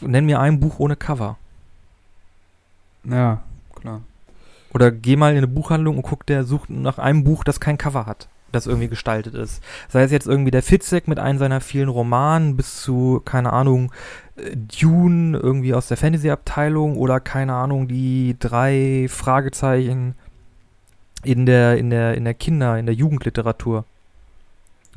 nenn 0.00 0.26
mir 0.26 0.38
ein 0.38 0.60
Buch 0.60 0.78
ohne 0.78 0.94
Cover. 0.94 1.38
Ja, 3.10 3.42
klar. 3.74 4.02
Oder 4.72 4.90
geh 4.90 5.16
mal 5.16 5.32
in 5.32 5.38
eine 5.38 5.48
Buchhandlung 5.48 5.96
und 5.96 6.02
guck, 6.02 6.26
der 6.26 6.44
sucht 6.44 6.70
nach 6.70 6.98
einem 6.98 7.24
Buch, 7.24 7.42
das 7.42 7.58
kein 7.58 7.78
Cover 7.78 8.06
hat, 8.06 8.28
das 8.52 8.66
irgendwie 8.66 8.88
gestaltet 8.88 9.34
ist. 9.34 9.62
Sei 9.88 10.02
es 10.02 10.12
jetzt 10.12 10.26
irgendwie 10.26 10.50
der 10.50 10.62
Fitzek 10.62 11.08
mit 11.08 11.18
einem 11.18 11.38
seiner 11.38 11.60
vielen 11.60 11.88
Romanen 11.88 12.56
bis 12.56 12.82
zu, 12.82 13.22
keine 13.24 13.52
Ahnung, 13.52 13.92
äh, 14.36 14.54
Dune 14.54 15.38
irgendwie 15.38 15.74
aus 15.74 15.88
der 15.88 15.96
Fantasy-Abteilung 15.96 16.96
oder 16.96 17.18
keine 17.20 17.54
Ahnung, 17.54 17.88
die 17.88 18.36
drei 18.38 19.06
Fragezeichen 19.08 20.14
in 21.24 21.46
der, 21.46 21.78
in 21.78 21.90
der, 21.90 22.14
in 22.14 22.24
der 22.24 22.34
Kinder-, 22.34 22.78
in 22.78 22.86
der 22.86 22.94
Jugendliteratur. 22.94 23.84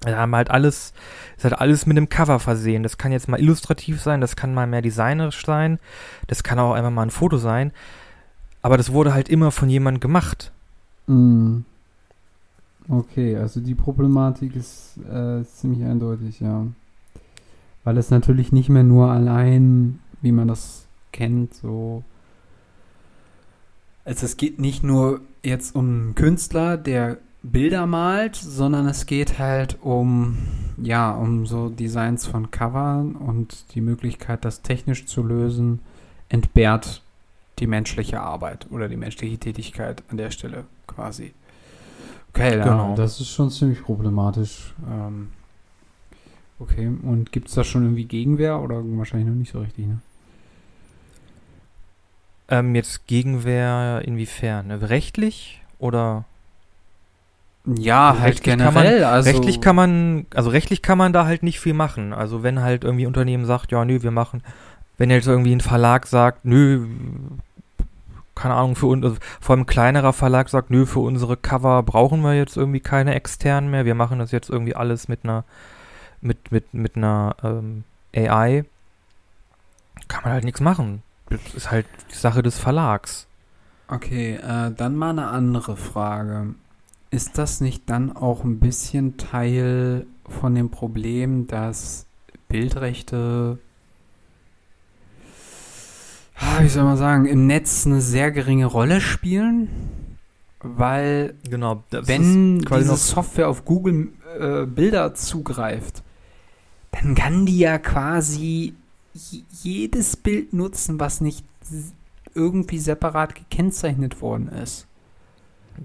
Wir 0.04 0.18
haben 0.18 0.36
halt 0.36 0.50
alles, 0.50 0.94
ist 1.38 1.44
halt 1.44 1.60
alles 1.60 1.86
mit 1.86 1.96
einem 1.96 2.10
Cover 2.10 2.40
versehen. 2.40 2.82
Das 2.82 2.98
kann 2.98 3.12
jetzt 3.12 3.28
mal 3.28 3.40
illustrativ 3.40 4.02
sein, 4.02 4.20
das 4.20 4.36
kann 4.36 4.54
mal 4.54 4.66
mehr 4.66 4.82
designerisch 4.82 5.46
sein, 5.46 5.80
das 6.28 6.44
kann 6.44 6.60
auch 6.60 6.74
einfach 6.74 6.90
mal 6.90 7.04
ein 7.04 7.12
Foto 7.12 7.38
sein. 7.38 7.72
Aber 8.62 8.78
das 8.78 8.92
wurde 8.92 9.14
halt 9.14 9.30
immer 9.30 9.52
von 9.52 9.70
jemandem 9.70 10.00
gemacht. 10.00 10.52
Mm. 11.08 11.60
Okay, 12.90 13.38
also 13.38 13.60
die 13.60 13.76
Problematik 13.76 14.56
ist 14.56 14.98
äh, 15.10 15.44
ziemlich 15.46 15.84
eindeutig, 15.84 16.40
ja. 16.40 16.66
Weil 17.84 17.98
es 17.98 18.10
natürlich 18.10 18.52
nicht 18.52 18.70
mehr 18.70 18.84
nur 18.84 19.12
allein, 19.12 20.00
wie 20.22 20.32
man 20.32 20.48
das 20.48 20.86
kennt, 21.12 21.54
so. 21.54 22.04
Also 24.04 24.26
es 24.26 24.38
geht 24.38 24.60
nicht 24.60 24.84
nur 24.84 25.22
jetzt 25.44 25.76
um 25.76 25.86
einen 25.86 26.16
Künstler, 26.16 26.78
der 26.78 27.18
Bilder 27.44 27.88
malt, 27.88 28.36
sondern 28.36 28.88
es 28.88 29.06
geht 29.06 29.40
halt 29.40 29.78
um, 29.82 30.38
ja, 30.78 31.12
um 31.12 31.46
so 31.46 31.70
Designs 31.70 32.28
von 32.28 32.52
Covern 32.52 33.16
und 33.16 33.74
die 33.74 33.82
Möglichkeit, 33.82 34.46
das 34.46 34.62
technisch 34.62 35.06
zu 35.06 35.24
lösen, 35.24 35.80
entbehrt 36.30 37.02
die 37.62 37.68
menschliche 37.68 38.20
Arbeit 38.20 38.68
oder 38.72 38.90
die 38.90 38.98
menschliche 38.98 39.38
Tätigkeit 39.38 40.04
an 40.10 40.18
der 40.18 40.32
Stelle 40.32 40.66
quasi. 40.88 41.34
Okay, 42.34 42.52
Genau. 42.58 42.96
das 42.96 43.20
ist 43.22 43.30
schon 43.30 43.50
ziemlich 43.50 43.82
problematisch. 43.84 44.74
Ähm, 44.90 45.30
okay, 46.60 46.88
und 46.88 47.32
gibt 47.32 47.48
es 47.50 47.54
da 47.56 47.64
schon 47.64 47.84
irgendwie 47.84 48.06
Gegenwehr 48.06 48.60
oder 48.60 48.82
wahrscheinlich 48.98 49.30
noch 49.30 49.36
nicht 49.36 49.52
so 49.52 49.60
richtig, 49.60 49.88
ne? 49.88 50.00
Ähm, 52.50 52.76
jetzt 52.76 53.08
Gegenwehr 53.08 54.02
inwiefern? 54.06 54.68
Ne? 54.68 54.90
Rechtlich 54.90 55.62
oder 55.80 56.26
Ja, 57.66 58.16
halt 58.20 58.34
Rechtlich 58.44 58.58
kann 58.58 58.74
man- 58.74 58.84
generell. 58.84 59.04
also, 59.04 59.30
rechtlich 59.30 59.62
kann 59.62 59.76
man, 59.76 60.26
also 60.34 60.50
rechtlich 60.50 60.82
kann 60.82 60.98
man 60.98 61.14
da 61.14 61.26
halt 61.26 61.44
nicht 61.44 61.60
viel 61.60 61.74
machen. 61.76 62.12
Also 62.12 62.42
wenn 62.44 62.60
halt 62.62 62.84
irgendwie 62.84 63.04
ein 63.04 63.08
Unternehmen 63.08 63.46
sagt, 63.46 63.72
ja, 63.72 63.86
nö, 63.86 64.02
wir 64.02 64.10
machen, 64.12 64.42
wenn 64.98 65.12
jetzt 65.12 65.28
irgendwie 65.28 65.56
ein 65.56 65.62
Verlag 65.62 66.08
sagt, 66.08 66.44
nö, 66.44 66.88
keine 68.42 68.56
Ahnung, 68.56 68.76
für 68.76 68.88
uns, 68.88 69.04
also 69.04 69.18
vor 69.40 69.54
allem 69.54 69.64
ein 69.64 69.68
kleinerer 69.68 70.14
Verlag 70.14 70.50
sagt, 70.50 70.72
nö, 70.72 70.88
für 70.88 71.00
unsere 71.00 71.38
Cover 71.38 71.84
brauchen 71.84 72.22
wir 72.22 72.34
jetzt 72.34 72.58
irgendwie 72.58 72.80
keine 72.80 73.14
externen 73.14 73.70
mehr, 73.70 73.86
wir 73.86 73.94
machen 73.94 74.18
das 74.18 74.32
jetzt 74.32 74.50
irgendwie 74.50 74.76
alles 74.76 75.08
mit 75.08 75.24
einer, 75.24 75.44
mit, 76.22 76.52
mit, 76.52 76.74
mit 76.74 76.96
einer 76.96 77.36
ähm, 77.44 77.84
AI, 78.16 78.66
kann 80.08 80.24
man 80.24 80.34
halt 80.34 80.44
nichts 80.44 80.60
machen. 80.60 81.04
Das 81.30 81.54
ist 81.54 81.72
halt 81.72 81.86
die 82.12 82.18
Sache 82.18 82.42
des 82.42 82.58
Verlags. 82.58 83.28
Okay, 83.88 84.36
äh, 84.36 84.72
dann 84.72 84.96
mal 84.96 85.12
eine 85.12 85.28
andere 85.28 85.78
Frage. 85.78 86.56
Ist 87.12 87.38
das 87.38 87.62
nicht 87.62 87.90
dann 87.90 88.16
auch 88.16 88.44
ein 88.44 88.60
bisschen 88.60 89.18
Teil 89.18 90.08
von 90.28 90.56
dem 90.56 90.72
Problem, 90.72 91.46
dass 91.46 92.08
Bildrechte, 92.48 93.60
wie 96.60 96.70
soll 96.70 96.84
man 96.84 96.98
sagen, 96.98 97.26
im 97.26 97.48
Netz 97.48 97.86
eine 97.86 98.02
sehr 98.02 98.32
geringe 98.32 98.66
Rolle 98.66 99.02
spielen? 99.02 99.70
Weil 100.62 101.36
Genau. 101.50 101.84
Wenn 101.90 102.60
diese 102.60 102.96
Software 102.96 103.50
auf 103.50 103.66
Google 103.66 104.10
äh, 104.40 104.66
Bilder 104.66 105.14
zugreift, 105.16 106.04
dann 106.92 107.16
kann 107.16 107.46
die 107.46 107.60
ja 107.60 107.78
quasi 107.80 108.74
jedes 109.64 110.18
Bild 110.18 110.54
nutzen, 110.54 111.00
was 111.00 111.22
nicht 111.22 111.46
irgendwie 112.34 112.78
separat 112.78 113.36
gekennzeichnet 113.36 114.22
worden 114.22 114.48
ist. 114.50 114.88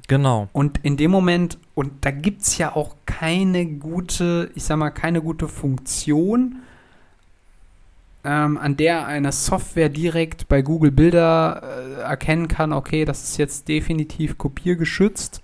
Genau. 0.09 0.49
Und 0.53 0.81
in 0.83 0.97
dem 0.97 1.11
Moment, 1.11 1.59
und 1.75 2.05
da 2.05 2.11
gibt 2.11 2.43
es 2.43 2.59
ja 2.59 2.75
auch 2.75 2.97
keine 3.07 3.67
gute, 3.67 4.51
ich 4.55 4.65
sag 4.65 4.77
mal, 4.77 4.91
keine 4.91 5.23
gute 5.23 5.49
Funktion, 5.49 6.57
ähm, 8.27 8.59
an 8.59 8.77
der 8.77 9.07
eine 9.07 9.31
Software 9.31 9.89
direkt 9.89 10.49
bei 10.49 10.61
Google 10.61 10.91
Bilder 10.91 11.63
äh, 11.63 12.01
erkennen 12.03 12.49
kann, 12.49 12.73
okay, 12.73 13.05
das 13.05 13.23
ist 13.23 13.39
jetzt 13.39 13.69
definitiv 13.69 14.37
kopiergeschützt. 14.37 15.41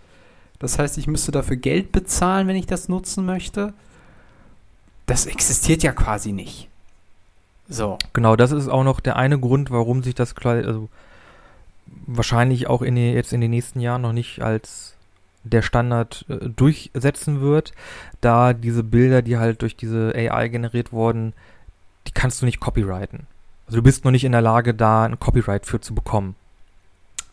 Das 0.58 0.78
heißt, 0.78 0.98
ich 0.98 1.06
müsste 1.06 1.30
dafür 1.30 1.56
Geld 1.56 1.92
bezahlen, 1.92 2.48
wenn 2.48 2.56
ich 2.56 2.66
das 2.66 2.88
nutzen 2.88 3.24
möchte. 3.24 3.72
Das 5.06 5.26
existiert 5.26 5.84
ja 5.84 5.92
quasi 5.92 6.32
nicht. 6.32 6.68
So. 7.68 7.98
Genau, 8.12 8.34
das 8.34 8.50
ist 8.50 8.68
auch 8.68 8.84
noch 8.84 8.98
der 8.98 9.16
eine 9.16 9.38
Grund, 9.38 9.70
warum 9.70 10.02
sich 10.02 10.16
das 10.16 10.34
also 10.36 10.88
wahrscheinlich 12.06 12.66
auch 12.66 12.82
in 12.82 12.96
den, 12.96 13.14
jetzt 13.14 13.32
in 13.32 13.40
den 13.40 13.50
nächsten 13.50 13.78
Jahren 13.78 14.02
noch 14.02 14.12
nicht 14.12 14.42
als 14.42 14.94
der 15.44 15.62
Standard 15.62 16.24
äh, 16.28 16.48
durchsetzen 16.48 17.40
wird, 17.40 17.72
da 18.20 18.52
diese 18.52 18.82
Bilder, 18.82 19.22
die 19.22 19.38
halt 19.38 19.62
durch 19.62 19.76
diese 19.76 20.12
AI 20.14 20.48
generiert 20.48 20.92
wurden, 20.92 21.32
die 22.06 22.12
kannst 22.12 22.42
du 22.42 22.46
nicht 22.46 22.60
copyrighten. 22.60 23.26
Also 23.66 23.78
du 23.78 23.82
bist 23.82 24.04
noch 24.04 24.10
nicht 24.10 24.24
in 24.24 24.32
der 24.32 24.42
Lage, 24.42 24.74
da 24.74 25.04
ein 25.04 25.18
Copyright 25.18 25.66
für 25.66 25.80
zu 25.80 25.94
bekommen. 25.94 26.34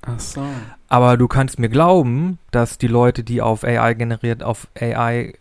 Ach 0.02 0.20
so. 0.20 0.44
Aber 0.88 1.18
du 1.18 1.28
kannst 1.28 1.60
mir 1.60 1.70
glauben, 1.70 2.40
dass 2.52 2.78
die 2.78 2.88
Leute, 2.88 3.24
die 3.24 3.42
auf 3.42 3.64
AI 3.64 3.94
generiert, 3.94 4.44
auf 4.44 4.68
AI 4.80 5.34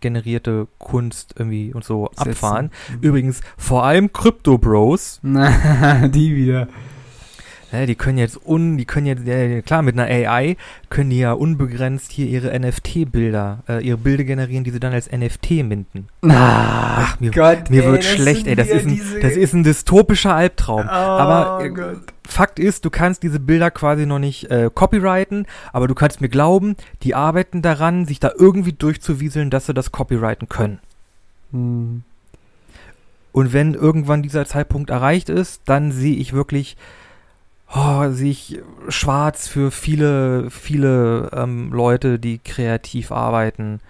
generierte 0.00 0.68
Kunst 0.78 1.34
irgendwie 1.38 1.72
und 1.72 1.82
so 1.82 2.10
abfahren. 2.16 2.70
Übrigens 3.00 3.40
vor 3.56 3.84
allem 3.84 4.12
Crypto 4.12 4.58
Bros, 4.58 5.18
Na, 5.22 6.08
die 6.08 6.36
wieder. 6.36 6.68
Ja, 7.74 7.86
die 7.86 7.94
können 7.94 8.18
jetzt 8.18 8.38
un, 8.46 8.76
die 8.76 8.84
können 8.84 9.06
jetzt, 9.06 9.26
ja, 9.26 9.60
klar, 9.62 9.82
mit 9.82 9.98
einer 9.98 10.08
AI 10.08 10.56
können 10.90 11.10
die 11.10 11.18
ja 11.18 11.32
unbegrenzt 11.32 12.12
hier 12.12 12.26
ihre 12.26 12.58
NFT-Bilder, 12.58 13.64
äh, 13.68 13.84
ihre 13.84 13.96
Bilder 13.98 14.24
generieren, 14.24 14.64
die 14.64 14.70
sie 14.70 14.80
dann 14.80 14.92
als 14.92 15.10
NFT 15.10 15.62
minden. 15.64 16.08
Ach, 16.28 17.18
mir- 17.20 17.30
Gott, 17.32 17.70
Mir 17.70 17.84
ey, 17.84 17.90
wird 17.92 18.04
schlecht, 18.04 18.46
ey, 18.46 18.54
das 18.54 18.68
ist, 18.68 18.86
ein, 18.86 18.94
diese- 18.94 19.20
das 19.20 19.32
ist 19.32 19.52
ein 19.54 19.64
dystopischer 19.64 20.34
Albtraum. 20.34 20.86
Oh 20.86 20.90
aber 20.90 21.64
äh, 21.64 21.70
Gott. 21.70 22.00
Fakt 22.26 22.58
ist, 22.58 22.84
du 22.84 22.90
kannst 22.90 23.22
diese 23.22 23.40
Bilder 23.40 23.70
quasi 23.70 24.06
noch 24.06 24.18
nicht 24.18 24.50
äh, 24.50 24.70
copyrighten, 24.72 25.46
aber 25.72 25.88
du 25.88 25.94
kannst 25.94 26.20
mir 26.20 26.28
glauben, 26.30 26.76
die 27.02 27.14
arbeiten 27.14 27.60
daran, 27.60 28.06
sich 28.06 28.20
da 28.20 28.30
irgendwie 28.38 28.72
durchzuwieseln, 28.72 29.50
dass 29.50 29.66
sie 29.66 29.74
das 29.74 29.92
copyrighten 29.92 30.48
können. 30.48 30.78
Hm. 31.52 32.02
Und 33.32 33.52
wenn 33.52 33.74
irgendwann 33.74 34.22
dieser 34.22 34.46
Zeitpunkt 34.46 34.90
erreicht 34.90 35.28
ist, 35.28 35.62
dann 35.66 35.90
sehe 35.90 36.14
ich 36.16 36.32
wirklich, 36.32 36.76
oh, 37.74 38.10
sehe 38.10 38.30
ich 38.30 38.60
schwarz 38.88 39.48
für 39.48 39.70
viele, 39.70 40.50
viele 40.50 41.30
ähm, 41.32 41.72
Leute, 41.72 42.18
die 42.18 42.38
kreativ 42.38 43.12
arbeiten 43.12 43.80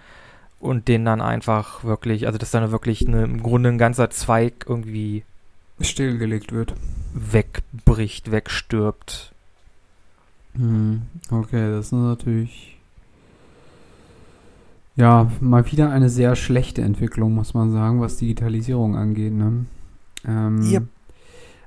und 0.59 0.87
denen 0.87 1.05
dann 1.05 1.21
einfach 1.21 1.83
wirklich, 1.83 2.27
also 2.27 2.37
dass 2.37 2.51
dann 2.51 2.71
wirklich 2.71 3.07
eine, 3.07 3.23
im 3.23 3.43
Grunde 3.43 3.69
ein 3.69 3.77
ganzer 3.77 4.09
Zweig 4.09 4.65
irgendwie 4.67 5.23
Stillgelegt 5.79 6.51
wird. 6.51 6.73
wegbricht, 7.13 8.31
wegstirbt. 8.31 9.33
Hm. 10.55 11.03
Okay, 11.29 11.69
das 11.71 11.87
ist 11.87 11.91
natürlich. 11.91 12.77
Ja, 14.95 15.29
mal 15.41 15.69
wieder 15.69 15.91
eine 15.91 16.09
sehr 16.09 16.37
schlechte 16.37 16.81
Entwicklung, 16.81 17.33
muss 17.35 17.53
man 17.53 17.71
sagen, 17.71 17.99
was 17.99 18.15
Digitalisierung 18.15 18.95
angeht. 18.95 19.33
Ne? 19.33 19.65
Ähm, 20.25 20.61
Yep. 20.61 20.83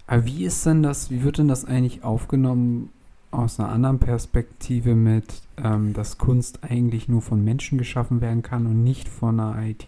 Aber 0.08 0.24
wie 0.24 0.44
ist 0.44 0.66
denn 0.66 0.82
das, 0.82 1.10
wie 1.10 1.22
wird 1.22 1.38
denn 1.38 1.48
das 1.48 1.64
eigentlich 1.66 2.02
aufgenommen 2.02 2.90
aus 3.30 3.60
einer 3.60 3.68
anderen 3.68 3.98
Perspektive 3.98 4.94
mit, 4.94 5.42
ähm, 5.62 5.92
dass 5.92 6.16
Kunst 6.16 6.64
eigentlich 6.64 7.08
nur 7.08 7.20
von 7.20 7.44
Menschen 7.44 7.76
geschaffen 7.76 8.20
werden 8.22 8.42
kann 8.42 8.66
und 8.66 8.82
nicht 8.82 9.06
von 9.06 9.38
einer 9.38 9.62
IT 9.62 9.86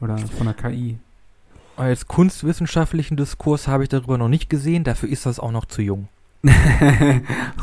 oder 0.00 0.18
von 0.18 0.46
einer 0.46 0.54
KI? 0.54 0.98
Als 1.76 2.06
kunstwissenschaftlichen 2.06 3.16
Diskurs 3.16 3.66
habe 3.66 3.84
ich 3.84 3.88
darüber 3.88 4.18
noch 4.18 4.28
nicht 4.28 4.50
gesehen, 4.50 4.84
dafür 4.84 5.08
ist 5.08 5.24
das 5.24 5.40
auch 5.40 5.52
noch 5.52 5.64
zu 5.64 5.82
jung. 5.82 6.08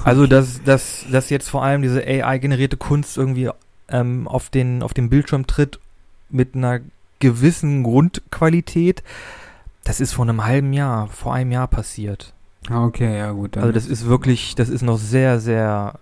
Also, 0.04 0.28
dass, 0.28 0.62
dass, 0.64 1.06
dass 1.12 1.32
jetzt 1.32 1.50
vor 1.50 1.64
allem 1.64 1.82
diese 1.82 2.06
AI-generierte 2.06 2.78
Kunst 2.78 3.18
irgendwie 3.18 3.50
ähm, 3.88 4.28
auf, 4.28 4.50
den, 4.50 4.84
auf 4.84 4.94
den 4.94 5.10
Bildschirm 5.10 5.48
tritt 5.48 5.80
mit 6.30 6.54
einer 6.54 6.82
gewissen 7.20 7.82
Grundqualität, 7.82 9.04
das 9.86 10.02
ist 10.02 10.14
vor 10.14 10.26
einem 10.26 10.44
halben 10.44 10.74
Jahr, 10.74 11.08
vor 11.08 11.34
einem 11.34 11.52
Jahr 11.52 11.68
passiert. 11.68 12.34
okay, 12.70 13.18
ja 13.18 13.32
gut. 13.32 13.56
Also 13.56 13.72
das 13.72 13.88
ist 13.88 14.08
wirklich, 14.08 14.56
das 14.56 14.68
ist 14.68 14.82
noch 14.82 14.98
sehr, 14.98 15.40
sehr, 15.40 16.00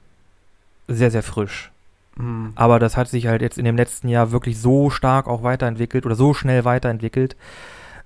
sehr, 0.88 1.12
sehr 1.12 1.22
frisch. 1.22 1.72
Hm. 2.18 2.54
Aber 2.56 2.80
das 2.80 2.96
hat 2.96 3.10
sich 3.10 3.28
halt 3.28 3.42
jetzt 3.42 3.58
in 3.58 3.66
dem 3.66 3.76
letzten 3.76 4.08
Jahr 4.08 4.32
wirklich 4.32 4.60
so 4.60 4.90
stark 4.90 5.28
auch 5.28 5.44
weiterentwickelt 5.44 6.06
oder 6.06 6.16
so 6.16 6.34
schnell 6.34 6.64
weiterentwickelt, 6.64 7.36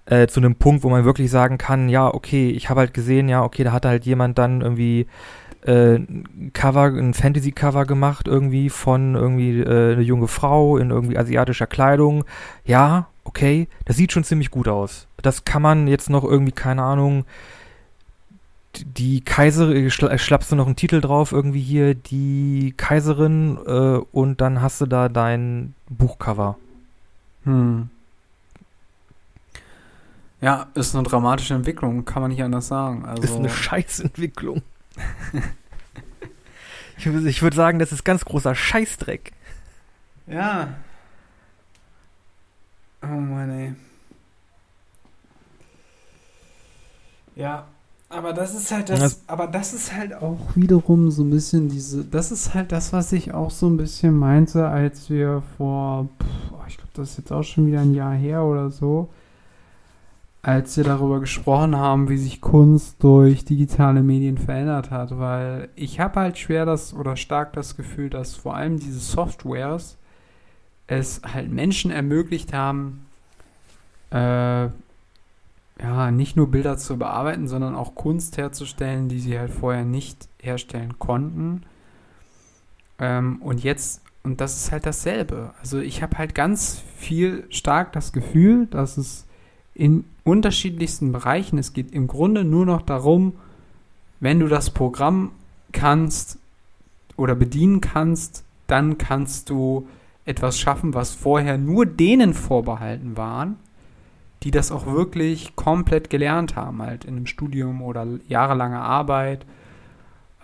äh, 0.05 0.27
zu 0.27 0.39
einem 0.39 0.55
Punkt, 0.55 0.83
wo 0.83 0.89
man 0.89 1.05
wirklich 1.05 1.29
sagen 1.29 1.57
kann, 1.59 1.89
ja, 1.89 2.11
okay, 2.11 2.49
ich 2.49 2.69
habe 2.69 2.79
halt 2.79 2.93
gesehen, 2.93 3.29
ja, 3.29 3.43
okay, 3.43 3.63
da 3.63 3.71
hat 3.71 3.85
halt 3.85 4.05
jemand 4.05 4.37
dann 4.39 4.61
irgendwie 4.61 5.05
äh, 5.63 5.95
ein 5.95 6.51
Cover, 6.53 6.85
ein 6.85 7.13
Fantasy-Cover 7.13 7.85
gemacht, 7.85 8.27
irgendwie 8.27 8.69
von 8.69 9.13
irgendwie 9.13 9.59
äh, 9.59 9.93
eine 9.93 10.01
junge 10.01 10.27
Frau 10.27 10.77
in 10.77 10.89
irgendwie 10.89 11.17
asiatischer 11.17 11.67
Kleidung. 11.67 12.23
Ja, 12.65 13.09
okay, 13.25 13.67
das 13.85 13.97
sieht 13.97 14.11
schon 14.11 14.23
ziemlich 14.23 14.49
gut 14.49 14.67
aus. 14.67 15.07
Das 15.21 15.45
kann 15.45 15.61
man 15.61 15.87
jetzt 15.87 16.09
noch 16.09 16.23
irgendwie, 16.23 16.51
keine 16.51 16.83
Ahnung, 16.83 17.25
die 18.83 19.21
Kaiserin, 19.21 19.89
schla 19.89 20.17
schlappst 20.17 20.51
du 20.51 20.55
noch 20.55 20.67
einen 20.67 20.75
Titel 20.75 21.01
drauf, 21.01 21.31
irgendwie 21.31 21.61
hier, 21.61 21.95
die 21.95 22.73
Kaiserin, 22.77 23.57
äh, 23.65 23.99
und 24.11 24.41
dann 24.41 24.61
hast 24.61 24.81
du 24.81 24.85
da 24.85 25.09
dein 25.09 25.73
Buchcover. 25.89 26.57
Hm. 27.43 27.89
Ja, 30.39 30.67
ist 30.75 30.95
eine 30.95 31.03
dramatische 31.03 31.55
Entwicklung, 31.55 32.05
kann 32.05 32.21
man 32.21 32.29
nicht 32.29 32.43
anders 32.43 32.67
sagen. 32.67 33.05
Also, 33.05 33.23
Ist 33.23 33.35
eine 33.35 33.49
Scheißentwicklung. 33.49 34.61
Ich, 36.99 37.05
ich 37.05 37.41
würde 37.43 37.55
sagen, 37.55 37.77
das 37.77 37.91
ist 37.91 38.03
ganz 38.03 38.25
großer 38.25 38.55
Scheißdreck. 38.55 39.31
Ja. 40.25 40.69
Oh 43.03 43.05
Mann, 43.05 43.51
ey. 43.51 43.75
Ja, 47.37 47.65
aber 48.09 48.33
das 48.33 48.55
ist 48.55 48.71
halt 48.71 48.89
das, 48.89 48.99
Das- 48.99 49.21
aber 49.27 49.47
das 49.47 49.73
ist 49.73 49.93
halt 49.93 50.13
auch 50.13 50.39
wiederum 50.55 51.11
so 51.11 51.23
ein 51.23 51.29
bisschen 51.29 51.69
diese, 51.69 52.03
das 52.05 52.31
ist 52.31 52.53
halt 52.53 52.71
das, 52.71 52.93
was 52.93 53.11
ich 53.11 53.33
auch 53.33 53.51
so 53.51 53.67
ein 53.67 53.77
bisschen 53.77 54.17
meinte, 54.17 54.67
als 54.67 55.09
wir 55.09 55.43
vor, 55.57 56.07
pff, 56.21 56.67
ich 56.67 56.77
glaube, 56.77 56.91
das 56.95 57.11
ist 57.11 57.17
jetzt 57.17 57.31
auch 57.31 57.43
schon 57.43 57.67
wieder 57.67 57.81
ein 57.81 57.93
Jahr 57.93 58.13
her 58.13 58.43
oder 58.43 58.71
so, 58.71 59.09
als 60.41 60.77
wir 60.77 60.85
darüber 60.85 61.19
gesprochen 61.19 61.75
haben, 61.75 62.07
wie 62.09 62.17
sich 62.17 62.39
Kunst 62.39 62.95
durch 63.03 63.43
digitale 63.43 64.01
Medien 64.01 64.37
verändert 64.37 64.89
hat, 64.91 65.17
weil 65.19 65.67
ich 65.75 65.99
habe 65.99 66.19
halt 66.21 66.37
schwer 66.37 66.65
das 66.65 66.93
oder 66.93 67.17
stark 67.17 67.51
das 67.53 67.75
Gefühl, 67.75 68.09
dass 68.09 68.35
vor 68.35 68.55
allem 68.55 68.79
diese 68.79 68.99
Softwares 68.99 69.97
es 70.87 71.21
halt 71.33 71.51
Menschen 71.51 71.91
ermöglicht 71.91 72.53
haben, 72.53 73.05
äh, 74.11 74.69
ja, 75.81 76.11
nicht 76.11 76.35
nur 76.35 76.49
Bilder 76.49 76.77
zu 76.77 76.97
bearbeiten, 76.97 77.47
sondern 77.47 77.75
auch 77.75 77.95
Kunst 77.95 78.37
herzustellen, 78.37 79.09
die 79.09 79.19
sie 79.19 79.37
halt 79.37 79.51
vorher 79.51 79.85
nicht 79.85 80.27
herstellen 80.41 80.97
konnten. 80.97 81.63
Ähm, 82.99 83.41
und 83.41 83.63
jetzt, 83.63 84.01
und 84.23 84.41
das 84.41 84.57
ist 84.57 84.71
halt 84.71 84.85
dasselbe. 84.85 85.53
Also 85.59 85.79
ich 85.79 86.01
habe 86.01 86.17
halt 86.17 86.33
ganz 86.33 86.81
viel 86.97 87.45
stark 87.49 87.93
das 87.93 88.11
Gefühl, 88.11 88.65
dass 88.67 88.97
es 88.97 89.25
in 89.75 90.05
unterschiedlichsten 90.23 91.11
Bereichen, 91.11 91.59
es 91.59 91.73
geht 91.73 91.91
im 91.91 92.07
Grunde 92.07 92.43
nur 92.43 92.65
noch 92.65 92.81
darum, 92.81 93.33
wenn 94.19 94.39
du 94.39 94.47
das 94.47 94.71
Programm 94.71 95.31
kannst 95.71 96.39
oder 97.17 97.35
bedienen 97.35 97.81
kannst, 97.81 98.43
dann 98.65 98.97
kannst 98.97 99.51
du 99.51 99.87
etwas 100.25 100.59
schaffen, 100.59 100.93
was 100.95 101.13
vorher 101.13 101.57
nur 101.57 101.85
denen 101.85 102.33
vorbehalten 102.33 103.15
waren, 103.15 103.57
die 104.43 104.51
das 104.51 104.71
auch 104.71 104.85
wirklich 104.85 105.55
komplett 105.55 106.09
gelernt 106.09 106.55
haben, 106.55 106.81
halt 106.81 107.05
in 107.05 107.15
einem 107.15 107.27
Studium 107.27 107.81
oder 107.81 108.05
jahrelanger 108.27 108.81
Arbeit. 108.81 109.45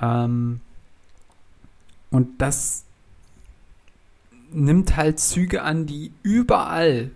Ähm, 0.01 0.61
und 2.09 2.41
das 2.41 2.85
nimmt 4.51 4.95
halt 4.95 5.19
Züge 5.19 5.63
an, 5.63 5.85
die 5.85 6.11
überall 6.21 7.11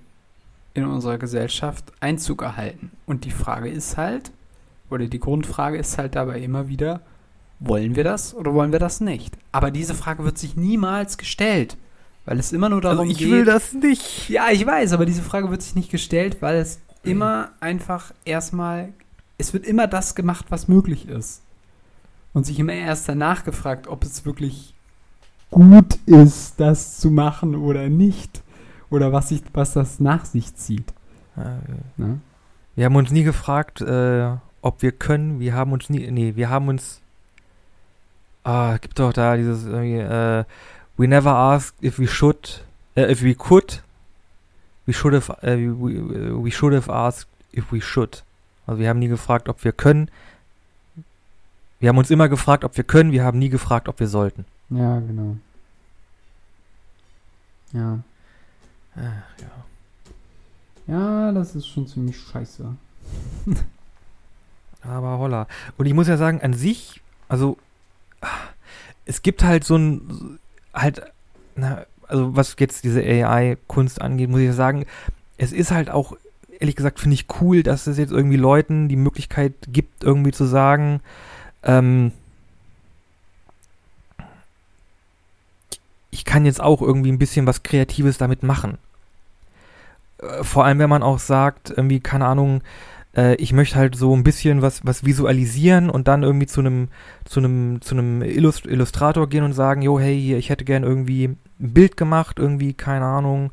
in 0.74 0.86
unserer 0.86 1.18
Gesellschaft 1.18 1.92
Einzug 2.00 2.42
erhalten. 2.44 2.92
Und 3.06 3.26
die 3.26 3.32
Frage 3.32 3.70
ist 3.70 3.98
halt, 3.98 4.32
oder 4.90 5.08
die 5.08 5.20
Grundfrage 5.20 5.78
ist 5.78 5.98
halt 5.98 6.16
dabei 6.16 6.40
immer 6.40 6.68
wieder, 6.68 7.02
wollen 7.60 7.96
wir 7.96 8.04
das 8.04 8.36
oder 8.36 8.54
wollen 8.54 8.72
wir 8.72 8.80
das 8.80 9.02
nicht? 9.02 9.36
Aber 9.52 9.72
diese 9.72 9.96
Frage 9.96 10.24
wird 10.24 10.38
sich 10.38 10.56
niemals 10.56 11.18
gestellt, 11.18 11.78
weil 12.28 12.40
es 12.40 12.52
immer 12.52 12.68
nur 12.68 12.82
darum 12.82 13.00
Also 13.00 13.12
ich 13.12 13.18
geht. 13.20 13.32
will 13.32 13.46
das 13.46 13.72
nicht. 13.74 14.28
Ja, 14.30 14.50
ich 14.52 14.66
weiß, 14.66 14.92
aber 14.92 15.06
diese 15.06 15.22
Frage 15.22 15.50
wird 15.50 15.62
sich 15.62 15.76
nicht 15.76 15.90
gestellt, 15.90 16.38
weil 16.42 16.58
es 16.58 16.80
immer 17.04 17.52
einfach 17.62 18.14
erstmal, 18.26 18.90
es 19.38 19.54
wird 19.54 19.66
immer 19.66 19.88
das 19.88 20.14
gemacht, 20.14 20.48
was 20.50 20.68
möglich 20.68 21.08
ist. 21.08 21.42
Und 22.34 22.46
sich 22.46 22.60
immer 22.60 22.74
erst 22.74 23.08
danach 23.08 23.46
gefragt, 23.46 23.88
ob 23.88 24.04
es 24.04 24.26
wirklich 24.26 24.74
gut 25.50 25.96
ist, 26.06 26.56
das 26.60 27.00
zu 27.00 27.10
machen 27.10 27.56
oder 27.56 27.88
nicht. 27.88 28.44
Oder 28.90 29.14
was, 29.14 29.30
sich, 29.30 29.42
was 29.54 29.72
das 29.74 30.00
nach 30.02 30.26
sich 30.26 30.54
zieht. 30.56 30.94
Äh, 31.38 31.56
Ne? 31.96 32.20
Wir 32.76 32.86
haben 32.86 32.96
uns 32.96 33.10
nie 33.12 33.24
gefragt, 33.24 33.82
äh, 33.82 34.32
ob 34.62 34.82
wir 34.82 34.92
können. 34.92 35.40
Wir 35.40 35.54
haben 35.56 35.72
uns 35.72 35.90
nie, 35.90 36.12
nee, 36.12 36.36
wir 36.36 36.50
haben 36.50 36.68
uns, 36.68 37.00
ah, 38.44 38.78
gibt 38.78 39.00
doch 39.00 39.14
da 39.14 39.36
dieses, 39.38 39.66
äh, 39.66 40.44
we 40.98 41.08
never 41.08 41.30
asked 41.30 41.82
if 41.82 42.00
we 42.00 42.08
should, 42.08 42.64
äh, 42.96 43.12
if 43.12 43.22
we 43.22 43.36
could, 43.36 43.82
we 44.86 44.94
should 44.94 45.14
have, 45.14 45.30
äh, 45.42 45.56
we, 45.58 46.44
we 46.44 46.52
should 46.52 46.74
have 46.74 46.90
asked 46.90 47.30
if 47.52 47.72
we 47.72 47.80
should. 47.80 48.24
Also 48.66 48.80
wir 48.80 48.90
haben 48.90 49.00
nie 49.00 49.08
gefragt, 49.08 49.48
ob 49.48 49.64
wir 49.64 49.72
können. 49.72 50.10
Wir 51.80 51.90
haben 51.90 51.98
uns 51.98 52.10
immer 52.10 52.28
gefragt, 52.28 52.64
ob 52.64 52.76
wir 52.76 52.84
können. 52.84 53.12
Wir 53.12 53.24
haben 53.24 53.40
nie 53.40 53.50
gefragt, 53.50 53.88
ob 53.88 54.00
wir 54.00 54.08
sollten. 54.08 54.46
Ja, 54.70 55.00
genau. 55.00 55.38
Ja. 57.72 58.00
Ach, 58.96 59.40
ja. 59.40 59.66
Ja, 60.88 61.32
das 61.32 61.56
ist 61.56 61.68
schon 61.68 61.88
ziemlich 61.88 62.20
scheiße. 62.20 62.76
Aber 64.82 65.18
holla. 65.18 65.48
Und 65.78 65.86
ich 65.86 65.94
muss 65.94 66.08
ja 66.08 66.18
sagen, 66.18 66.42
an 66.42 66.54
sich, 66.54 67.02
also 67.28 67.58
es 69.06 69.22
gibt 69.22 69.44
halt 69.44 69.64
so 69.64 69.78
ein, 69.78 70.40
halt, 70.82 71.02
na, 71.56 71.86
also 72.08 72.36
was 72.36 72.56
jetzt 72.60 72.84
diese 72.84 73.02
AI-Kunst 73.02 74.02
angeht, 74.02 74.30
muss 74.30 74.40
ich 74.40 74.54
sagen, 74.54 74.86
es 75.38 75.52
ist 75.52 75.72
halt 75.72 75.90
auch, 75.90 76.16
ehrlich 76.60 76.76
gesagt, 76.76 77.00
finde 77.00 77.16
ich 77.16 77.26
cool, 77.42 77.64
dass 77.64 77.88
es 77.88 77.98
jetzt 77.98 78.12
irgendwie 78.12 78.38
Leuten 78.38 78.88
die 78.88 78.96
Möglichkeit 78.96 79.54
gibt, 79.68 80.04
irgendwie 80.04 80.32
zu 80.32 80.46
sagen, 80.46 81.02
ähm, 81.64 82.12
ich 86.10 86.26
kann 86.26 86.46
jetzt 86.46 86.62
auch 86.62 86.82
irgendwie 86.82 87.12
ein 87.12 87.20
bisschen 87.20 87.46
was 87.46 87.64
Kreatives 87.64 88.18
damit 88.18 88.42
machen. 88.44 88.78
Äh, 90.20 90.44
Vor 90.44 90.66
allem, 90.66 90.80
wenn 90.80 90.90
man 90.90 91.04
auch 91.04 91.20
sagt, 91.20 91.70
irgendwie, 91.70 92.00
keine 92.00 92.26
Ahnung, 92.26 92.62
äh, 93.18 93.36
ich 93.36 93.52
möchte 93.52 93.76
halt 93.76 93.96
so 93.96 94.16
ein 94.16 94.24
bisschen 94.24 94.62
was, 94.62 94.86
was 94.86 95.04
visualisieren 95.04 95.90
und 95.90 96.08
dann 96.08 96.24
irgendwie 96.24 96.48
zu 96.48 96.62
einem, 96.62 96.88
zu 97.26 97.40
einem, 97.40 97.82
zu 97.82 97.96
einem 97.96 98.22
Illust 98.22 98.66
Illustrator 98.66 99.28
gehen 99.28 99.44
und 99.44 99.54
sagen, 99.54 99.82
jo, 99.82 100.00
hey, 100.00 100.18
hier, 100.20 100.38
ich 100.38 100.50
hätte 100.50 100.64
gern 100.64 100.84
irgendwie 100.84 101.28
ein 101.28 101.40
Bild 101.58 101.98
gemacht, 101.98 102.40
irgendwie, 102.40 102.74
keine 102.74 103.06
Ahnung, 103.06 103.52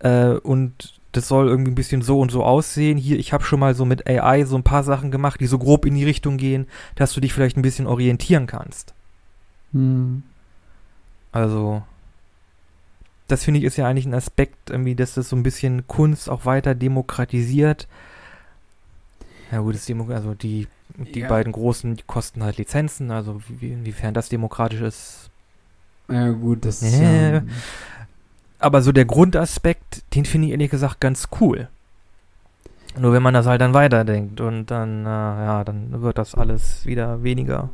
äh, 0.00 0.30
und 0.30 1.00
das 1.12 1.28
soll 1.28 1.48
irgendwie 1.48 1.70
ein 1.70 1.76
bisschen 1.76 2.02
so 2.02 2.20
und 2.20 2.30
so 2.30 2.44
aussehen. 2.44 2.98
Hier, 2.98 3.18
ich 3.18 3.32
habe 3.32 3.44
schon 3.44 3.60
mal 3.60 3.74
so 3.74 3.86
mit 3.86 4.06
AI 4.06 4.44
so 4.44 4.56
ein 4.56 4.64
paar 4.64 4.84
Sachen 4.84 5.10
gemacht, 5.10 5.40
die 5.40 5.46
so 5.46 5.58
grob 5.58 5.86
in 5.86 5.94
die 5.94 6.04
Richtung 6.04 6.36
gehen, 6.36 6.66
dass 6.94 7.14
du 7.14 7.20
dich 7.20 7.32
vielleicht 7.32 7.56
ein 7.56 7.62
bisschen 7.62 7.86
orientieren 7.86 8.46
kannst. 8.46 8.92
Hm. 9.72 10.24
Also, 11.32 11.82
das 13.28 13.44
finde 13.44 13.60
ich 13.60 13.64
ist 13.64 13.76
ja 13.76 13.86
eigentlich 13.86 14.06
ein 14.06 14.14
Aspekt, 14.14 14.70
irgendwie, 14.70 14.94
dass 14.94 15.14
das 15.14 15.30
so 15.30 15.36
ein 15.36 15.42
bisschen 15.42 15.86
Kunst 15.86 16.28
auch 16.28 16.44
weiter 16.44 16.74
demokratisiert. 16.74 17.88
Ja 19.52 19.60
gut, 19.60 19.74
das 19.74 19.86
Demo 19.86 20.12
also 20.12 20.34
die, 20.34 20.66
die 20.96 21.20
Ja. 21.20 21.28
beiden 21.28 21.52
großen 21.52 21.96
die 21.96 22.02
kosten 22.06 22.42
halt 22.42 22.58
Lizenzen, 22.58 23.10
also 23.10 23.40
wie, 23.48 23.72
inwiefern 23.72 24.14
das 24.14 24.28
demokratisch 24.28 24.80
ist. 24.80 25.30
Ja, 26.08 26.30
gut, 26.30 26.64
das 26.64 26.82
ist 26.82 26.94
Äh. 26.94 27.34
ja. 27.34 27.42
Aber 28.58 28.82
so 28.82 28.90
der 28.92 29.04
Grundaspekt, 29.04 30.02
den 30.14 30.24
finde 30.24 30.46
ich 30.46 30.52
ehrlich 30.52 30.70
gesagt 30.70 31.00
ganz 31.00 31.28
cool. 31.40 31.68
Nur 32.98 33.12
wenn 33.12 33.22
man 33.22 33.34
das 33.34 33.46
halt 33.46 33.60
dann 33.60 33.74
weiterdenkt 33.74 34.40
und 34.40 34.66
dann, 34.70 35.04
äh, 35.04 35.08
ja, 35.08 35.64
dann 35.64 36.00
wird 36.00 36.16
das 36.16 36.34
alles 36.34 36.86
wieder 36.86 37.22
weniger, 37.22 37.68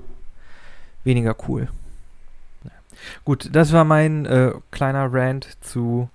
weniger 1.04 1.36
cool. 1.48 1.68
Ja. 2.64 2.70
Gut, 3.24 3.48
das 3.52 3.72
war 3.72 3.84
mein 3.84 4.26
äh, 4.26 4.52
kleiner 4.72 5.12
Rant 5.12 5.56
zu 5.60 6.08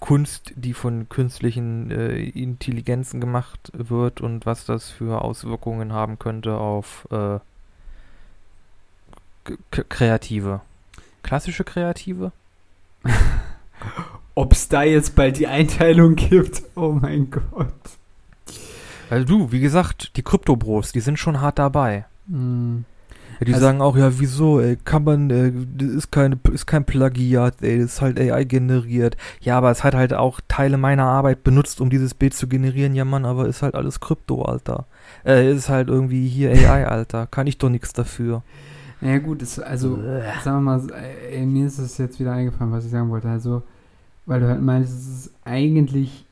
Kunst, 0.00 0.52
die 0.54 0.74
von 0.74 1.08
künstlichen 1.08 1.90
äh, 1.90 2.22
Intelligenzen 2.22 3.20
gemacht 3.20 3.72
wird 3.72 4.20
und 4.20 4.46
was 4.46 4.64
das 4.64 4.90
für 4.90 5.22
Auswirkungen 5.22 5.92
haben 5.92 6.18
könnte 6.18 6.56
auf 6.56 7.08
äh, 7.10 7.40
Kreative. 9.70 10.60
Klassische 11.22 11.64
Kreative? 11.64 12.32
Ob 14.34 14.52
es 14.52 14.68
da 14.68 14.84
jetzt 14.84 15.16
bald 15.16 15.38
die 15.38 15.48
Einteilung 15.48 16.14
gibt? 16.14 16.62
Oh 16.76 16.92
mein 16.92 17.30
Gott. 17.30 17.72
Also 19.10 19.24
du, 19.24 19.52
wie 19.52 19.60
gesagt, 19.60 20.16
die 20.16 20.22
Kryptobros, 20.22 20.92
die 20.92 21.00
sind 21.00 21.18
schon 21.18 21.40
hart 21.40 21.58
dabei. 21.58 22.04
Hm. 22.28 22.84
Ja, 23.40 23.44
die 23.46 23.54
Also- 23.54 23.66
sagen 23.66 23.80
auch, 23.80 23.96
ja, 23.96 24.18
wieso, 24.18 24.60
ey, 24.60 24.76
kann 24.84 25.04
man, 25.04 25.30
äh, 25.30 25.52
das 25.76 25.88
ist, 25.88 26.12
keine, 26.12 26.38
ist 26.52 26.66
kein 26.66 26.84
Plagiat, 26.84 27.62
ey, 27.62 27.78
das 27.80 27.94
ist 27.94 28.00
halt 28.00 28.18
AI 28.18 28.44
generiert. 28.44 29.16
Ja, 29.40 29.58
aber 29.58 29.70
es 29.70 29.84
hat 29.84 29.94
halt 29.94 30.12
auch 30.14 30.40
Teile 30.48 30.76
meiner 30.76 31.04
Arbeit 31.04 31.44
benutzt, 31.44 31.80
um 31.80 31.90
dieses 31.90 32.14
Bild 32.14 32.34
zu 32.34 32.48
generieren. 32.48 32.94
Ja, 32.94 33.04
Mann, 33.04 33.24
aber 33.24 33.46
ist 33.46 33.62
halt 33.62 33.74
alles 33.74 34.00
Krypto, 34.00 34.42
Alter. 34.42 34.86
Äh, 35.24 35.52
ist 35.52 35.68
halt 35.68 35.88
irgendwie 35.88 36.26
hier 36.28 36.50
AI, 36.50 36.86
Alter. 36.88 37.26
Kann 37.26 37.46
ich 37.46 37.58
doch 37.58 37.68
nichts 37.68 37.92
dafür. 37.92 38.42
Ja 39.00 39.18
gut, 39.18 39.42
es, 39.42 39.60
also 39.60 39.96
sagen 40.42 40.56
wir 40.56 40.60
mal, 40.60 40.82
äh, 41.30 41.46
mir 41.46 41.66
ist 41.68 41.78
es 41.78 41.98
jetzt 41.98 42.18
wieder 42.18 42.32
eingefallen, 42.32 42.72
was 42.72 42.84
ich 42.84 42.90
sagen 42.90 43.10
wollte. 43.10 43.28
Also, 43.28 43.62
weil 44.26 44.40
du 44.40 44.48
halt 44.48 44.60
meinst, 44.60 44.92
es 44.92 45.06
ist 45.26 45.30
eigentlich 45.44 46.24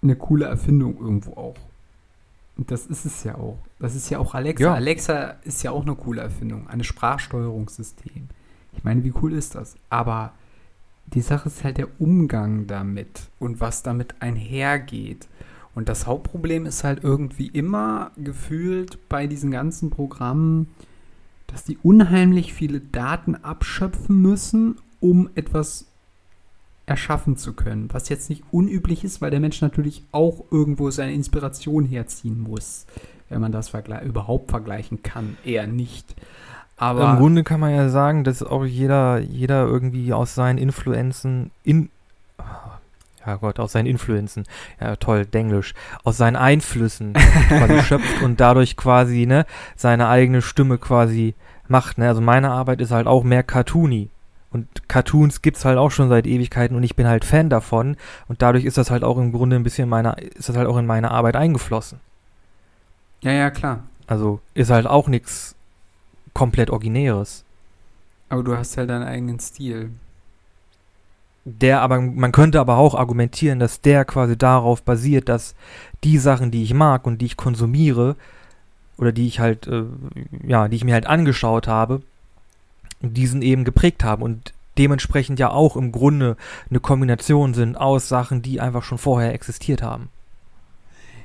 eine 0.00 0.14
coole 0.14 0.44
Erfindung 0.44 0.96
irgendwo 1.00 1.32
auch. 1.32 1.56
Und 2.56 2.70
das 2.70 2.86
ist 2.86 3.04
es 3.04 3.24
ja 3.24 3.34
auch. 3.34 3.58
Das 3.80 3.94
ist 3.94 4.10
ja 4.10 4.18
auch 4.18 4.34
Alexa. 4.34 4.64
Ja. 4.64 4.74
Alexa 4.74 5.36
ist 5.44 5.62
ja 5.62 5.70
auch 5.70 5.82
eine 5.82 5.94
coole 5.94 6.20
Erfindung, 6.20 6.68
ein 6.68 6.82
Sprachsteuerungssystem. 6.82 8.28
Ich 8.72 8.84
meine, 8.84 9.04
wie 9.04 9.12
cool 9.22 9.32
ist 9.32 9.54
das? 9.54 9.76
Aber 9.88 10.32
die 11.06 11.20
Sache 11.20 11.48
ist 11.48 11.64
halt 11.64 11.78
der 11.78 12.00
Umgang 12.00 12.66
damit 12.66 13.28
und 13.38 13.60
was 13.60 13.82
damit 13.82 14.16
einhergeht. 14.20 15.28
Und 15.74 15.88
das 15.88 16.06
Hauptproblem 16.06 16.66
ist 16.66 16.84
halt 16.84 17.04
irgendwie 17.04 17.46
immer 17.46 18.10
gefühlt 18.16 18.98
bei 19.08 19.26
diesen 19.26 19.50
ganzen 19.50 19.90
Programmen, 19.90 20.68
dass 21.46 21.64
die 21.64 21.78
unheimlich 21.82 22.52
viele 22.52 22.80
Daten 22.80 23.36
abschöpfen 23.36 24.20
müssen, 24.20 24.76
um 25.00 25.30
etwas 25.34 25.86
erschaffen 26.84 27.36
zu 27.36 27.52
können. 27.52 27.88
Was 27.92 28.08
jetzt 28.08 28.28
nicht 28.28 28.42
unüblich 28.50 29.04
ist, 29.04 29.20
weil 29.20 29.30
der 29.30 29.40
Mensch 29.40 29.60
natürlich 29.60 30.04
auch 30.10 30.44
irgendwo 30.50 30.90
seine 30.90 31.12
Inspiration 31.12 31.84
herziehen 31.84 32.40
muss, 32.40 32.86
wenn 33.28 33.40
man 33.40 33.52
das 33.52 33.68
vergle 33.68 34.00
überhaupt 34.02 34.50
vergleichen 34.50 35.02
kann. 35.02 35.36
Eher 35.44 35.66
nicht. 35.66 36.14
Aber 36.76 37.10
Im 37.10 37.18
Grunde 37.18 37.42
kann 37.42 37.60
man 37.60 37.74
ja 37.74 37.88
sagen, 37.88 38.22
dass 38.22 38.42
auch 38.42 38.64
jeder, 38.64 39.18
jeder 39.18 39.66
irgendwie 39.66 40.12
aus 40.12 40.34
seinen 40.34 40.58
Influenzen 40.58 41.50
in 41.64 41.90
ja 43.26 43.36
Gott, 43.36 43.58
aus 43.60 43.72
seinen 43.72 43.86
Influenzen, 43.86 44.44
ja 44.80 44.96
toll, 44.96 45.26
Denglisch, 45.26 45.74
aus 46.02 46.16
seinen 46.16 46.36
Einflüssen 46.36 47.12
quasi 47.48 47.82
schöpft 47.82 48.22
und 48.22 48.40
dadurch 48.40 48.76
quasi, 48.76 49.26
ne, 49.26 49.44
seine 49.76 50.08
eigene 50.08 50.40
Stimme 50.40 50.78
quasi 50.78 51.34
macht, 51.68 51.98
ne? 51.98 52.08
Also 52.08 52.20
meine 52.20 52.50
Arbeit 52.50 52.80
ist 52.80 52.90
halt 52.90 53.06
auch 53.06 53.24
mehr 53.24 53.42
cartoony. 53.42 54.08
Und 54.50 54.88
Cartoons 54.88 55.42
gibt's 55.42 55.66
halt 55.66 55.76
auch 55.76 55.90
schon 55.90 56.08
seit 56.08 56.26
Ewigkeiten 56.26 56.74
und 56.74 56.82
ich 56.82 56.96
bin 56.96 57.06
halt 57.06 57.26
Fan 57.26 57.50
davon 57.50 57.98
und 58.28 58.40
dadurch 58.40 58.64
ist 58.64 58.78
das 58.78 58.90
halt 58.90 59.04
auch 59.04 59.18
im 59.18 59.30
Grunde 59.30 59.56
ein 59.56 59.62
bisschen 59.62 59.90
meiner, 59.90 60.16
ist 60.16 60.48
das 60.48 60.56
halt 60.56 60.66
auch 60.66 60.78
in 60.78 60.86
meine 60.86 61.10
Arbeit 61.10 61.36
eingeflossen. 61.36 62.00
Ja, 63.20 63.32
ja, 63.32 63.50
klar. 63.50 63.84
Also 64.06 64.40
ist 64.54 64.70
halt 64.70 64.86
auch 64.86 65.08
nichts 65.08 65.54
komplett 66.34 66.70
Originäres. 66.70 67.44
Aber 68.28 68.42
du 68.42 68.56
hast 68.56 68.76
halt 68.76 68.90
deinen 68.90 69.06
eigenen 69.06 69.40
Stil. 69.40 69.90
Der 71.44 71.80
aber, 71.80 72.00
man 72.00 72.32
könnte 72.32 72.60
aber 72.60 72.76
auch 72.76 72.94
argumentieren, 72.94 73.58
dass 73.58 73.80
der 73.80 74.04
quasi 74.04 74.36
darauf 74.36 74.82
basiert, 74.82 75.28
dass 75.28 75.54
die 76.04 76.18
Sachen, 76.18 76.50
die 76.50 76.62
ich 76.62 76.74
mag 76.74 77.06
und 77.06 77.18
die 77.20 77.26
ich 77.26 77.36
konsumiere, 77.36 78.16
oder 78.98 79.12
die 79.12 79.26
ich 79.26 79.40
halt, 79.40 79.66
äh, 79.66 79.84
ja, 80.46 80.68
die 80.68 80.76
ich 80.76 80.84
mir 80.84 80.94
halt 80.94 81.06
angeschaut 81.06 81.68
habe, 81.68 82.02
diesen 83.00 83.42
eben 83.42 83.64
geprägt 83.64 84.04
haben 84.04 84.22
und 84.22 84.52
dementsprechend 84.76 85.38
ja 85.38 85.50
auch 85.50 85.76
im 85.76 85.92
Grunde 85.92 86.36
eine 86.68 86.80
Kombination 86.80 87.54
sind 87.54 87.76
aus 87.76 88.08
Sachen, 88.08 88.42
die 88.42 88.60
einfach 88.60 88.82
schon 88.82 88.98
vorher 88.98 89.32
existiert 89.32 89.82
haben. 89.82 90.08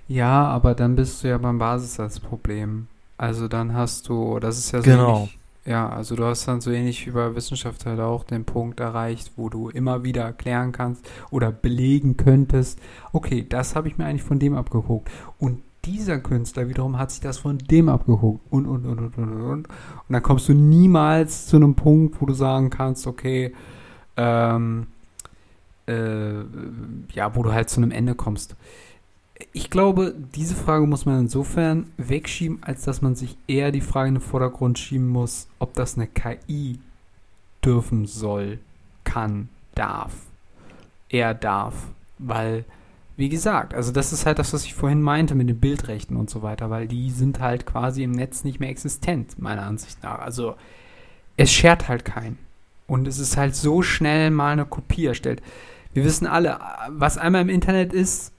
Ja, 0.08 0.46
aber 0.48 0.76
dann 0.76 0.96
bist 0.96 1.24
du 1.24 1.30
ja 1.30 1.38
beim 1.38 1.58
Basissatzproblem. 1.58 2.88
Also 3.18 3.48
dann 3.48 3.74
hast 3.74 4.10
du, 4.10 4.40
das 4.40 4.58
ist 4.58 4.72
ja 4.72 4.82
so 4.82 4.92
Genau. 4.92 5.16
ähnlich, 5.18 5.40
ja, 5.66 5.88
also 5.90 6.16
du 6.16 6.26
hast 6.26 6.46
dann 6.48 6.60
so 6.60 6.72
ähnlich 6.72 7.08
wie 7.08 7.12
bei 7.12 7.36
Wissenschaft 7.36 7.86
halt 7.86 8.00
auch 8.02 8.26
den 8.26 8.44
Punkt 8.44 8.82
erreicht, 8.82 9.32
wo 9.38 9.48
du 9.50 9.70
immer 9.70 10.04
wieder 10.04 10.24
erklären 10.24 10.74
kannst 10.74 11.06
oder 11.32 11.52
belegen 11.52 12.18
könntest, 12.18 12.80
okay, 13.14 13.46
das 13.48 13.76
habe 13.76 13.88
ich 13.88 13.98
mir 13.98 14.06
eigentlich 14.06 14.24
von 14.24 14.40
dem 14.40 14.56
abgeguckt. 14.56 15.10
Und 15.40 15.62
dieser 15.86 16.20
Künstler 16.20 16.68
wiederum 16.68 16.98
hat 16.98 17.12
sich 17.12 17.22
das 17.22 17.38
von 17.38 17.58
dem 17.58 17.88
abgeguckt 17.90 18.42
und, 18.52 18.66
und, 18.66 18.86
und, 18.86 19.00
und, 19.00 19.18
und, 19.18 19.32
und. 19.42 19.52
Und 19.68 19.68
dann 20.10 20.24
kommst 20.24 20.50
du 20.50 20.54
niemals 20.54 21.48
zu 21.48 21.56
einem 21.58 21.76
Punkt, 21.76 22.22
wo 22.22 22.26
du 22.26 22.34
sagen 22.34 22.70
kannst, 22.70 23.08
okay, 23.08 23.54
ähm, 24.18 24.88
äh, 25.88 26.42
ja, 27.14 27.36
wo 27.36 27.44
du 27.44 27.52
halt 27.54 27.70
zu 27.70 27.82
einem 27.82 27.92
Ende 27.92 28.16
kommst. 28.16 28.56
Ich 29.52 29.70
glaube, 29.70 30.14
diese 30.36 30.56
Frage 30.56 30.86
muss 30.86 31.06
man 31.06 31.20
insofern 31.20 31.92
wegschieben, 31.98 32.60
als 32.62 32.84
dass 32.84 33.02
man 33.02 33.16
sich 33.16 33.38
eher 33.48 33.72
die 33.72 33.82
Frage 33.82 34.10
in 34.10 34.16
den 34.16 34.22
Vordergrund 34.22 34.78
schieben 34.78 35.08
muss, 35.08 35.48
ob 35.60 35.74
das 35.74 35.96
eine 35.96 36.08
KI 36.08 36.80
dürfen 37.64 38.06
soll, 38.06 38.60
kann, 39.04 39.50
darf. 39.76 40.14
Er 41.10 41.34
darf. 41.34 41.74
Weil, 42.20 42.66
wie 43.18 43.30
gesagt, 43.30 43.74
also 43.74 43.92
das 43.92 44.14
ist 44.14 44.26
halt 44.26 44.40
das, 44.40 44.54
was 44.54 44.66
ich 44.66 44.76
vorhin 44.76 45.02
meinte 45.02 45.36
mit 45.36 45.50
den 45.50 45.60
Bildrechten 45.60 46.16
und 46.16 46.30
so 46.30 46.42
weiter, 46.44 46.70
weil 46.70 46.88
die 46.88 47.10
sind 47.10 47.40
halt 47.40 47.66
quasi 47.66 48.04
im 48.04 48.12
Netz 48.12 48.44
nicht 48.44 48.60
mehr 48.60 48.70
existent, 48.70 49.40
meiner 49.40 49.64
Ansicht 49.64 50.04
nach. 50.04 50.20
Also, 50.20 50.56
es 51.38 51.52
schert 51.52 51.88
halt 51.88 52.06
keinen. 52.06 52.38
Und 52.88 53.08
es 53.08 53.18
ist 53.18 53.38
halt 53.38 53.56
so 53.56 53.82
schnell 53.82 54.30
mal 54.30 54.54
eine 54.54 54.66
Kopie 54.66 55.06
erstellt. 55.06 55.42
Wir 55.94 56.04
wissen 56.04 56.28
alle, 56.28 56.60
was 56.90 57.18
einmal 57.18 57.42
im 57.42 57.50
Internet 57.50 57.94
ist, 57.94 58.33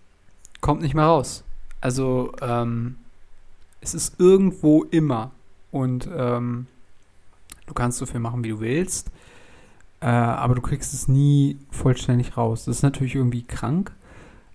kommt 0.64 0.80
nicht 0.80 0.94
mehr 0.94 1.04
raus. 1.04 1.44
Also, 1.82 2.32
ähm, 2.40 2.96
es 3.82 3.92
ist 3.92 4.18
irgendwo 4.18 4.84
immer. 4.84 5.30
Und 5.70 6.08
ähm, 6.16 6.68
du 7.66 7.74
kannst 7.74 7.98
so 7.98 8.06
viel 8.06 8.18
machen, 8.18 8.42
wie 8.44 8.48
du 8.48 8.60
willst. 8.60 9.10
Äh, 10.00 10.06
aber 10.06 10.54
du 10.54 10.62
kriegst 10.62 10.94
es 10.94 11.06
nie 11.06 11.58
vollständig 11.70 12.38
raus. 12.38 12.64
Das 12.64 12.76
ist 12.76 12.82
natürlich 12.82 13.14
irgendwie 13.14 13.42
krank. 13.42 13.92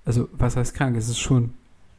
Also, 0.03 0.28
was 0.32 0.55
heißt 0.55 0.74
krank? 0.74 0.97
Es 0.97 1.10
ist 1.10 1.20
schon, 1.20 1.53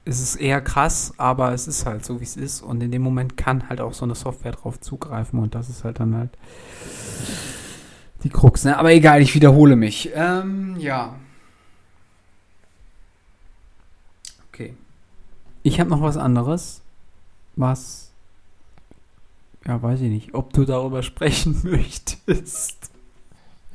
es 0.04 0.20
ist 0.20 0.34
eher 0.34 0.60
krass, 0.60 1.14
aber 1.16 1.52
es 1.52 1.68
ist 1.68 1.86
halt 1.86 2.04
so, 2.04 2.18
wie 2.18 2.24
es 2.24 2.36
ist. 2.36 2.62
Und 2.62 2.82
in 2.82 2.90
dem 2.90 3.02
Moment 3.02 3.36
kann 3.36 3.68
halt 3.68 3.80
auch 3.80 3.94
so 3.94 4.04
eine 4.04 4.16
Software 4.16 4.52
drauf 4.52 4.80
zugreifen. 4.80 5.38
Und 5.38 5.54
das 5.54 5.68
ist 5.68 5.84
halt 5.84 6.00
dann 6.00 6.16
halt 6.16 6.30
die 8.24 8.30
Krux. 8.30 8.64
Ne? 8.64 8.76
Aber 8.76 8.92
egal, 8.92 9.22
ich 9.22 9.36
wiederhole 9.36 9.76
mich. 9.76 10.10
Ähm, 10.16 10.74
ja. 10.80 11.14
Okay. 14.60 14.74
Ich 15.62 15.78
habe 15.80 15.90
noch 15.90 16.00
was 16.00 16.16
anderes, 16.16 16.80
was, 17.56 18.10
ja, 19.66 19.82
weiß 19.82 20.00
ich 20.00 20.10
nicht, 20.10 20.34
ob 20.34 20.52
du 20.52 20.64
darüber 20.64 21.02
sprechen 21.02 21.60
möchtest. 21.64 22.90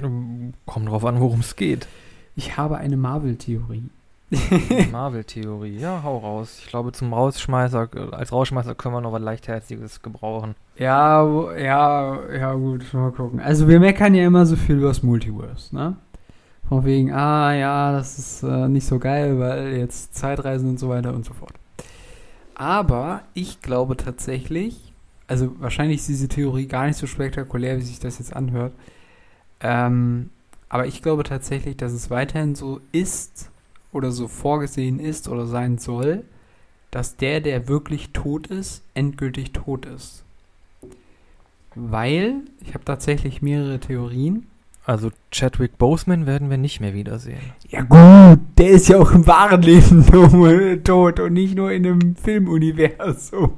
Ähm, 0.01 0.53
Kommt 0.65 0.89
drauf 0.89 1.05
an, 1.05 1.19
worum 1.19 1.41
es 1.41 1.55
geht. 1.55 1.87
Ich 2.35 2.57
habe 2.57 2.77
eine 2.77 2.97
Marvel-Theorie. 2.97 3.89
Marvel-Theorie, 4.91 5.77
ja, 5.77 6.01
hau 6.03 6.17
raus. 6.17 6.59
Ich 6.63 6.67
glaube, 6.67 6.91
zum 6.91 7.13
Rausschmeißer, 7.13 7.89
äh, 7.95 8.15
als 8.15 8.31
Rausschmeißer 8.31 8.73
können 8.75 8.95
wir 8.95 9.01
noch 9.01 9.11
was 9.11 9.21
Leichtherziges 9.21 10.01
gebrauchen. 10.01 10.55
Ja, 10.77 11.23
ja, 11.55 12.19
ja, 12.33 12.53
gut, 12.55 12.91
mal 12.93 13.11
gucken. 13.11 13.39
Also 13.39 13.67
wir 13.67 13.79
meckern 13.79 14.15
ja 14.15 14.25
immer 14.25 14.45
so 14.45 14.55
viel 14.55 14.77
über 14.77 14.87
das 14.87 15.03
Multiverse, 15.03 15.73
ne? 15.75 15.95
Von 16.67 16.83
wegen, 16.83 17.13
ah 17.13 17.53
ja, 17.53 17.91
das 17.91 18.17
ist 18.17 18.43
äh, 18.43 18.67
nicht 18.67 18.87
so 18.87 18.97
geil, 18.97 19.39
weil 19.39 19.77
jetzt 19.77 20.15
Zeitreisen 20.15 20.69
und 20.69 20.79
so 20.79 20.89
weiter 20.89 21.13
und 21.13 21.23
so 21.23 21.33
fort. 21.33 21.53
Aber 22.55 23.21
ich 23.33 23.61
glaube 23.61 23.97
tatsächlich, 23.97 24.93
also 25.27 25.59
wahrscheinlich 25.59 25.97
ist 25.99 26.09
diese 26.09 26.27
Theorie 26.29 26.67
gar 26.67 26.87
nicht 26.87 26.97
so 26.97 27.05
spektakulär, 27.05 27.77
wie 27.77 27.83
sich 27.83 27.99
das 27.99 28.19
jetzt 28.19 28.35
anhört. 28.35 28.73
Ähm, 29.59 30.29
aber 30.69 30.87
ich 30.87 31.01
glaube 31.01 31.23
tatsächlich, 31.23 31.77
dass 31.77 31.91
es 31.91 32.09
weiterhin 32.09 32.55
so 32.55 32.81
ist 32.91 33.51
oder 33.91 34.11
so 34.11 34.27
vorgesehen 34.27 34.99
ist 34.99 35.27
oder 35.27 35.45
sein 35.45 35.77
soll, 35.77 36.23
dass 36.91 37.17
der, 37.17 37.41
der 37.41 37.67
wirklich 37.67 38.11
tot 38.11 38.47
ist, 38.47 38.83
endgültig 38.93 39.51
tot 39.51 39.85
ist. 39.85 40.23
Weil, 41.75 42.35
ich 42.61 42.73
habe 42.73 42.85
tatsächlich 42.85 43.41
mehrere 43.41 43.79
Theorien. 43.79 44.47
Also 44.85 45.11
Chadwick 45.31 45.79
Boseman 45.79 46.27
werden 46.27 46.51
wir 46.51 46.57
nicht 46.57 46.79
mehr 46.79 46.93
wiedersehen. 46.93 47.39
Ja 47.69 47.81
gut, 47.81 48.39
der 48.57 48.69
ist 48.69 48.87
ja 48.87 48.99
auch 48.99 49.11
im 49.11 49.25
wahren 49.25 49.63
Leben 49.63 50.05
tot 50.83 51.19
und 51.19 51.33
nicht 51.33 51.55
nur 51.55 51.71
in 51.71 51.85
einem 51.85 52.15
Filmuniversum. 52.15 53.53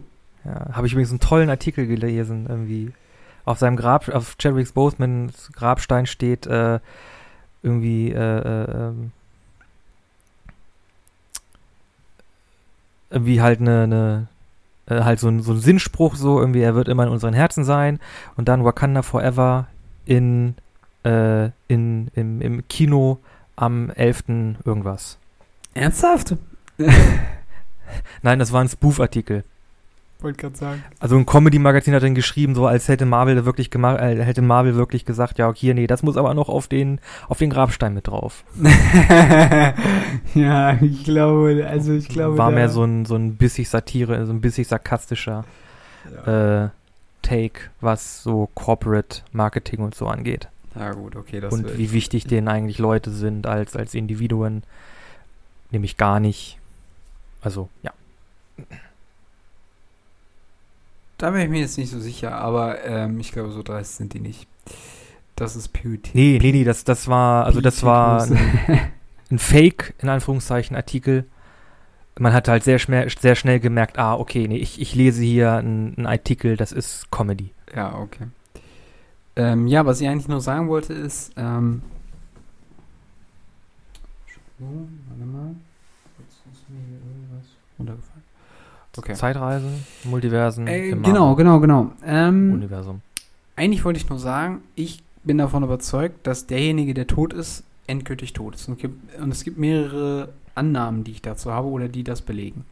Ja, 0.46 0.74
habe 0.74 0.88
ich 0.88 0.94
übrigens 0.94 1.10
einen 1.12 1.20
tollen 1.20 1.50
Artikel 1.50 1.86
gelesen, 1.86 2.46
irgendwie. 2.48 2.92
Auf 3.44 3.60
seinem 3.60 3.78
Grab, 3.78 4.10
auf 4.10 4.38
Chadwick 4.38 4.74
Bosemans 4.74 5.52
Grabstein 5.54 6.06
steht 6.06 6.48
äh, 6.48 6.80
irgendwie 7.62 8.12
äh, 8.12 8.16
äh, 8.16 8.72
ähm, 8.72 9.12
irgendwie 13.10 13.42
halt 13.42 13.62
eine, 13.62 13.84
eine 13.84 14.28
äh, 14.88 15.04
halt 15.04 15.20
so 15.20 15.30
ein, 15.30 15.42
so 15.42 15.54
ein 15.54 15.60
Sinnspruch 15.60 16.16
so 16.16 16.40
irgendwie 16.40 16.62
er 16.62 16.76
wird 16.76 16.90
immer 16.90 17.04
in 17.04 17.10
unseren 17.10 17.34
Herzen 17.34 17.64
sein 17.64 18.00
und 18.36 18.50
dann 18.50 18.66
Wakanda 18.66 19.02
Forever 19.02 19.68
in 20.06 20.56
äh, 21.04 21.50
in 21.68 22.10
im, 22.14 22.42
im 22.42 22.68
Kino 22.68 23.20
am 23.56 23.90
11. 23.90 24.24
irgendwas. 24.66 25.18
Ernsthaft? 25.74 26.36
Nein, 28.22 28.40
das 28.40 28.52
war 28.52 28.62
ein 28.62 28.70
Spoof-Artikel. 28.70 29.44
Wollte 30.20 30.42
gerade 30.42 30.58
sagen. 30.58 30.84
Also 31.00 31.16
ein 31.16 31.28
Comedy-Magazin 31.28 31.94
hat 31.94 32.02
dann 32.02 32.16
geschrieben, 32.16 32.56
so 32.56 32.66
als 32.66 32.88
hätte 32.88 33.06
Marvel 33.06 33.46
wirklich 33.46 33.70
gemacht, 33.70 34.00
äh, 34.00 34.24
hätte 34.24 34.42
Marvel 34.42 34.76
wirklich 34.76 35.06
gesagt, 35.06 35.38
ja, 35.38 35.48
okay, 35.48 35.76
nee, 35.76 35.86
das 35.86 36.02
muss 36.02 36.18
aber 36.18 36.34
noch 36.34 36.50
auf 36.50 36.68
den, 36.68 37.00
auf 37.28 37.38
den 37.38 37.52
Grabstein 37.52 37.94
mit 37.94 38.08
drauf. 38.08 38.44
ja, 40.34 40.78
ich 40.82 41.04
glaube, 41.04 41.68
also 41.70 41.94
ich 41.94 42.10
glaube. 42.10 42.38
War 42.38 42.50
mehr 42.50 42.70
so 42.70 42.84
ein, 42.84 43.06
so 43.06 43.16
ein 43.16 43.36
bissig 43.36 43.70
Satire, 43.70 44.26
so 44.26 44.34
ein 44.34 44.42
bissig 44.42 44.68
sarkastischer 44.68 45.46
äh, 46.26 46.70
Take, 47.22 47.70
was 47.80 48.24
so 48.24 48.50
Corporate 48.56 49.22
Marketing 49.34 49.82
und 49.82 49.94
so 49.94 50.08
angeht. 50.08 50.48
Ja 50.80 50.92
gut, 50.94 51.16
okay, 51.16 51.40
das 51.40 51.54
und 51.54 51.78
wie 51.78 51.86
ich- 51.86 51.92
wichtig 51.94 52.26
denen 52.26 52.48
eigentlich 52.48 52.78
Leute 52.80 53.12
sind 53.12 53.48
als, 53.48 53.76
als 53.76 53.94
Individuen. 53.94 54.64
Nämlich 55.72 55.98
gar 55.98 56.20
nicht. 56.20 56.58
Also, 57.42 57.70
ja. 57.84 57.92
Da 61.18 61.32
bin 61.32 61.42
ich 61.42 61.50
mir 61.50 61.60
jetzt 61.62 61.78
nicht 61.78 61.90
so 61.90 62.00
sicher, 62.00 62.36
aber 62.36 62.84
ähm, 62.86 63.20
ich 63.20 63.32
glaube, 63.32 63.52
so 63.52 63.64
dreist 63.64 63.98
sind 63.98 64.14
die 64.14 64.20
nicht. 64.20 64.48
Das 65.36 65.56
ist 65.56 65.70
PUT. 65.70 66.10
Nee, 66.14 66.40
nee, 66.42 66.52
nee, 66.52 66.64
das, 66.64 66.84
das 66.84 67.08
war, 67.08 67.46
also 67.46 67.62
das 67.62 67.84
war 67.84 68.26
PUT-Größe. 68.28 68.80
ein 69.32 69.40
Fake, 69.40 69.94
in 70.00 70.10
Anführungszeichen, 70.10 70.76
Artikel. 70.76 71.26
man 72.20 72.34
hat 72.34 72.48
halt 72.48 72.64
sehr 72.64 72.80
schnell, 72.80 73.10
sehr 73.10 73.36
schnell 73.36 73.60
gemerkt, 73.60 73.98
ah, 74.00 74.16
okay, 74.16 74.48
nee, 74.48 74.58
ich, 74.58 74.80
ich 74.82 74.96
lese 74.96 75.24
hier 75.24 75.54
einen 75.54 76.06
Artikel, 76.06 76.56
das 76.58 76.72
ist 76.72 77.10
Comedy. 77.12 77.52
Ja, 77.76 77.96
okay. 77.98 78.28
Ähm, 79.38 79.68
ja, 79.68 79.86
was 79.86 80.02
ich 80.02 80.08
eigentlich 80.08 80.28
nur 80.28 80.42
sagen 80.42 80.68
wollte 80.68 80.94
ist, 80.94 81.32
ähm, 81.38 81.84
warte 84.58 85.26
mal. 85.26 85.56
Jetzt 86.18 86.38
ist 86.52 86.70
mir 86.70 86.80
hier 86.80 86.98
irgendwas 86.98 87.46
runtergefallen. 87.78 88.24
Okay. 88.98 89.14
Zeitreisen, 89.14 89.86
Multiversen. 90.06 90.66
Äh, 90.66 90.90
genau, 90.90 91.36
genau, 91.36 91.60
genau. 91.60 91.92
Ähm, 92.04 92.52
Universum. 92.52 93.02
Eigentlich 93.56 93.86
wollte 93.86 94.00
ich 94.00 94.10
nur 94.10 94.18
sagen, 94.18 94.62
ich 94.74 95.04
bin 95.24 95.38
davon 95.38 95.62
überzeugt, 95.64 96.26
dass 96.26 96.48
derjenige, 96.48 96.96
der 96.96 97.06
tot 97.06 97.32
ist, 97.32 97.64
endgültig 97.86 98.34
tot 98.34 98.56
ist. 98.56 98.68
Und, 98.68 98.84
und 99.22 99.32
es 99.32 99.44
gibt 99.44 99.60
mehrere 99.60 100.30
Annahmen, 100.56 101.04
die 101.04 101.12
ich 101.12 101.22
dazu 101.22 101.52
habe 101.52 101.68
oder 101.68 101.88
die 101.88 102.04
das 102.04 102.24
belegen. 102.24 102.66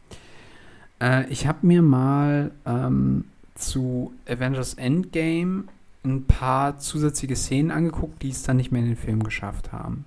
Äh, 1.00 1.28
ich 1.30 1.46
habe 1.46 1.64
mir 1.64 1.82
mal 1.82 2.50
ähm, 2.66 3.26
zu 3.54 4.12
Avengers 4.28 4.74
Endgame 4.74 5.64
ein 6.06 6.26
paar 6.26 6.78
zusätzliche 6.78 7.36
Szenen 7.36 7.70
angeguckt, 7.70 8.22
die 8.22 8.30
es 8.30 8.42
dann 8.42 8.56
nicht 8.56 8.72
mehr 8.72 8.82
in 8.82 8.88
den 8.88 8.96
Film 8.96 9.22
geschafft 9.22 9.72
haben. 9.72 10.04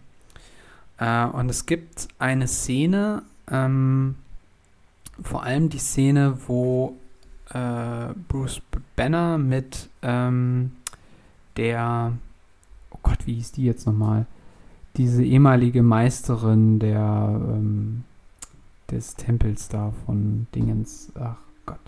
Äh, 0.97 1.26
und 1.26 1.50
es 1.50 1.66
gibt 1.66 2.08
eine 2.18 2.47
Szene, 2.47 3.24
ähm, 3.50 4.16
vor 5.22 5.43
allem 5.43 5.70
die 5.70 5.80
Szene, 5.80 6.38
wo 6.47 6.95
äh, 7.52 8.14
Bruce 8.28 8.62
Banner 8.95 9.38
mit 9.38 9.89
ähm, 10.02 10.72
der, 11.58 12.14
oh 12.91 13.00
Gott, 13.04 13.26
wie 13.26 13.36
hieß 13.36 13.54
die 13.54 13.66
jetzt 13.66 13.86
nochmal? 13.86 14.26
Diese 14.97 15.24
ehemalige 15.24 15.84
Meisterin 15.84 16.80
der 16.80 17.39
ähm, 17.41 18.04
des 18.91 19.16
Tempels 19.16 19.68
da 19.68 19.93
von 20.06 20.47
Dingens, 20.56 21.12
ach 21.16 21.38
Gott. 21.66 21.80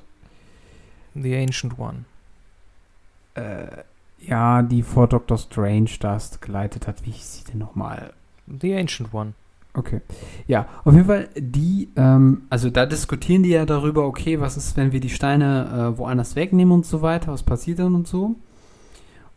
The 1.16 1.36
Ancient 1.36 1.78
One. 1.80 2.06
Äh, 3.34 3.84
ja, 4.26 4.62
die 4.62 4.84
vor 4.84 5.08
Doctor 5.08 5.38
Strange 5.38 5.90
das 6.00 6.40
geleitet 6.42 6.88
hat. 6.88 7.06
Wie 7.06 7.12
hieß 7.12 7.40
sie 7.40 7.52
denn 7.52 7.60
nochmal? 7.60 8.14
The 8.48 8.76
Ancient 8.76 9.14
One. 9.14 9.34
Okay. 9.74 10.02
Ja, 10.48 10.68
auf 10.84 10.94
jeden 10.94 11.06
Fall, 11.06 11.30
die, 11.38 11.90
ähm, 11.96 12.44
also 12.50 12.70
da 12.70 12.86
diskutieren 12.86 13.44
die 13.44 13.52
ja 13.52 13.66
darüber, 13.66 14.06
okay, 14.06 14.42
was 14.42 14.58
ist, 14.58 14.76
wenn 14.76 14.92
wir 14.92 15.00
die 15.00 15.10
Steine 15.10 15.94
äh, 15.94 15.98
woanders 15.98 16.36
wegnehmen 16.36 16.74
und 16.74 16.86
so 16.86 17.02
weiter, 17.02 17.32
was 17.32 17.44
passiert 17.44 17.80
dann 17.80 17.96
und 17.96 18.08
so. 18.08 18.36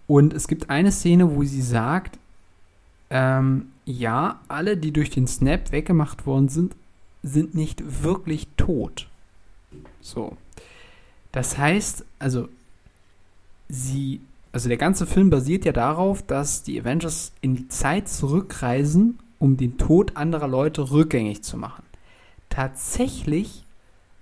Und 0.07 0.35
es 0.35 0.49
gibt 0.49 0.71
eine 0.71 0.91
Szene, 0.91 1.35
wo 1.35 1.45
sie 1.45 1.63
sagt, 1.63 2.19
ähm, 3.11 3.67
ja, 3.85 4.41
alle, 4.49 4.77
die 4.77 4.93
durch 4.93 5.11
den 5.11 5.27
Snap 5.27 5.71
weggemacht 5.71 6.27
worden 6.27 6.49
sind, 6.49 6.75
sind 7.23 7.55
nicht 7.55 8.03
wirklich 8.03 8.49
tot. 8.57 9.09
So. 10.01 10.37
Das 11.31 11.57
heißt, 11.57 12.05
also, 12.19 12.49
sie 13.69 14.21
also 14.55 14.69
der 14.69 14.79
ganze 14.79 15.05
Film 15.05 15.31
basiert 15.31 15.65
ja 15.65 15.73
darauf, 15.73 16.23
dass 16.23 16.63
die 16.63 16.81
Avengers 16.81 17.33
in 17.41 17.57
die 17.57 17.67
Zeit 17.67 18.09
zurückreisen, 18.09 19.19
um 19.41 19.57
den 19.57 19.79
Tod 19.79 20.17
anderer 20.17 20.47
Leute 20.47 20.93
rückgängig 20.93 21.43
zu 21.43 21.57
machen. 21.57 21.83
Tatsächlich, 22.51 23.65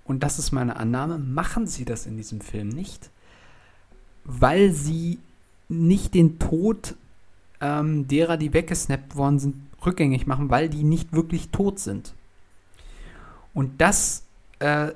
und 0.05 0.23
das 0.23 0.39
ist 0.39 0.51
meine 0.51 0.77
Annahme, 0.77 1.19
machen 1.19 1.67
sie 1.67 1.85
das 1.85 2.07
in 2.07 2.17
diesem 2.17 2.41
Film 2.41 2.69
nicht, 2.69 3.11
weil 4.23 4.71
sie 4.71 5.19
nicht 5.69 6.15
den 6.15 6.39
Tod 6.39 6.95
ähm, 7.61 8.07
derer, 8.07 8.37
die 8.37 8.53
weggesnappt 8.53 9.15
worden 9.15 9.37
sind, 9.37 9.55
rückgängig 9.85 10.25
machen, 10.25 10.49
weil 10.49 10.67
die 10.67 10.83
nicht 10.83 11.13
wirklich 11.13 11.49
tot 11.49 11.77
sind. 11.77 12.15
Und 13.53 13.81
das 13.81 14.23
äh, 14.57 14.93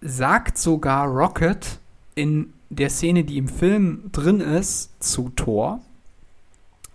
sagt 0.00 0.56
sogar 0.56 1.08
Rocket 1.08 1.78
in 2.14 2.54
der 2.70 2.90
Szene, 2.90 3.24
die 3.24 3.38
im 3.38 3.48
Film 3.48 4.10
drin 4.12 4.40
ist, 4.40 5.02
zu 5.02 5.30
Thor, 5.30 5.80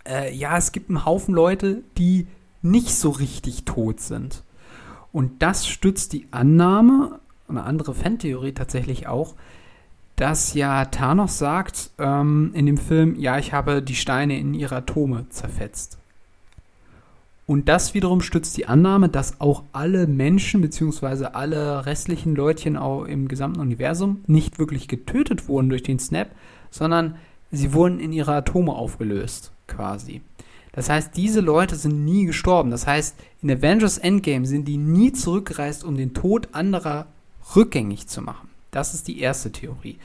äh, 0.08 0.34
ja, 0.36 0.58
es 0.58 0.72
gibt 0.72 0.90
einen 0.90 1.06
Haufen 1.06 1.34
Leute, 1.34 1.84
die 1.98 2.28
nicht 2.62 2.94
so 2.96 3.10
richtig 3.10 3.66
tot 3.66 4.00
sind. 4.00 4.44
Und 5.12 5.42
das 5.42 5.68
stützt 5.68 6.14
die 6.14 6.28
Annahme, 6.32 7.20
eine 7.48 7.64
andere 7.64 7.94
Fantheorie 7.94 8.54
tatsächlich 8.54 9.08
auch, 9.08 9.36
dass 10.16 10.54
ja 10.54 10.86
Thanos 10.86 11.38
sagt 11.38 11.92
ähm, 11.98 12.52
in 12.54 12.66
dem 12.66 12.78
Film, 12.78 13.16
ja, 13.20 13.38
ich 13.38 13.54
habe 13.54 13.82
die 13.82 13.96
Steine 13.96 14.38
in 14.40 14.54
ihre 14.54 14.78
Atome 14.78 15.28
zerfetzt. 15.30 15.98
Und 17.46 17.68
das 17.68 17.94
wiederum 17.94 18.22
stützt 18.22 18.56
die 18.56 18.68
Annahme, 18.68 19.10
dass 19.10 19.42
auch 19.42 19.64
alle 19.74 20.08
Menschen 20.08 20.62
bzw. 20.62 21.26
alle 21.34 21.86
restlichen 21.86 22.36
Leutchen 22.36 22.78
auch 22.78 23.04
im 23.04 23.28
gesamten 23.28 23.60
Universum 23.60 24.24
nicht 24.28 24.60
wirklich 24.60 24.88
getötet 24.88 25.48
wurden 25.50 25.70
durch 25.70 25.84
den 25.84 26.00
Snap, 26.00 26.32
sondern 26.72 27.16
sie 27.52 27.74
wurden 27.74 28.00
in 28.00 28.14
ihre 28.14 28.34
Atome 28.34 28.74
aufgelöst, 28.74 29.52
quasi. 29.68 30.22
Das 30.72 30.90
heißt, 30.90 31.16
diese 31.16 31.42
Leute 31.42 31.76
sind 31.76 32.04
nie 32.04 32.26
gestorben. 32.26 32.72
Das 32.72 32.88
heißt, 32.88 33.16
in 33.42 33.52
Avengers 33.52 34.00
Endgame 34.00 34.46
sind 34.46 34.68
die 34.68 34.78
nie 34.78 35.12
zurückgereist, 35.12 35.84
um 35.84 35.98
den 35.98 36.14
Tod 36.14 36.50
anderer 36.54 37.06
rückgängig 37.56 38.08
zu 38.08 38.22
machen. 38.22 38.50
Das 38.72 38.94
ist 38.94 39.08
die 39.08 39.20
erste 39.20 39.52
Theorie. 39.52 40.00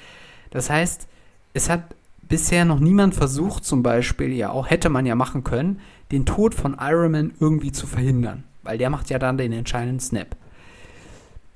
Das 0.50 0.68
heißt, 0.68 1.08
es 1.54 1.70
hat 1.70 1.94
bisher 2.20 2.66
noch 2.66 2.80
niemand 2.80 3.14
versucht, 3.14 3.64
zum 3.64 3.82
Beispiel, 3.82 4.32
ja, 4.34 4.50
auch 4.50 4.68
hätte 4.68 4.90
man 4.90 5.06
ja 5.06 5.14
machen 5.14 5.42
können, 5.42 5.80
den 6.12 6.26
Tod 6.26 6.54
von 6.54 6.76
Iron 6.80 7.12
Man 7.12 7.32
irgendwie 7.40 7.72
zu 7.72 7.86
verhindern. 7.86 8.44
Weil 8.62 8.78
der 8.78 8.90
macht 8.90 9.10
ja 9.10 9.18
dann 9.18 9.38
den 9.38 9.52
entscheidenden 9.52 10.00
Snap. 10.00 10.36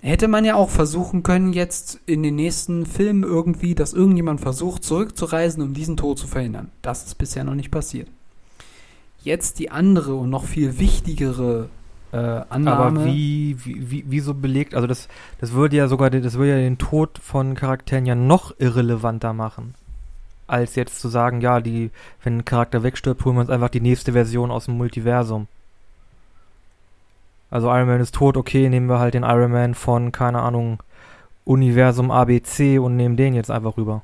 Hätte 0.01 0.27
man 0.27 0.45
ja 0.45 0.57
auch 0.57 0.71
versuchen 0.71 1.23
können, 1.23 1.53
jetzt 1.53 2.01
in 2.07 2.25
den 2.25 2.35
nächsten 2.35 2.87
Filmen 2.87 3.23
irgendwie, 3.23 3.75
dass 3.75 3.93
irgendjemand 3.93 4.41
versucht, 4.41 4.83
zurückzureisen, 4.83 5.63
um 5.63 5.75
diesen 5.75 5.97
Tod 5.97 6.19
zu 6.19 6.27
verhindern. 6.27 6.71
Das 6.83 7.07
ist 7.07 7.19
bisher 7.19 7.45
noch 7.45 7.55
nicht 7.55 7.71
passiert. 7.71 8.09
Jetzt 9.23 9.61
die 9.61 9.71
andere 9.71 10.17
und 10.17 10.29
noch 10.29 10.45
viel 10.45 10.81
wichtigere 10.81 11.69
äh, 12.11 12.17
Annahme. 12.17 13.01
Aber 13.01 13.05
wie, 13.05 13.57
wie, 13.65 13.91
wie, 13.91 14.05
wie 14.09 14.21
so 14.21 14.35
belegt, 14.35 14.75
also 14.75 14.89
das, 14.89 15.07
das 15.41 15.53
würde 15.53 15.77
ja 15.77 15.87
sogar, 15.87 16.11
das 16.11 16.35
würde 16.35 16.51
ja 16.51 16.59
den 16.59 16.79
Tod 16.79 17.21
von 17.23 17.55
Charakteren 17.55 18.05
ja 18.05 18.17
noch 18.17 18.53
irrelevanter 18.59 19.33
machen 19.33 19.75
als 20.53 20.75
jetzt 20.75 21.01
zu 21.01 21.09
sagen, 21.09 21.41
ja, 21.41 21.61
die, 21.61 21.91
wenn 22.23 22.39
ein 22.39 22.45
Charakter 22.45 22.83
wegstirbt, 22.83 23.25
holen 23.25 23.37
wir 23.37 23.41
uns 23.41 23.51
einfach 23.51 23.71
die 23.71 23.81
nächste 23.81 24.13
Version 24.13 24.51
aus 24.51 24.67
dem 24.67 24.77
Multiversum. 24.77 25.49
Also 27.51 27.69
Iron 27.69 27.89
Man 27.89 28.01
ist 28.01 28.15
tot, 28.15 28.37
okay, 28.37 28.69
nehmen 28.69 28.89
wir 28.89 28.99
halt 28.99 29.15
den 29.15 29.25
Iron 29.25 29.53
Man 29.53 29.75
von, 29.75 30.13
keine 30.13 30.41
Ahnung, 30.41 30.83
Universum 31.45 32.11
ABC 32.11 32.79
und 32.79 32.97
nehmen 32.97 33.17
den 33.17 33.35
jetzt 33.35 33.51
einfach 33.51 33.77
rüber. 33.77 34.03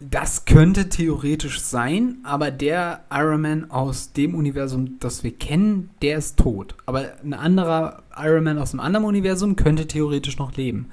Das 0.00 0.44
könnte 0.44 0.88
theoretisch 0.88 1.60
sein, 1.60 2.16
aber 2.24 2.50
der 2.50 3.00
Iron 3.10 3.40
Man 3.40 3.70
aus 3.70 4.12
dem 4.12 4.34
Universum, 4.34 4.98
das 4.98 5.22
wir 5.22 5.32
kennen, 5.32 5.90
der 6.02 6.18
ist 6.18 6.38
tot. 6.38 6.74
Aber 6.86 7.04
ein 7.22 7.34
anderer 7.34 8.02
Iron 8.16 8.44
Man 8.44 8.58
aus 8.58 8.72
einem 8.72 8.80
anderen 8.80 9.06
Universum 9.06 9.54
könnte 9.54 9.86
theoretisch 9.86 10.38
noch 10.38 10.56
leben. 10.56 10.90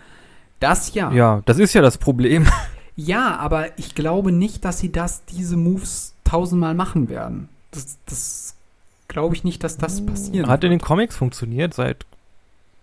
Das 0.60 0.94
ja. 0.94 1.12
Ja, 1.12 1.42
das 1.46 1.58
ist 1.58 1.74
ja 1.74 1.82
das 1.82 1.98
Problem. 1.98 2.48
Ja, 3.02 3.38
aber 3.38 3.80
ich 3.80 3.96
glaube 3.96 4.34
nicht, 4.34 4.66
dass 4.66 4.80
sie 4.80 4.92
das, 4.92 5.24
diese 5.24 5.56
Moves 5.56 6.16
tausendmal 6.26 6.74
machen 6.74 7.08
werden. 7.08 7.48
Das, 7.72 7.98
das 8.06 8.56
glaube 9.08 9.36
ich 9.36 9.46
nicht, 9.46 9.64
dass 9.64 9.78
das 9.78 10.06
passieren 10.06 10.50
Hat 10.50 10.66
in 10.66 10.72
den 10.72 10.82
Comics 10.82 11.16
funktioniert 11.16 11.74
seit 11.74 12.06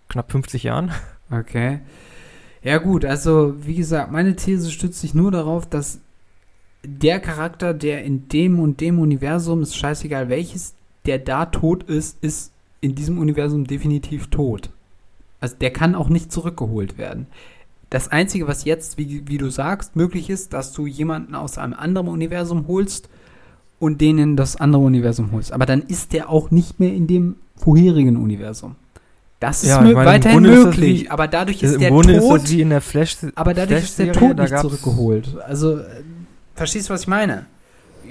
knapp 0.09 0.31
50 0.31 0.63
Jahren. 0.63 0.91
Okay. 1.29 1.81
Ja 2.63 2.77
gut, 2.77 3.03
also 3.03 3.55
wie 3.59 3.75
gesagt, 3.75 4.13
meine 4.13 4.37
These 4.37 4.71
stützt 4.71 5.01
sich 5.01 5.13
nur 5.13 5.29
darauf, 5.29 5.67
dass 5.67 5.99
der 6.85 7.19
Charakter, 7.19 7.73
der 7.73 8.05
in 8.05 8.29
dem 8.29 8.61
und 8.61 8.79
dem 8.79 8.97
Universum, 8.97 9.61
ist 9.61 9.75
scheißegal 9.75 10.29
welches, 10.29 10.73
der 11.05 11.19
da 11.19 11.47
tot 11.47 11.83
ist, 11.83 12.23
ist 12.23 12.53
in 12.79 12.95
diesem 12.95 13.17
Universum 13.19 13.67
definitiv 13.67 14.27
tot. 14.27 14.69
Also 15.41 15.57
der 15.57 15.71
kann 15.71 15.95
auch 15.95 16.07
nicht 16.07 16.31
zurückgeholt 16.31 16.97
werden. 16.97 17.27
Das 17.89 18.09
Einzige, 18.09 18.47
was 18.47 18.65
jetzt, 18.65 18.97
wie, 18.97 19.23
wie 19.27 19.37
du 19.37 19.49
sagst, 19.49 19.95
möglich 19.95 20.29
ist, 20.29 20.53
dass 20.53 20.73
du 20.73 20.87
jemanden 20.87 21.35
aus 21.35 21.57
einem 21.57 21.73
anderen 21.73 22.07
Universum 22.07 22.67
holst 22.67 23.09
und 23.79 24.01
den 24.01 24.17
in 24.17 24.35
das 24.35 24.57
andere 24.57 24.81
Universum 24.81 25.31
holst. 25.31 25.53
Aber 25.53 25.65
dann 25.65 25.81
ist 25.81 26.13
der 26.13 26.29
auch 26.29 26.51
nicht 26.51 26.79
mehr 26.79 26.93
in 26.93 27.07
dem 27.07 27.35
vorherigen 27.55 28.17
Universum. 28.17 28.75
Das 29.39 29.61
ist 29.63 29.69
ja, 29.69 29.81
meine, 29.81 29.95
weiterhin 29.95 30.41
möglich, 30.41 31.03
wie, 31.03 31.09
aber 31.09 31.27
dadurch 31.27 31.61
ist 31.61 31.79
der 31.79 31.89
Grunde 31.91 32.17
Tod. 32.17 32.43
Ist 32.43 32.51
wie 32.51 32.61
in 32.61 32.71
der 32.71 32.81
Flash, 32.81 33.17
aber 33.35 33.53
dadurch 33.53 33.81
Flash 33.81 33.83
ist 33.83 33.99
der 33.99 34.13
Tod 34.13 34.37
nicht 34.37 34.57
zurückgeholt. 34.57 35.37
Also, 35.45 35.77
äh, 35.77 35.83
verstehst 36.55 36.89
du, 36.89 36.93
was 36.93 37.01
ich 37.01 37.07
meine? 37.07 37.45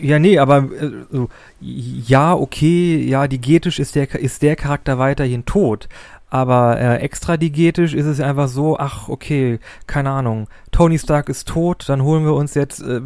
Ja, 0.01 0.19
nee, 0.19 0.39
aber 0.39 0.69
äh, 0.71 1.27
ja, 1.61 2.35
okay, 2.35 3.03
ja, 3.03 3.27
digetisch 3.27 3.81
ist 3.81 3.97
der, 3.97 4.15
ist 4.15 4.43
der 4.43 4.55
Charakter 4.55 4.99
weiterhin 4.99 5.45
tot. 5.47 5.89
Aber 6.29 6.79
äh, 6.79 6.97
extradigetisch 6.97 7.95
ist 7.95 8.07
es 8.07 8.21
einfach 8.21 8.49
so, 8.49 8.79
ach, 8.79 9.09
okay, 9.09 9.61
keine 9.87 10.11
Ahnung, 10.11 10.49
Tony 10.73 10.99
Stark 10.99 11.29
ist 11.29 11.49
tot, 11.49 11.89
dann 11.89 12.03
holen 12.03 12.25
wir 12.25 12.35
uns 12.35 12.55
jetzt 12.55 12.83
äh, 12.83 13.01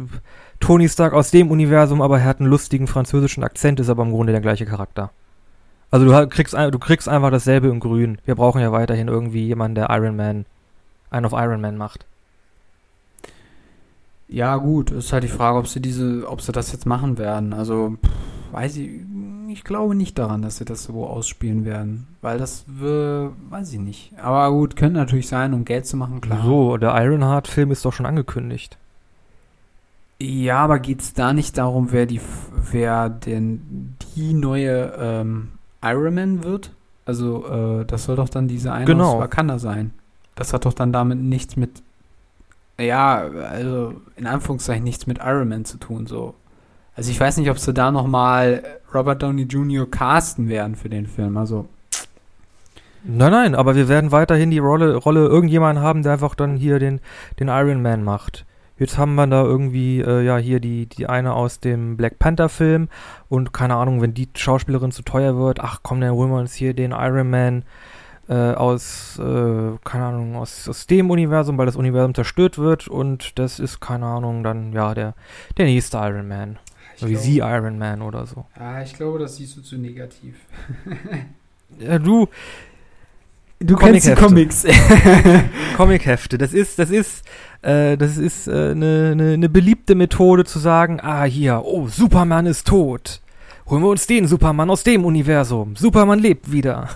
Tony 0.59 0.89
Stark 0.89 1.13
aus 1.13 1.31
dem 1.31 1.51
Universum, 1.51 2.01
aber 2.01 2.19
er 2.19 2.25
hat 2.25 2.39
einen 2.39 2.49
lustigen 2.49 2.87
französischen 2.87 3.43
Akzent, 3.43 3.79
ist 3.79 3.89
aber 3.89 4.03
im 4.03 4.11
Grunde 4.11 4.31
der 4.31 4.41
gleiche 4.41 4.65
Charakter. 4.65 5.11
Also 5.91 6.05
du 6.05 6.27
kriegst, 6.29 6.53
du 6.53 6.79
kriegst 6.79 7.09
einfach 7.09 7.31
dasselbe 7.31 7.67
in 7.67 7.79
grün. 7.81 8.17
Wir 8.25 8.35
brauchen 8.35 8.61
ja 8.61 8.71
weiterhin 8.71 9.09
irgendwie 9.09 9.45
jemanden, 9.45 9.75
der 9.75 9.89
Iron 9.89 10.15
Man, 10.15 10.45
einen 11.09 11.25
auf 11.25 11.33
Iron 11.33 11.61
Man 11.61 11.77
macht. 11.77 12.05
Ja, 14.29 14.55
gut, 14.55 14.91
ist 14.91 15.11
halt 15.11 15.25
die 15.25 15.27
Frage, 15.27 15.57
ob 15.57 15.67
sie 15.67 15.81
diese, 15.81 16.25
ob 16.27 16.41
sie 16.41 16.53
das 16.53 16.71
jetzt 16.71 16.85
machen 16.85 17.17
werden. 17.17 17.53
Also, 17.53 17.97
pff, 18.01 18.09
weiß 18.51 18.77
ich, 18.77 18.89
ich 19.49 19.63
glaube 19.63 19.95
nicht 19.95 20.17
daran, 20.19 20.41
dass 20.41 20.57
sie 20.57 20.65
das 20.65 20.83
so 20.83 21.05
ausspielen 21.05 21.65
werden. 21.65 22.07
Weil 22.21 22.37
das, 22.37 22.65
wir, 22.67 23.33
weiß 23.49 23.73
ich 23.73 23.79
nicht. 23.79 24.13
Aber 24.17 24.51
gut, 24.51 24.75
könnte 24.75 24.99
natürlich 24.99 25.27
sein, 25.27 25.53
um 25.53 25.65
Geld 25.65 25.85
zu 25.85 25.97
machen, 25.97 26.21
klar. 26.21 26.43
So, 26.43 26.77
der 26.77 26.93
Ironheart-Film 27.01 27.71
ist 27.71 27.83
doch 27.85 27.93
schon 27.93 28.05
angekündigt. 28.05 28.77
Ja, 30.19 30.59
aber 30.59 30.79
geht 30.79 31.01
es 31.01 31.13
da 31.13 31.33
nicht 31.33 31.57
darum, 31.57 31.91
wer 31.91 32.05
die, 32.05 32.21
wer 32.71 33.09
denn 33.09 33.95
die 34.15 34.33
neue 34.33 34.93
ähm, 34.99 35.49
Iron 35.83 36.13
Man 36.13 36.43
wird? 36.43 36.71
Also, 37.05 37.45
äh, 37.81 37.85
das 37.85 38.03
soll 38.05 38.15
doch 38.17 38.29
dann 38.29 38.47
diese 38.47 38.71
eine 38.71 38.85
Genau. 38.85 39.15
aus 39.15 39.19
Wakanda 39.21 39.57
sein. 39.57 39.91
Das 40.35 40.53
hat 40.53 40.65
doch 40.65 40.73
dann 40.73 40.93
damit 40.93 41.17
nichts 41.17 41.55
mit, 41.55 41.81
ja, 42.79 43.15
also 43.49 43.95
in 44.15 44.27
Anführungszeichen 44.27 44.83
nichts 44.83 45.07
mit 45.07 45.17
Iron 45.23 45.49
Man 45.49 45.65
zu 45.65 45.77
tun, 45.77 46.05
so. 46.05 46.35
Also 46.95 47.11
ich 47.11 47.19
weiß 47.19 47.37
nicht, 47.37 47.49
ob 47.49 47.59
sie 47.59 47.73
da 47.73 47.91
nochmal 47.91 48.63
Robert 48.93 49.23
Downey 49.23 49.43
Jr. 49.43 49.89
casten 49.89 50.49
werden 50.49 50.75
für 50.75 50.89
den 50.89 51.07
Film. 51.07 51.37
Also, 51.37 51.67
Nein, 53.03 53.31
nein, 53.31 53.55
aber 53.55 53.75
wir 53.75 53.89
werden 53.89 54.11
weiterhin 54.11 54.51
die 54.51 54.59
Rolle, 54.59 54.95
Rolle 54.95 55.25
irgendjemanden 55.25 55.83
haben, 55.83 56.03
der 56.03 56.13
einfach 56.13 56.35
dann 56.35 56.55
hier 56.55 56.77
den, 56.77 56.99
den 57.39 57.47
Iron 57.47 57.81
Man 57.81 58.03
macht. 58.03 58.45
Jetzt 58.77 58.97
haben 58.97 59.15
wir 59.15 59.25
da 59.27 59.43
irgendwie, 59.43 60.01
äh, 60.01 60.21
ja, 60.23 60.37
hier 60.37 60.59
die, 60.59 60.85
die 60.85 61.07
eine 61.07 61.33
aus 61.33 61.59
dem 61.59 61.97
Black 61.97 62.19
Panther-Film 62.19 62.89
und 63.27 63.53
keine 63.53 63.75
Ahnung, 63.75 64.01
wenn 64.01 64.13
die 64.13 64.29
Schauspielerin 64.35 64.91
zu 64.91 65.01
teuer 65.03 65.35
wird, 65.35 65.59
ach 65.59 65.79
komm, 65.81 66.01
dann 66.01 66.11
holen 66.11 66.31
wir 66.31 66.39
uns 66.39 66.53
hier 66.53 66.73
den 66.75 66.91
Iron 66.91 67.29
Man 67.29 67.63
äh, 68.29 68.53
aus, 68.53 69.19
äh, 69.19 69.77
keine 69.83 70.05
Ahnung, 70.05 70.35
aus, 70.35 70.69
aus 70.69 70.85
dem 70.85 71.09
Universum, 71.09 71.57
weil 71.57 71.65
das 71.65 71.75
Universum 71.75 72.13
zerstört 72.13 72.59
wird 72.59 72.87
und 72.87 73.37
das 73.39 73.59
ist, 73.59 73.81
keine 73.81 74.05
Ahnung, 74.05 74.43
dann, 74.43 74.73
ja, 74.73 74.93
der, 74.93 75.15
der 75.57 75.65
nächste 75.65 75.97
Iron 75.97 76.27
Man. 76.27 76.59
Wie 77.09 77.15
sie 77.15 77.37
Iron 77.39 77.77
Man 77.77 78.01
oder 78.01 78.25
so. 78.25 78.45
Ja, 78.57 78.81
ich 78.81 78.93
glaube, 78.93 79.19
das 79.19 79.37
siehst 79.37 79.57
du 79.57 79.61
zu 79.61 79.77
negativ. 79.77 80.35
Ja, 81.79 81.97
du, 81.97 82.27
Du 83.63 83.75
kennst 83.75 84.07
die 84.07 84.15
Comics. 84.15 84.65
Comichefte. 85.77 86.37
Das 86.37 86.53
ist, 86.53 86.79
das 86.79 86.89
ist, 86.89 87.23
äh, 87.61 87.95
das 87.95 88.17
ist 88.17 88.49
eine 88.49 88.71
äh, 88.71 88.75
ne, 88.75 89.15
ne, 89.15 89.37
ne 89.37 89.49
beliebte 89.49 89.93
Methode 89.93 90.45
zu 90.45 90.59
sagen, 90.59 90.99
ah 91.01 91.23
hier, 91.23 91.61
oh, 91.63 91.87
Superman 91.87 92.47
ist 92.47 92.67
tot. 92.67 93.21
Holen 93.69 93.83
wir 93.83 93.89
uns 93.89 94.07
den 94.07 94.27
Superman 94.27 94.69
aus 94.69 94.83
dem 94.83 95.05
Universum. 95.05 95.75
Superman 95.75 96.19
lebt 96.19 96.51
wieder. 96.51 96.89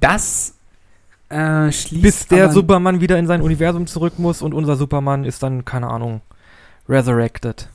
Das 0.00 0.54
äh, 1.28 1.70
schließt 1.70 2.02
Bis 2.02 2.26
der 2.26 2.50
Superman 2.50 3.00
wieder 3.00 3.18
in 3.18 3.26
sein 3.26 3.42
Universum 3.42 3.86
zurück 3.86 4.18
muss 4.18 4.42
und 4.42 4.54
unser 4.54 4.76
Superman 4.76 5.24
ist 5.24 5.42
dann, 5.42 5.64
keine 5.64 5.88
Ahnung, 5.88 6.20
resurrected. 6.88 7.68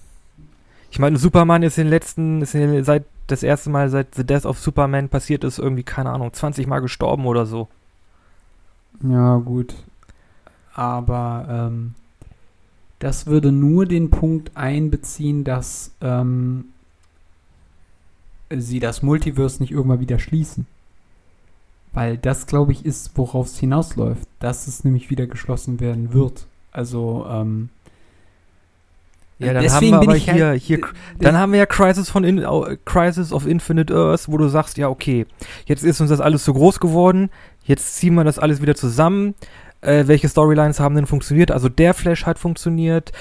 Ich 0.91 0.99
meine, 0.99 1.17
Superman 1.17 1.63
ist 1.63 1.77
in 1.77 1.85
den 1.85 1.89
letzten, 1.89 2.41
ist 2.41 2.53
in, 2.53 2.83
seit 2.83 3.05
das 3.27 3.43
erste 3.43 3.69
Mal 3.69 3.89
seit 3.89 4.13
The 4.13 4.25
Death 4.25 4.45
of 4.45 4.59
Superman 4.59 5.07
passiert 5.07 5.45
ist, 5.45 5.57
irgendwie, 5.57 5.83
keine 5.83 6.09
Ahnung, 6.11 6.33
20 6.33 6.67
Mal 6.67 6.81
gestorben 6.81 7.25
oder 7.25 7.45
so. 7.45 7.69
Ja, 9.01 9.37
gut. 9.37 9.73
Aber 10.73 11.45
ähm, 11.49 11.95
das 12.99 13.25
würde 13.25 13.53
nur 13.53 13.85
den 13.85 14.09
Punkt 14.09 14.55
einbeziehen, 14.55 15.45
dass 15.45 15.91
ähm, 16.01 16.65
sie 18.49 18.81
das 18.81 19.01
Multiverse 19.01 19.63
nicht 19.63 19.71
irgendwann 19.71 20.01
wieder 20.01 20.19
schließen. 20.19 20.67
Weil 21.93 22.17
das, 22.17 22.47
glaube 22.47 22.73
ich, 22.73 22.85
ist, 22.85 23.17
worauf 23.17 23.47
es 23.47 23.57
hinausläuft. 23.57 24.27
Dass 24.39 24.67
es 24.67 24.83
nämlich 24.83 25.09
wieder 25.09 25.27
geschlossen 25.27 25.79
werden 25.79 26.13
wird. 26.13 26.47
Also, 26.71 27.25
ähm, 27.29 27.69
Ja, 29.47 29.53
dann 29.53 29.63
deswegen 29.63 29.95
haben 29.95 30.01
wir 30.03 30.09
aber 30.09 30.17
hier, 30.17 30.45
halt, 30.47 30.61
hier 30.61 30.79
Dann 31.19 31.37
haben 31.37 31.51
wir 31.51 31.59
ja 31.59 31.65
Crisis 31.65 32.09
von 32.09 32.23
In 32.23 32.45
au- 32.45 32.67
Crisis 32.85 33.33
of 33.33 33.45
Infinite 33.47 33.93
Earth, 33.93 34.25
wo 34.27 34.37
du 34.37 34.47
sagst, 34.47 34.77
ja, 34.77 34.87
okay, 34.89 35.25
jetzt 35.65 35.83
ist 35.83 35.99
uns 36.01 36.09
das 36.09 36.21
alles 36.21 36.43
zu 36.43 36.53
groß 36.53 36.79
geworden, 36.79 37.29
jetzt 37.63 37.95
ziehen 37.97 38.13
wir 38.15 38.23
das 38.23 38.39
alles 38.39 38.61
wieder 38.61 38.75
zusammen. 38.75 39.35
Äh, 39.81 40.03
welche 40.07 40.29
Storylines 40.29 40.79
haben 40.79 40.95
denn 40.95 41.07
funktioniert? 41.07 41.49
Also 41.51 41.67
der 41.67 41.93
Flash 41.95 42.25
hat 42.27 42.37
funktioniert, 42.37 43.11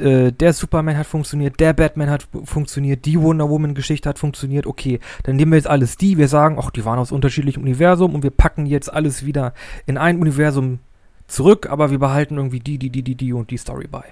äh, 0.00 0.32
der 0.32 0.54
Superman 0.54 0.96
hat 0.96 1.06
funktioniert, 1.06 1.60
der 1.60 1.74
Batman 1.74 2.08
hat 2.08 2.22
fu- 2.22 2.46
funktioniert, 2.46 3.04
die 3.04 3.20
Wonder 3.20 3.50
Woman 3.50 3.74
Geschichte 3.74 4.08
hat 4.08 4.18
funktioniert. 4.18 4.66
Okay, 4.66 5.00
dann 5.24 5.36
nehmen 5.36 5.52
wir 5.52 5.56
jetzt 5.58 5.68
alles 5.68 5.98
die, 5.98 6.16
wir 6.16 6.28
sagen, 6.28 6.56
ach, 6.58 6.70
die 6.70 6.86
waren 6.86 6.98
aus 6.98 7.12
unterschiedlichem 7.12 7.62
Universum 7.62 8.14
und 8.14 8.22
wir 8.22 8.30
packen 8.30 8.64
jetzt 8.64 8.90
alles 8.90 9.26
wieder 9.26 9.52
in 9.84 9.98
ein 9.98 10.18
Universum 10.18 10.78
zurück, 11.26 11.68
aber 11.70 11.90
wir 11.90 11.98
behalten 11.98 12.38
irgendwie 12.38 12.60
die, 12.60 12.78
die, 12.78 12.88
die, 12.88 13.02
die, 13.02 13.14
die 13.14 13.32
und 13.34 13.50
die 13.50 13.58
Story 13.58 13.86
bei. 13.90 14.04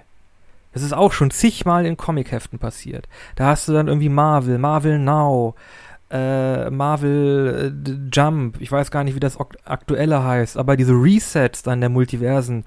Das 0.73 0.83
ist 0.83 0.93
auch 0.93 1.13
schon 1.13 1.31
zigmal 1.31 1.87
in 1.87 1.97
Comicheften 1.97 2.59
passiert. 2.59 3.09
Da 3.37 3.47
hast 3.47 3.69
du 3.69 3.73
dann 3.73 3.89
irgendwie 3.89 4.09
Marvel, 4.09 4.59
Marvel 4.59 4.99
Now, 4.99 5.55
äh, 6.11 6.71
Marvel 6.71 7.73
äh, 7.87 8.11
Jump, 8.13 8.61
ich 8.61 8.71
weiß 8.71 8.91
gar 8.91 9.05
nicht, 9.05 9.15
wie 9.15 9.21
das 9.21 9.39
aktuelle 9.65 10.25
heißt, 10.25 10.57
aber 10.57 10.77
diese 10.77 10.93
Resets 10.93 11.63
dann 11.63 11.81
der 11.81 11.91
Multiversen, 11.91 12.65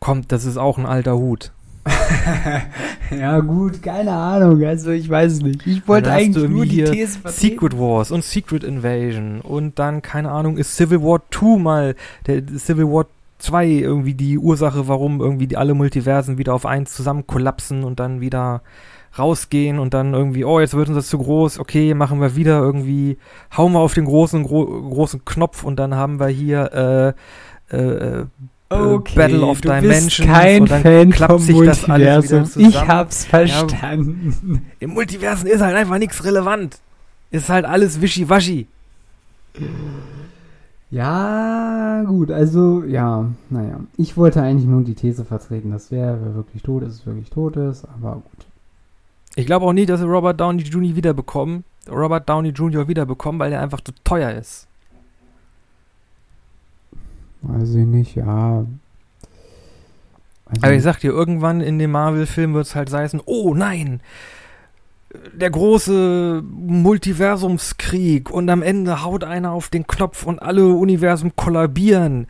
kommt, 0.00 0.32
das 0.32 0.44
ist 0.44 0.56
auch 0.56 0.78
ein 0.78 0.86
alter 0.86 1.16
Hut. 1.16 1.52
ja, 3.10 3.38
gut, 3.40 3.82
keine 3.82 4.12
Ahnung. 4.12 4.64
Also, 4.64 4.90
ich 4.90 5.08
weiß 5.08 5.34
es 5.34 5.42
nicht. 5.42 5.66
Ich 5.66 5.86
wollte 5.86 6.10
eigentlich 6.10 6.48
nur 6.48 6.66
die 6.66 6.82
These 6.82 7.20
vertreten. 7.20 7.54
Secret 7.54 7.78
Wars 7.78 8.10
und 8.10 8.24
Secret 8.24 8.64
Invasion 8.64 9.40
und 9.40 9.78
dann, 9.78 10.02
keine 10.02 10.30
Ahnung, 10.30 10.56
ist 10.56 10.76
Civil 10.76 11.00
War 11.02 11.22
2 11.30 11.58
mal, 11.58 11.94
der 12.26 12.42
Civil 12.58 12.86
War 12.86 13.06
2 13.38 13.66
irgendwie 13.66 14.14
die 14.14 14.38
Ursache, 14.38 14.88
warum 14.88 15.20
irgendwie 15.20 15.46
die 15.46 15.56
alle 15.56 15.74
Multiversen 15.74 16.38
wieder 16.38 16.54
auf 16.54 16.66
eins 16.66 16.94
zusammen 16.94 17.26
kollapsen 17.26 17.84
und 17.84 18.00
dann 18.00 18.20
wieder 18.20 18.62
rausgehen 19.18 19.78
und 19.78 19.94
dann 19.94 20.14
irgendwie, 20.14 20.44
oh, 20.44 20.60
jetzt 20.60 20.74
wird 20.74 20.88
uns 20.88 20.96
das 20.96 21.08
zu 21.08 21.18
groß, 21.18 21.58
okay, 21.58 21.94
machen 21.94 22.20
wir 22.20 22.36
wieder 22.36 22.58
irgendwie, 22.60 23.18
hauen 23.56 23.72
wir 23.72 23.80
auf 23.80 23.94
den 23.94 24.04
großen, 24.04 24.42
gro 24.42 24.66
großen 24.66 25.24
Knopf 25.24 25.64
und 25.64 25.76
dann 25.76 25.94
haben 25.94 26.20
wir 26.20 26.28
hier 26.28 27.14
äh, 27.70 27.76
äh, 27.76 28.20
äh, 28.20 28.26
Okay, 28.68 29.14
Battle 29.14 29.42
of 29.42 29.60
du 29.60 29.68
Dimensions 29.68 30.16
bist 30.16 30.28
kein 30.28 30.62
und 30.62 30.70
dann 30.72 30.82
Fan 30.82 31.10
klappt 31.10 31.40
sich 31.40 31.56
das 31.60 31.88
alles 31.88 32.30
wieder 32.30 32.38
Multiversum. 32.38 32.42
Ich 32.42 32.72
zusammen. 32.72 32.88
hab's 32.88 33.24
verstanden. 33.24 34.66
im 34.80 34.90
Multiversen 34.90 35.46
ist 35.46 35.60
halt 35.60 35.76
einfach 35.76 35.98
nichts 35.98 36.24
relevant. 36.24 36.78
Ist 37.30 37.48
halt 37.48 37.64
alles 37.64 38.00
wischiwaschi. 38.00 38.66
Ja, 40.90 42.04
gut, 42.06 42.30
also, 42.30 42.84
ja, 42.84 43.26
naja. 43.50 43.80
Ich 43.96 44.16
wollte 44.16 44.40
eigentlich 44.42 44.68
nur 44.68 44.82
die 44.82 44.94
These 44.94 45.24
vertreten, 45.24 45.72
dass 45.72 45.90
wer, 45.90 46.20
wer 46.22 46.34
wirklich 46.34 46.62
tot 46.62 46.82
ist, 46.84 47.04
wirklich 47.06 47.28
tot 47.30 47.56
ist, 47.56 47.84
aber 47.84 48.14
gut. 48.16 48.46
Ich 49.34 49.46
glaube 49.46 49.66
auch 49.66 49.72
nicht, 49.72 49.90
dass 49.90 50.00
wir 50.00 50.06
Robert 50.08 50.40
Downey 50.40 50.62
Jr. 50.62 50.96
wiederbekommen. 50.96 51.64
Robert 51.90 52.28
Downey 52.28 52.50
Jr. 52.50 52.88
wiederbekommen, 52.88 53.38
weil 53.38 53.50
der 53.50 53.60
einfach 53.62 53.80
zu 53.80 53.92
teuer 54.04 54.30
ist. 54.32 54.66
Weiß 57.42 57.74
ich 57.74 57.86
nicht, 57.86 58.14
ja. 58.16 58.64
Weiß 60.46 60.58
Aber 60.62 60.70
ich 60.70 60.76
nicht. 60.76 60.84
sag 60.84 61.00
dir, 61.00 61.10
irgendwann 61.12 61.60
in 61.60 61.78
dem 61.78 61.90
Marvel-Film 61.90 62.54
wird 62.54 62.66
es 62.66 62.74
halt 62.74 62.92
heißen, 62.92 63.20
oh 63.26 63.54
nein, 63.54 64.00
der 65.34 65.50
große 65.50 66.42
Multiversumskrieg 66.44 68.30
und 68.30 68.48
am 68.48 68.62
Ende 68.62 69.04
haut 69.04 69.24
einer 69.24 69.52
auf 69.52 69.68
den 69.68 69.86
Knopf 69.86 70.24
und 70.26 70.40
alle 70.40 70.66
Universen 70.66 71.34
kollabieren. 71.36 72.26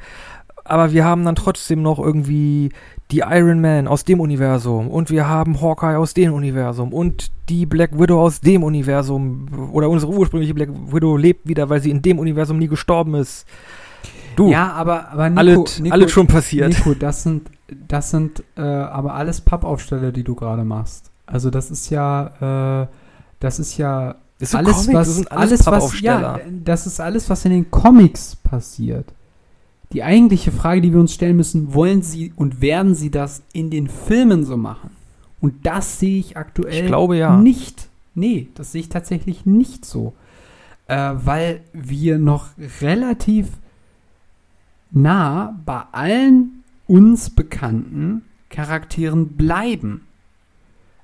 Aber 0.65 0.93
wir 0.93 1.05
haben 1.05 1.25
dann 1.25 1.37
trotzdem 1.37 1.83
noch 1.83 1.99
irgendwie 1.99 2.71
die 3.11 3.21
Iron 3.21 3.61
Man 3.61 3.87
aus 3.87 4.05
dem 4.05 4.21
Universum 4.21 4.89
und 4.89 5.11
wir 5.11 5.29
haben 5.29 5.61
Hawkeye 5.61 5.97
aus 5.97 6.13
dem 6.13 6.33
Universum 6.33 6.93
und 6.93 7.31
die 7.49 7.65
Black 7.67 7.99
Widow 7.99 8.21
aus 8.21 8.41
dem 8.41 8.65
Universum 8.65 9.47
oder 9.73 9.89
unsere 9.89 10.13
ursprüngliche 10.13 10.55
Black 10.55 10.71
Widow 10.93 11.17
lebt 11.17 11.47
wieder, 11.47 11.69
weil 11.71 11.81
sie 11.81 11.91
in 11.91 12.03
dem 12.03 12.19
Universum 12.19 12.59
nie 12.59 12.67
gestorben 12.67 13.15
ist. 13.15 13.47
Du, 14.35 14.51
ja, 14.51 14.73
aber, 14.73 15.11
aber 15.13 15.31
Nico, 15.31 15.41
alles, 15.41 15.81
Nico, 15.81 15.95
alles 15.95 16.11
schon 16.11 16.27
passiert. 16.27 16.69
Nico, 16.69 16.95
das 16.95 17.23
sind, 17.23 17.49
das 17.89 18.11
sind 18.11 18.43
äh, 18.57 18.61
aber 18.61 19.15
alles 19.15 19.41
Pappaufsteller, 19.41 20.11
die 20.11 20.25
du 20.25 20.35
gerade 20.35 20.65
machst. 20.65 21.11
Also 21.27 21.51
das 21.51 21.71
ist 21.71 21.91
ja, 21.91 22.83
äh, 22.83 22.87
das 23.41 23.59
ist 23.59 23.77
ja 23.77 24.17
Ist 24.39 24.53
so 24.53 24.59
alles, 24.59 24.77
Comics, 24.77 24.95
was, 24.95 25.27
alles, 25.27 25.67
alles 25.67 25.67
was, 25.67 26.01
ja, 26.01 26.41
das 26.65 26.87
ist 26.87 27.01
alles, 27.01 27.29
was 27.29 27.45
in 27.45 27.51
den 27.53 27.71
Comics 27.71 28.37
passiert. 28.37 29.13
Die 29.93 30.03
eigentliche 30.03 30.51
Frage, 30.53 30.81
die 30.81 30.93
wir 30.93 31.01
uns 31.01 31.15
stellen 31.15 31.37
müssen, 31.37 31.75
wollen 31.75 32.03
sie 32.03 32.33
und 32.37 32.61
werden 32.61 32.95
sie 32.95 33.11
das 33.11 33.43
in 33.53 33.71
den 33.71 33.89
Filmen 33.89 34.45
so 34.45 34.57
machen? 34.57 34.91
Und 35.41 35.67
das 35.67 36.01
sehe 36.01 36.19
ich 36.19 36.37
aktuell 36.37 36.83
Ich 36.83 36.87
glaube 36.87 37.17
ja. 37.17 37.37
nicht. 37.37 37.89
Nee, 38.15 38.49
das 38.55 38.73
sehe 38.73 38.81
ich 38.81 38.89
tatsächlich 38.89 39.47
nicht 39.47 39.85
so. 39.85 40.15
Äh, 40.89 41.13
weil 41.17 41.61
wir 41.73 42.19
noch 42.19 42.49
relativ 42.81 43.49
nah 44.91 45.59
bei 45.65 45.83
allen 45.93 46.65
uns 46.87 47.31
bekannten 47.31 48.23
Charakteren 48.49 49.37
bleiben. 49.37 50.07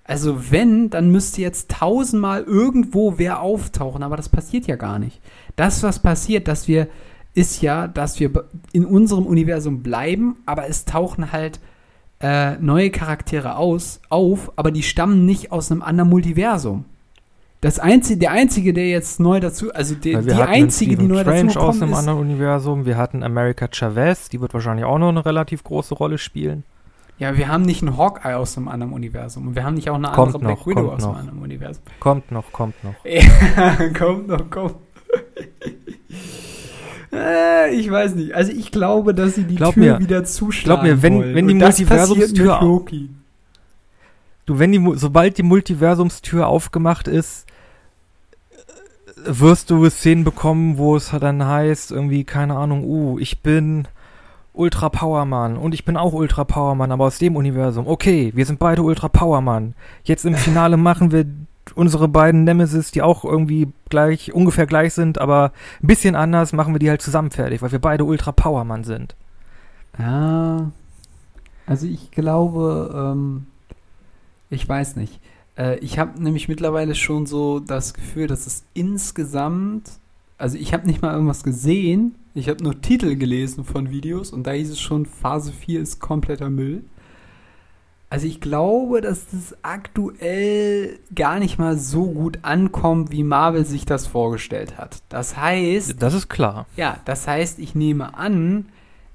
Also 0.05 0.51
wenn, 0.51 0.91
dann 0.91 1.11
müsste 1.11 1.43
jetzt 1.43 1.71
tausendmal 1.71 2.43
irgendwo 2.43 3.19
wer 3.19 3.41
auftauchen, 3.41 4.03
aber 4.03 4.17
das 4.17 4.29
passiert 4.29 4.67
ja 4.67 4.77
gar 4.77 4.99
nicht. 4.99 5.21
Das, 5.55 5.83
was 5.83 6.01
passiert, 6.01 6.49
dass 6.49 6.67
wir, 6.67 6.89
ist 7.35 7.63
ja, 7.63 7.87
dass 7.87 8.19
wir 8.19 8.31
in 8.73 8.85
unserem 8.85 9.27
Universum 9.27 9.83
bleiben, 9.83 10.39
aber 10.45 10.69
es 10.69 10.85
tauchen 10.85 11.31
halt 11.31 11.61
äh, 12.21 12.57
neue 12.57 12.91
Charaktere 12.91 13.57
aus, 13.57 14.01
auf, 14.09 14.53
aber 14.57 14.71
die 14.71 14.83
stammen 14.83 15.25
nicht 15.25 15.53
aus 15.53 15.71
einem 15.71 15.83
anderen 15.83 16.11
Multiversum. 16.11 16.85
Das 17.61 17.79
einzige, 17.79 18.19
der 18.19 18.33
einzige, 18.33 18.73
der 18.73 18.89
jetzt 18.89 19.21
neu 19.21 19.39
dazu, 19.39 19.73
also 19.73 19.95
die, 19.95 20.17
die 20.17 20.33
einzige, 20.33 20.97
die 20.97 21.07
neu 21.07 21.21
Strange 21.21 21.45
dazu 21.45 21.61
aus 21.61 21.67
kommt, 21.67 21.83
einem 21.83 21.93
ist, 21.93 21.99
anderen 21.99 22.19
Universum. 22.19 22.87
Wir 22.87 22.97
hatten 22.97 23.23
America 23.23 23.69
Chavez, 23.71 24.29
die 24.29 24.41
wird 24.41 24.53
wahrscheinlich 24.53 24.85
auch 24.85 24.99
noch 24.99 25.11
eine 25.11 25.25
relativ 25.25 25.63
große 25.63 25.95
Rolle 25.95 26.19
spielen. 26.19 26.65
Ja, 27.19 27.37
wir 27.37 27.49
haben 27.49 27.63
nicht 27.63 27.83
einen 27.83 27.97
Hawkeye 27.97 28.35
aus 28.37 28.57
einem 28.57 28.69
anderen 28.69 28.93
Universum 28.93 29.49
und 29.49 29.55
wir 29.55 29.65
haben 29.65 29.75
nicht 29.75 29.89
auch 29.91 29.95
eine 29.95 30.09
Kommt 30.09 30.35
andere 30.35 30.39
Black 30.41 30.59
noch, 30.59 30.67
Widow 30.67 30.81
kommt 30.83 30.93
aus 30.95 31.03
einem 31.05 31.13
noch. 31.13 31.19
anderen 31.21 31.39
Universum. 31.43 31.83
Kommt 32.01 32.33
noch, 32.33 32.53
kommt 32.53 32.75
noch. 32.85 32.95
Ja, 33.05 33.89
kommt 33.97 34.29
noch, 34.29 34.51
kommt. 34.51 34.75
Äh, 37.15 37.75
ich 37.75 37.91
weiß 37.91 38.15
nicht. 38.15 38.35
Also 38.35 38.53
ich 38.53 38.73
glaube, 38.73 39.15
dass 39.15 39.35
sie 39.35 39.45
die 39.45 39.57
Glaub 39.57 39.75
Tür 39.75 39.95
mir. 39.97 40.01
wieder 40.01 40.25
zuschlagen 40.25 40.83
Glaub 40.83 40.97
mir, 40.97 41.03
wenn- 41.03 41.19
wollen. 41.19 41.35
wenn 41.35 41.47
die 41.49 41.55
Multiversumstür. 41.55 42.59
Du, 44.47 44.59
wenn 44.59 44.73
die, 44.73 44.93
sobald 44.97 45.37
die 45.39 45.43
Multiversumstür 45.43 46.47
aufgemacht 46.49 47.09
ist, 47.09 47.47
äh, 48.51 48.55
wirst 49.27 49.71
du 49.71 49.89
Szenen 49.91 50.25
bekommen, 50.25 50.79
wo 50.79 50.97
es 50.97 51.11
dann 51.11 51.45
heißt, 51.45 51.93
irgendwie, 51.93 52.25
keine 52.25 52.57
Ahnung, 52.57 52.83
uh, 52.85 53.19
ich 53.19 53.41
bin 53.43 53.87
Ultra 54.55 54.91
Powerman 54.91 55.57
und 55.57 55.73
ich 55.73 55.85
bin 55.85 55.97
auch 55.97 56.13
Ultra 56.13 56.45
Powerman, 56.45 56.93
aber 56.93 57.07
aus 57.07 57.19
dem 57.19 57.37
Universum. 57.37 57.87
Okay, 57.87 58.33
wir 58.35 58.45
sind 58.45 58.59
beide 58.59 58.83
Ultra 58.83 59.09
Powerman. 59.09 59.75
Jetzt 60.05 60.25
im 60.25 60.35
Finale 60.35 60.77
machen 60.79 61.11
wir 61.11 61.25
unsere 61.75 62.09
beiden 62.09 62.45
Nemesis, 62.45 62.91
die 62.91 63.03
auch 63.03 63.25
irgendwie 63.25 63.69
gleich, 63.89 64.33
ungefähr 64.35 64.67
gleich 64.67 64.95
sind, 64.95 65.19
aber 65.19 65.53
ein 65.83 65.87
bisschen 65.87 66.17
anders, 66.17 66.53
machen 66.53 66.75
wir 66.75 66.79
die 66.79 66.91
halt 66.91 67.01
zusammen 67.03 67.31
fertig, 67.31 67.63
weil 67.63 67.73
wir 67.73 67.79
beide 67.79 68.05
Ultra 68.05 68.33
Powerman 68.33 68.85
sind. 68.85 69.15
Ja, 69.99 70.71
also 71.67 71.87
ich 71.87 72.11
glaube, 72.11 72.93
ähm, 72.95 73.47
ich 74.51 74.69
weiß 74.69 74.97
nicht. 74.97 75.21
Äh, 75.57 75.79
ich 75.79 75.99
habe 75.99 76.23
nämlich 76.23 76.49
mittlerweile 76.49 76.95
schon 76.95 77.27
so 77.27 77.61
das 77.61 77.95
Gefühl, 77.95 78.27
dass 78.27 78.47
es 78.47 78.65
insgesamt, 78.75 79.91
also 80.39 80.59
ich 80.59 80.75
habe 80.75 80.87
nicht 80.87 81.03
mal 81.03 81.15
irgendwas 81.15 81.43
gesehen, 81.45 82.15
ich 82.35 82.49
habe 82.49 82.63
nur 82.63 82.81
Titel 82.81 83.17
gelesen 83.17 83.65
von 83.65 83.91
Videos 83.91 84.31
und 84.31 84.47
da 84.47 84.53
hieß 84.53 84.71
es 84.71 84.81
schon, 84.81 85.07
Phase 85.07 85.53
4 85.53 85.81
ist 85.81 86.01
kompletter 86.01 86.51
Müll. 86.51 86.85
Also 88.09 88.27
ich 88.27 88.41
glaube, 88.43 89.01
dass 89.01 89.27
das 89.31 89.57
aktuell 89.63 90.99
gar 91.15 91.39
nicht 91.39 91.59
mal 91.59 91.79
so 91.79 92.11
gut 92.11 92.41
ankommt, 92.43 93.11
wie 93.11 93.23
Marvel 93.23 93.65
sich 93.65 93.87
das 93.87 94.07
vorgestellt 94.07 94.77
hat. 94.77 95.03
Das 95.09 95.37
heißt, 95.39 96.01
Das 96.03 96.13
ist 96.13 96.29
klar. 96.29 96.67
ja, 96.77 96.99
das 97.07 97.27
heißt, 97.27 97.59
ich 97.59 97.75
nehme 97.75 98.15
an, 98.15 98.67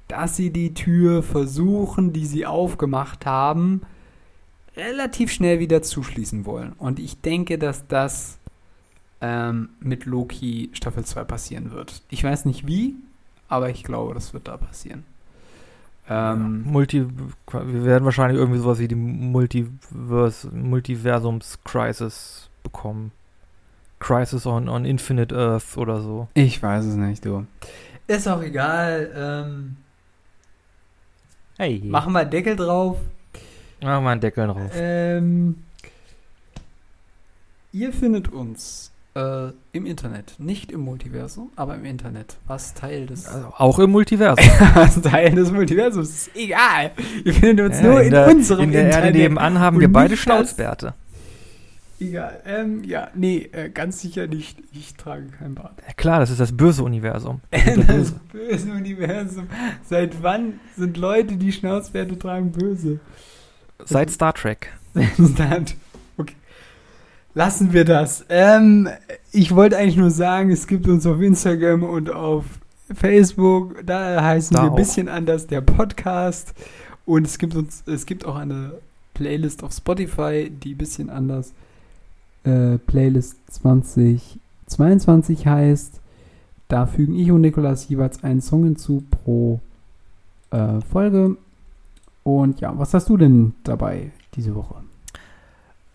dass 0.07 0.35
sie 0.35 0.49
die 0.51 0.73
Tür 0.73 1.21
versuchen, 1.21 2.11
die 2.11 2.25
sie 2.25 2.45
aufgemacht 2.47 3.25
haben, 3.27 3.81
relativ 4.75 5.31
schnell 5.31 5.59
wieder 5.59 5.81
zuschließen 5.83 6.45
wollen. 6.45 6.73
Und 6.77 6.99
ich 6.99 7.21
denke, 7.21 7.57
dass 7.59 7.87
das 7.87 8.39
ähm, 9.21 9.69
mit 9.79 10.05
Loki 10.05 10.69
Staffel 10.73 11.03
2 11.05 11.23
passieren 11.23 11.71
wird. 11.71 12.01
Ich 12.09 12.23
weiß 12.23 12.45
nicht 12.45 12.65
wie, 12.65 12.95
aber 13.49 13.69
ich 13.69 13.83
glaube, 13.83 14.13
das 14.13 14.33
wird 14.33 14.47
da 14.47 14.57
passieren. 14.57 15.05
Ähm, 16.09 16.63
Multi, 16.63 17.05
wir 17.51 17.83
werden 17.85 18.05
wahrscheinlich 18.05 18.39
irgendwie 18.39 18.59
sowas 18.59 18.79
wie 18.79 18.87
die 18.87 18.95
Multiverse, 18.95 20.49
Multiversums-Crisis 20.55 22.49
bekommen. 22.63 23.11
Crisis 23.99 24.45
on, 24.45 24.69
on 24.69 24.85
Infinite 24.85 25.35
Earth 25.35 25.75
oder 25.77 25.99
so. 26.01 26.27
ich 26.33 26.61
weiß 26.63 26.85
es 26.85 26.95
nicht, 26.95 27.25
du. 27.25 27.45
Ist 28.07 28.27
auch 28.27 28.41
egal. 28.41 29.11
Ähm, 29.15 29.77
Hey. 31.57 31.81
machen 31.83 32.13
wir 32.13 32.23
Deckel 32.23 32.55
drauf. 32.55 32.99
Machen 33.81 34.03
wir 34.03 34.09
einen 34.11 34.21
Deckel 34.21 34.47
drauf. 34.47 34.71
Ähm, 34.75 35.63
ihr 37.73 37.91
findet 37.91 38.27
uns 38.31 38.91
äh, 39.17 39.51
im 39.71 39.85
Internet, 39.85 40.35
nicht 40.37 40.71
im 40.71 40.81
Multiversum, 40.81 41.49
aber 41.55 41.75
im 41.75 41.85
Internet, 41.85 42.37
was 42.45 42.73
Teil 42.75 43.07
des, 43.07 43.27
Also 43.27 43.47
auch 43.57 43.79
im 43.79 43.89
Multiversum. 43.91 44.45
was 44.75 45.01
Teil 45.01 45.31
des 45.31 45.51
Multiversums 45.51 46.09
ist. 46.09 46.35
Egal. 46.35 46.91
Ihr 47.23 47.33
findet 47.33 47.65
uns 47.65 47.79
Ja, 47.81 47.87
nur 47.87 47.99
in, 47.99 48.05
in, 48.05 48.11
der, 48.11 48.27
unserem 48.27 48.63
in 48.65 48.71
der 48.71 48.85
Internet. 48.85 49.05
Erde 49.07 49.17
nebenan 49.17 49.59
haben 49.59 49.79
wir 49.79 49.91
beide 49.91 50.15
Schnauzbärte. 50.15 50.93
Egal. 51.99 52.41
Ähm, 52.45 52.83
ja, 52.83 53.09
nee, 53.15 53.49
äh, 53.51 53.69
ganz 53.69 54.01
sicher 54.01 54.27
nicht. 54.27 54.59
Ich 54.71 54.93
trage 54.93 55.25
kein 55.39 55.55
Bart. 55.55 55.81
Ja, 55.87 55.93
klar, 55.95 56.19
das 56.19 56.29
ist 56.29 56.39
das 56.39 56.55
böse 56.55 56.83
Universum. 56.83 57.41
Wir 57.49 57.75
Das 57.75 57.87
Böse. 57.87 58.19
böse 58.31 58.71
Universum. 58.71 59.47
Seit 59.83 60.21
wann 60.21 60.59
sind 60.77 60.95
Leute, 60.97 61.37
die 61.37 61.51
Schnauzbärte 61.51 62.19
tragen, 62.19 62.51
böse? 62.51 62.99
Seit 63.83 64.11
Star 64.11 64.33
Trek. 64.33 64.71
Start. 65.15 65.61
Okay. 65.61 65.75
Lassen 67.37 67.71
wir 67.71 67.85
das. 67.85 68.25
Ähm, 68.29 68.89
ich 69.31 69.53
wollte 69.53 69.77
eigentlich 69.77 69.95
nur 69.95 70.09
sagen, 70.09 70.49
es 70.49 70.65
gibt 70.65 70.87
uns 70.87 71.05
auf 71.05 71.21
Instagram 71.21 71.83
und 71.83 72.09
auf 72.09 72.45
Facebook. 72.91 73.85
Da 73.85 74.23
heißen 74.23 74.57
Da 74.57 74.63
wir 74.63 74.71
ein 74.71 74.75
bisschen 74.75 75.07
anders 75.07 75.45
der 75.45 75.61
Podcast. 75.61 76.55
Und 77.05 77.27
es 77.27 77.37
gibt 77.37 77.53
uns, 77.53 77.83
es 77.85 78.07
gibt 78.07 78.25
auch 78.25 78.37
eine 78.37 78.71
Playlist 79.13 79.63
auf 79.63 79.71
Spotify, 79.71 80.49
die 80.49 80.73
ein 80.73 80.79
bisschen 80.79 81.11
anders 81.11 81.53
äh, 82.43 82.79
Playlist 82.79 83.35
2022 83.51 85.45
heißt. 85.45 85.99
Da 86.69 86.87
fügen 86.87 87.13
ich 87.13 87.29
und 87.29 87.41
Nikolas 87.41 87.87
jeweils 87.87 88.23
einen 88.23 88.41
Song 88.41 88.63
hinzu 88.63 89.03
pro 89.11 89.59
äh, 90.49 90.81
Folge. 90.91 91.37
Und 92.23 92.61
ja, 92.61 92.73
was 92.79 92.95
hast 92.95 93.09
du 93.09 93.17
denn 93.17 93.53
dabei 93.63 94.09
diese 94.33 94.55
Woche? 94.55 94.86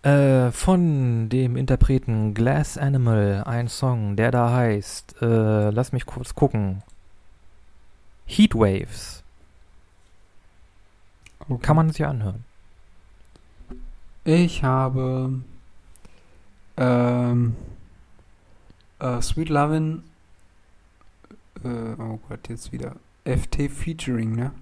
Äh, 0.03 0.51
von 0.51 1.29
dem 1.29 1.57
Interpreten 1.57 2.35
Glass 2.35 2.77
Animal 2.77 3.45
ein 3.47 3.69
Song, 3.69 4.17
der 4.17 4.31
da 4.31 4.53
heißt, 4.53 5.23
äh, 5.23 5.71
lass 5.71 5.93
mich 5.93 6.07
kurz 6.07 6.35
gucken. 6.35 6.83
Heatwaves. 8.27 9.23
Kann 11.61 11.77
man 11.77 11.91
sich 11.91 12.05
anhören. 12.05 12.45
Ich 14.25 14.63
habe 14.63 15.41
ähm, 16.77 17.57
äh, 19.01 19.21
Sweet 19.21 19.49
Lovin' 19.49 20.03
äh, 21.65 21.95
oh 21.99 22.19
Gott, 22.29 22.49
jetzt 22.49 22.73
wieder 22.73 22.97
FT 23.25 23.71
Featuring, 23.71 24.35
ne? 24.35 24.53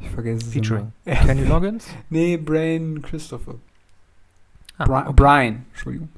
Ich 0.00 0.10
vergesse 0.10 0.46
es 0.46 0.52
Featuring. 0.52 0.92
Kenny 1.04 1.44
Loggins? 1.44 1.86
Nee, 2.10 2.36
Brain 2.36 3.00
Christopher. 3.02 3.54
Ah, 4.78 4.84
Bri 4.86 5.00
okay. 5.02 5.12
Brian, 5.14 5.64
Entschuldigung. 5.70 6.08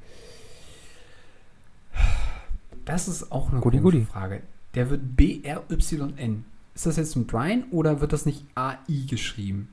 Das 2.85 3.09
ist 3.09 3.33
auch 3.33 3.51
eine 3.51 3.61
komische 3.61 3.83
goodie. 3.83 4.05
Frage. 4.05 4.43
Der 4.75 4.91
wird 4.91 5.17
B-R-Y-N. 5.17 6.45
Ist 6.75 6.87
das 6.87 6.97
jetzt 6.97 7.17
ein 7.17 7.27
Brian 7.27 7.65
oder 7.71 8.01
wird 8.01 8.13
das 8.13 8.27
nicht 8.27 8.45
A-I 8.55 9.07
geschrieben? 9.07 9.69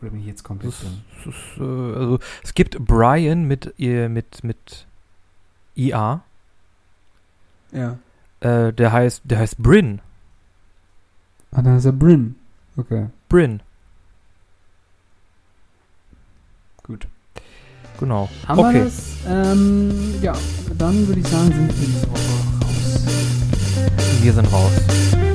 Oder 0.00 0.10
bin 0.10 0.20
ich 0.20 0.26
jetzt 0.26 0.44
komplett 0.44 0.72
Das, 0.72 0.84
das 1.24 1.34
ist, 1.34 1.58
äh, 1.58 1.62
also, 1.62 2.18
es 2.42 2.54
gibt 2.54 2.78
Brian 2.78 3.44
mit, 3.44 3.74
äh, 3.78 4.08
mit, 4.08 4.44
mit 4.44 4.86
IA. 5.74 6.22
Ja. 7.72 7.98
Äh, 8.40 8.72
der 8.72 8.92
heißt, 8.92 9.22
der 9.24 9.38
heißt 9.40 9.58
Bryn. 9.58 10.00
Ah, 11.50 11.62
da 11.62 11.76
ist 11.76 11.84
er 11.84 11.92
Bryn. 11.92 12.36
Okay, 12.76 13.08
Bryn, 13.28 13.60
gut. 16.84 17.08
Genau. 17.98 18.28
Haben 18.46 18.58
okay. 18.58 18.74
wir 18.74 18.84
das? 18.84 18.94
Ähm, 19.28 20.14
ja, 20.22 20.32
dann 20.78 21.06
würde 21.06 21.20
ich 21.20 21.28
sagen, 21.28 21.48
sind 21.48 21.80
wir 21.80 21.86
diese 21.86 22.02
Woche 22.10 22.20
raus. 22.62 23.02
Wir 24.22 24.32
sind 24.32 24.52
raus. 24.52 25.27